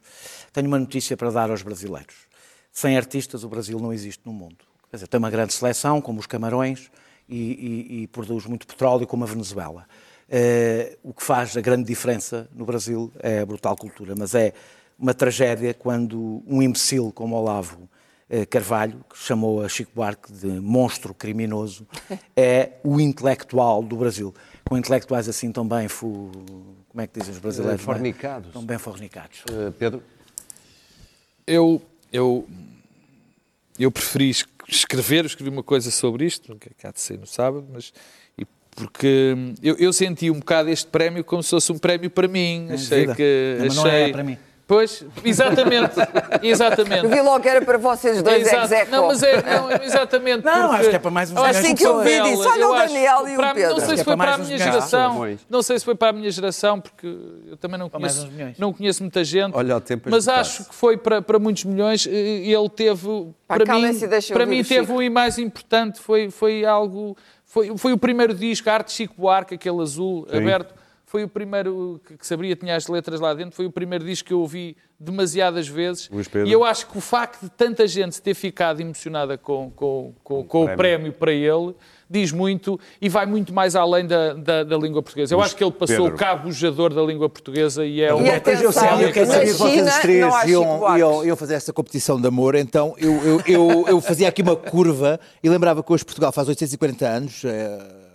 Tenho 0.53 0.67
uma 0.67 0.79
notícia 0.79 1.17
para 1.17 1.29
dar 1.29 1.51
aos 1.51 1.61
brasileiros 1.61 2.28
sem 2.71 2.97
artistas 2.97 3.43
o 3.43 3.49
Brasil 3.49 3.79
não 3.79 3.91
existe 3.91 4.21
no 4.25 4.33
mundo. 4.33 4.57
Quer 4.89 4.97
dizer, 4.97 5.07
tem 5.07 5.17
uma 5.17 5.29
grande 5.29 5.53
seleção, 5.53 6.01
como 6.01 6.19
os 6.19 6.25
Camarões, 6.25 6.89
e, 7.27 7.37
e, 7.37 8.01
e 8.03 8.07
produz 8.07 8.45
muito 8.45 8.65
petróleo, 8.65 9.05
como 9.05 9.23
a 9.23 9.27
Venezuela. 9.27 9.85
Uh, 10.27 10.97
o 11.03 11.13
que 11.13 11.23
faz 11.23 11.55
a 11.57 11.61
grande 11.61 11.83
diferença 11.85 12.47
no 12.53 12.65
Brasil 12.65 13.11
é 13.19 13.39
a 13.39 13.45
brutal 13.45 13.75
cultura, 13.75 14.15
mas 14.15 14.35
é 14.35 14.53
uma 14.97 15.13
tragédia 15.13 15.73
quando 15.73 16.43
um 16.45 16.61
imbecil 16.61 17.11
como 17.11 17.35
Olavo 17.35 17.89
uh, 18.29 18.47
Carvalho, 18.47 19.03
que 19.09 19.17
chamou 19.17 19.63
a 19.63 19.69
Chico 19.69 19.91
Buarque 19.95 20.31
de 20.31 20.47
monstro 20.47 21.13
criminoso, 21.13 21.87
é 22.35 22.73
o 22.83 22.99
intelectual 22.99 23.81
do 23.81 23.95
Brasil. 23.95 24.33
Com 24.67 24.77
intelectuais 24.77 25.27
assim 25.27 25.51
tão 25.51 25.67
bem, 25.67 25.87
fu... 25.87 26.31
como 26.89 27.01
é 27.01 27.07
que 27.07 27.19
dizem 27.19 27.33
os 27.33 27.39
brasileiros? 27.39 27.81
Uh, 27.81 27.85
fornicados. 27.85 28.53
Tão 28.53 28.63
bem 28.63 28.77
fornicados. 28.77 29.43
Pedro? 29.79 30.03
Eu 31.47 31.81
eu, 32.11 32.47
eu 33.77 33.91
preferi 33.91 34.31
escrever, 34.67 35.25
escrevi 35.25 35.49
uma 35.49 35.63
coisa 35.63 35.91
sobre 35.91 36.25
isto, 36.25 36.55
que 36.55 36.87
há 36.87 36.91
de 36.91 36.99
ser 36.99 37.17
no 37.17 37.27
sábado, 37.27 37.67
mas 37.71 37.91
porque 38.79 39.35
eu, 39.61 39.75
eu, 39.77 39.91
senti 39.91 40.31
um 40.31 40.39
bocado 40.39 40.69
este 40.69 40.87
prémio 40.87 41.21
como 41.23 41.43
se 41.43 41.49
fosse 41.49 41.69
um 41.69 41.77
prémio 41.77 42.09
para 42.09 42.29
mim. 42.29 42.67
É 42.69 42.73
achei 42.75 43.01
vida. 43.01 43.15
que. 43.15 43.57
Não, 43.59 43.65
achei... 43.67 43.83
não 43.83 43.89
é 43.89 44.11
para 44.11 44.23
mim. 44.23 44.37
Pois, 44.69 45.03
exatamente, 45.25 45.95
exatamente. 46.43 47.03
Eu 47.03 47.09
vi 47.09 47.19
logo 47.21 47.39
que 47.39 47.49
era 47.49 47.59
para 47.65 47.79
vocês 47.79 48.21
dois, 48.21 48.47
é 48.47 48.63
exato. 48.63 48.91
Não, 48.91 49.07
mas 49.07 49.23
é, 49.23 49.41
não, 49.41 49.71
exatamente. 49.83 50.45
Não, 50.45 50.67
porque... 50.67 50.75
acho 50.75 50.89
que 50.91 50.95
é 50.95 50.99
para 50.99 51.09
mais 51.09 51.31
uns 51.31 51.37
Assim 51.39 51.73
que 51.73 51.83
eu 51.83 52.03
vi, 52.03 52.21
disse, 52.21 52.47
olha 52.47 52.67
o 52.67 52.75
Daniel 52.75 53.27
e 53.27 53.35
o 53.35 53.53
Pedro. 53.53 53.71
Não 53.71 53.79
sei 53.79 53.97
se 53.97 54.03
foi 54.03 54.15
para 54.15 54.35
a 54.35 54.37
minha 54.37 54.57
geração, 54.59 55.37
não 55.49 55.63
sei 55.63 55.79
se 55.79 55.85
foi 55.85 55.95
para 55.95 56.09
a 56.09 56.13
minha 56.13 56.29
geração, 56.29 56.79
porque 56.79 57.07
eu 57.47 57.57
também 57.57 57.79
não 57.79 57.89
conheço, 57.89 58.29
não 58.59 58.71
conheço 58.71 59.01
muita 59.01 59.23
gente, 59.23 59.57
olha, 59.57 59.75
o 59.75 59.81
tempo 59.81 60.07
mas 60.07 60.27
acho 60.27 60.65
que 60.65 60.75
foi 60.75 60.97
para, 60.97 61.19
para 61.19 61.39
muitos 61.39 61.63
milhões 61.63 62.05
e 62.05 62.53
ele 62.53 62.69
teve, 62.69 63.33
para 63.47 63.65
mim, 63.65 63.99
para 64.31 64.45
mim 64.45 64.63
teve 64.63 64.91
o 64.91 65.11
mais 65.11 65.39
importante, 65.39 65.99
foi, 65.99 66.29
foi 66.29 66.63
algo, 66.63 67.17
foi, 67.43 67.75
foi 67.75 67.91
o 67.91 67.97
primeiro 67.97 68.35
disco, 68.35 68.69
a 68.69 68.73
arte 68.73 68.91
Chico 68.91 69.15
Buarque, 69.17 69.55
aquele 69.55 69.81
azul, 69.81 70.27
Sim. 70.29 70.37
aberto, 70.37 70.75
foi 71.09 71.23
o 71.23 71.27
primeiro 71.27 71.99
que, 72.05 72.17
que 72.17 72.27
sabia, 72.27 72.55
tinha 72.55 72.75
as 72.75 72.85
letras 72.85 73.19
lá 73.19 73.33
dentro, 73.33 73.55
foi 73.55 73.65
o 73.65 73.71
primeiro 73.71 74.05
disco 74.05 74.27
que 74.27 74.33
eu 74.33 74.41
ouvi 74.41 74.77
demasiadas 74.99 75.67
vezes. 75.67 76.07
E 76.45 76.51
eu 76.51 76.63
acho 76.63 76.85
que 76.85 76.99
o 76.99 77.01
facto 77.01 77.41
de 77.41 77.49
tanta 77.49 77.87
gente 77.87 78.21
ter 78.21 78.35
ficado 78.35 78.79
emocionada 78.79 79.35
com, 79.35 79.71
com, 79.71 80.13
com, 80.23 80.43
com 80.43 80.65
o 80.65 80.75
prémio 80.75 81.11
para 81.11 81.31
ele 81.31 81.73
diz 82.07 82.31
muito 82.31 82.79
e 83.01 83.09
vai 83.09 83.25
muito 83.25 83.51
mais 83.51 83.75
além 83.75 84.05
da, 84.05 84.33
da, 84.33 84.63
da 84.63 84.77
língua 84.77 85.01
portuguesa. 85.01 85.33
Eu 85.33 85.41
acho 85.41 85.55
que 85.55 85.63
ele 85.63 85.71
passou 85.71 85.95
Pedro. 85.97 86.13
o 86.13 86.17
cabujador 86.17 86.93
da 86.93 87.01
língua 87.01 87.27
portuguesa 87.27 87.83
e 87.83 88.01
é 88.01 88.13
um... 88.13 88.23
E 88.23 88.29
atenção, 88.29 88.63
eu 88.65 88.71
sabia, 88.71 89.07
eu 89.07 89.11
que 89.11 89.25
vocês 89.25 89.97
três 89.99 90.25
iam, 90.45 90.95
iam, 90.95 91.25
iam, 91.25 91.35
fazer 91.35 91.55
essa 91.55 91.73
competição 91.73 92.21
de 92.21 92.27
amor, 92.27 92.53
então 92.53 92.93
eu, 92.99 93.15
eu, 93.23 93.41
eu, 93.47 93.87
eu, 93.87 94.01
fazia 94.01 94.27
aqui 94.27 94.43
uma 94.43 94.55
curva 94.55 95.19
e 95.41 95.49
lembrava 95.49 95.81
que 95.81 95.91
hoje 95.91 96.05
Portugal 96.05 96.31
faz 96.31 96.47
840 96.47 97.07
anos... 97.07 97.43
É 97.45 98.08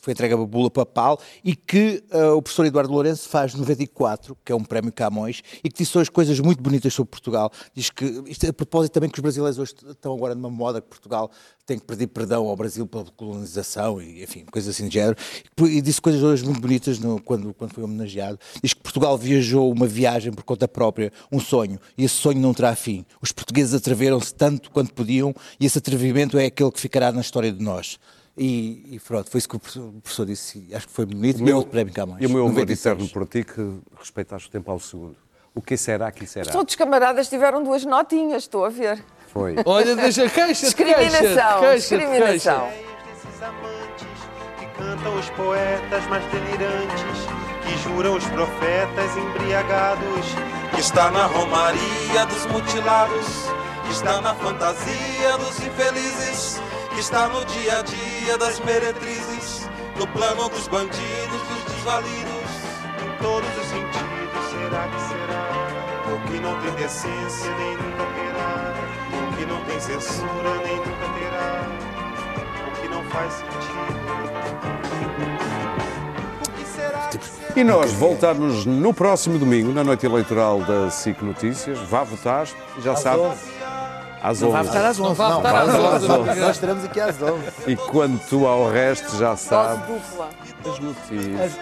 foi 0.00 0.12
entregue 0.12 0.34
a 0.34 0.36
bula 0.36 0.70
papal 0.70 1.20
e 1.44 1.54
que 1.54 2.02
uh, 2.12 2.36
o 2.36 2.42
professor 2.42 2.66
Eduardo 2.66 2.92
Lourenço 2.92 3.28
faz 3.28 3.54
94, 3.54 4.36
que 4.44 4.52
é 4.52 4.54
um 4.54 4.64
prémio 4.64 4.92
Camões, 4.92 5.42
e 5.62 5.70
que 5.70 5.82
disse 5.82 5.96
hoje 5.96 6.10
coisas 6.10 6.38
muito 6.40 6.62
bonitas 6.62 6.92
sobre 6.92 7.10
Portugal. 7.10 7.50
Diz 7.74 7.90
que, 7.90 8.04
isto 8.26 8.44
é 8.44 8.48
a 8.48 8.52
propósito 8.52 8.92
também 8.92 9.10
que 9.10 9.18
os 9.18 9.22
brasileiros 9.22 9.58
hoje 9.58 9.74
estão 9.88 10.14
agora 10.14 10.34
numa 10.34 10.50
moda 10.50 10.80
que 10.80 10.88
Portugal 10.88 11.30
tem 11.66 11.78
que 11.78 11.84
pedir 11.84 12.06
perdão 12.06 12.46
ao 12.46 12.56
Brasil 12.56 12.86
pela 12.86 13.04
colonização 13.16 14.00
e, 14.00 14.22
enfim, 14.22 14.44
coisas 14.44 14.74
assim 14.74 14.88
de 14.88 14.94
género. 14.94 15.16
E 15.60 15.80
disse 15.82 16.00
coisas 16.00 16.22
hoje 16.22 16.44
muito 16.44 16.60
bonitas 16.60 17.00
no, 17.00 17.20
quando, 17.20 17.52
quando 17.52 17.72
foi 17.72 17.82
homenageado. 17.82 18.38
Diz 18.62 18.72
que 18.72 18.80
Portugal 18.80 19.18
viajou 19.18 19.72
uma 19.72 19.86
viagem 19.86 20.32
por 20.32 20.44
conta 20.44 20.68
própria, 20.68 21.12
um 21.30 21.40
sonho, 21.40 21.80
e 21.98 22.04
esse 22.04 22.14
sonho 22.14 22.38
não 22.38 22.54
terá 22.54 22.74
fim. 22.76 23.04
Os 23.20 23.32
portugueses 23.32 23.74
atreveram-se 23.74 24.32
tanto 24.32 24.70
quanto 24.70 24.94
podiam, 24.94 25.34
e 25.58 25.66
esse 25.66 25.78
atrevimento 25.78 26.38
é 26.38 26.46
aquele 26.46 26.70
que 26.70 26.80
ficará 26.80 27.10
na 27.10 27.20
história 27.20 27.52
de 27.52 27.62
nós. 27.62 27.98
E, 28.36 28.96
e 28.96 29.00
pronto, 29.00 29.30
foi 29.30 29.38
isso 29.38 29.48
que 29.48 29.56
o 29.56 29.58
professor, 29.58 29.88
o 29.88 30.00
professor 30.00 30.26
disse. 30.26 30.68
Acho 30.74 30.86
que 30.86 30.92
foi 30.92 31.06
bonito. 31.06 31.40
O 31.40 31.44
meu 31.44 31.64
prémio 31.64 31.94
Camões. 31.94 32.22
E 32.22 32.26
o 32.26 32.30
meu 32.30 32.46
amor 32.46 32.68
eterno 32.68 33.08
por 33.08 33.26
ti, 33.26 33.42
que 33.42 33.78
respeitaste 33.98 34.48
o 34.48 34.50
tempo 34.50 34.70
ao 34.70 34.78
segundo. 34.78 35.16
O 35.54 35.62
que 35.62 35.74
será 35.78 36.12
que 36.12 36.26
será? 36.26 36.50
Os 36.50 36.54
outros 36.54 36.76
camaradas 36.76 37.30
tiveram 37.30 37.62
duas 37.62 37.82
notinhas, 37.86 38.42
estou 38.42 38.66
a 38.66 38.68
ver. 38.68 39.02
Foi. 39.32 39.56
Olha, 39.64 39.96
deixa 39.96 40.28
queixa 40.28 40.66
Discriminação. 40.66 41.60
Queixa, 41.60 41.96
discriminação. 41.96 42.68
que 44.58 44.66
cantam 44.76 45.18
os 45.18 45.30
poetas 45.30 46.06
mais 46.08 46.24
delirantes, 46.30 47.02
que 47.64 47.78
juram 47.88 48.16
os 48.16 48.24
profetas 48.26 49.16
embriagados, 49.16 50.26
que 50.74 50.80
está 50.80 51.10
na 51.10 51.24
romaria 51.24 52.26
dos 52.26 52.44
mutilados, 52.52 53.26
que 53.86 53.92
está 53.92 54.20
na 54.20 54.34
fantasia 54.34 55.38
dos 55.38 55.58
infelizes 55.60 56.60
está 57.00 57.28
no 57.28 57.44
dia 57.44 57.78
a 57.78 57.82
dia 57.82 58.38
das 58.38 58.58
meretrizes, 58.60 59.68
no 59.98 60.06
plano 60.08 60.48
dos 60.48 60.66
bandidos, 60.68 60.96
dos 60.96 61.74
desvalidos, 61.74 62.50
em 63.04 63.22
todos 63.22 63.48
os 63.50 63.66
sentidos. 63.66 64.50
Será 64.50 64.88
que 64.88 65.00
será? 65.02 65.42
O 66.14 66.18
que 66.28 66.40
não 66.40 66.58
tem 66.60 66.72
decência 66.72 67.50
nem 67.56 67.76
nunca 67.76 68.06
terá, 68.14 68.74
o 69.12 69.36
que 69.36 69.44
não 69.46 69.60
tem 69.64 69.80
censura 69.80 70.56
nem 70.64 70.76
nunca 70.76 71.08
terá, 71.18 71.66
o 72.66 72.70
que 72.80 72.88
não 72.88 73.04
faz 73.10 73.32
sentido. 73.34 73.56
E 77.54 77.64
nós 77.64 77.92
voltamos 77.92 78.66
no 78.66 78.92
próximo 78.92 79.38
domingo, 79.38 79.72
na 79.72 79.82
noite 79.82 80.04
eleitoral 80.04 80.60
da 80.60 80.90
SIC 80.90 81.22
Notícias. 81.22 81.78
Vá 81.88 82.04
votar, 82.04 82.46
já 82.82 82.94
sabe. 82.94 83.22
Às 84.26 84.42
11. 84.42 84.44
Não 84.44 84.50
vai 84.50 84.64
votar 84.64 84.84
às 84.86 84.98
11. 84.98 85.20
Não, 85.22 85.40
vai 85.40 85.56
às 85.56 86.02
11. 86.02 86.40
Nós 86.40 86.50
estaremos 86.50 86.84
aqui 86.84 87.00
às 87.00 87.22
11. 87.22 87.44
E 87.68 87.76
quanto 87.76 88.44
ao 88.44 88.68
resto, 88.68 89.16
já 89.16 89.36
sabe. 89.36 89.84
dupla. 89.86 90.30
As 90.68 90.78
notícias. 90.80 91.52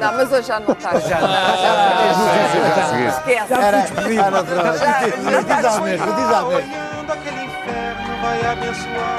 Não, 0.00 0.12
mas 0.12 0.32
hoje 0.32 0.46
já 0.46 0.60
não 0.60 0.72
está. 0.72 1.00
Já 1.00 1.20
não. 1.20 1.28
Já 1.28 3.08
Esquece. 3.08 3.52
Era 3.54 3.80
disponível. 3.80 4.24
Diz 4.44 5.64
à 5.64 5.80
mesma, 5.80 6.06
diz 6.06 6.32
à 6.32 6.42
mesma. 6.44 7.12
aquele 7.12 7.44
inferno 7.44 8.22
vai 8.22 8.46
abençoar 8.46 9.18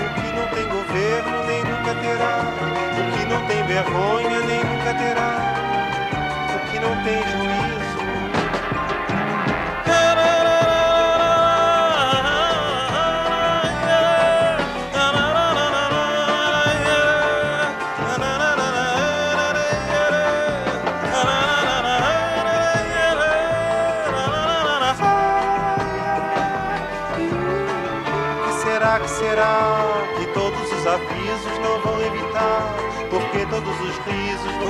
o 0.00 0.08
que 0.14 0.28
não 0.32 0.46
tem 0.48 0.66
governo 0.68 1.44
nem 1.46 1.64
nunca 1.64 1.94
terá, 2.00 2.34
o 2.92 3.18
que 3.18 3.24
não 3.26 3.46
tem 3.46 3.62
vergonha 3.66 4.40
nem 4.40 4.64
nunca 4.64 4.94
terá, 4.94 5.32
o 6.54 6.70
que 6.70 6.78
não 6.80 6.94
tem 7.04 7.22
juízo 7.30 7.83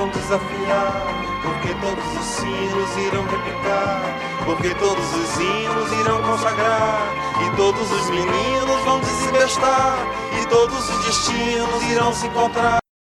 vão 0.05 0.09
desafiar? 0.09 1.41
Porque 1.41 1.73
todos 1.81 2.19
os 2.19 2.25
sinos 2.25 2.97
irão 2.97 3.23
repicar? 3.23 4.01
Porque 4.45 4.75
todos 4.75 5.15
os 5.15 5.39
hinos 5.39 5.91
irão 5.99 6.21
consagrar? 6.23 7.13
E 7.45 7.55
todos 7.55 7.91
os 7.91 8.09
meninos 8.09 8.83
vão 8.83 8.99
desembestar? 8.99 9.97
E 10.41 10.45
todos 10.47 10.89
os 10.89 11.05
destinos 11.05 11.83
irão 11.83 12.13
se 12.13 12.27
encontrar? 12.27 12.84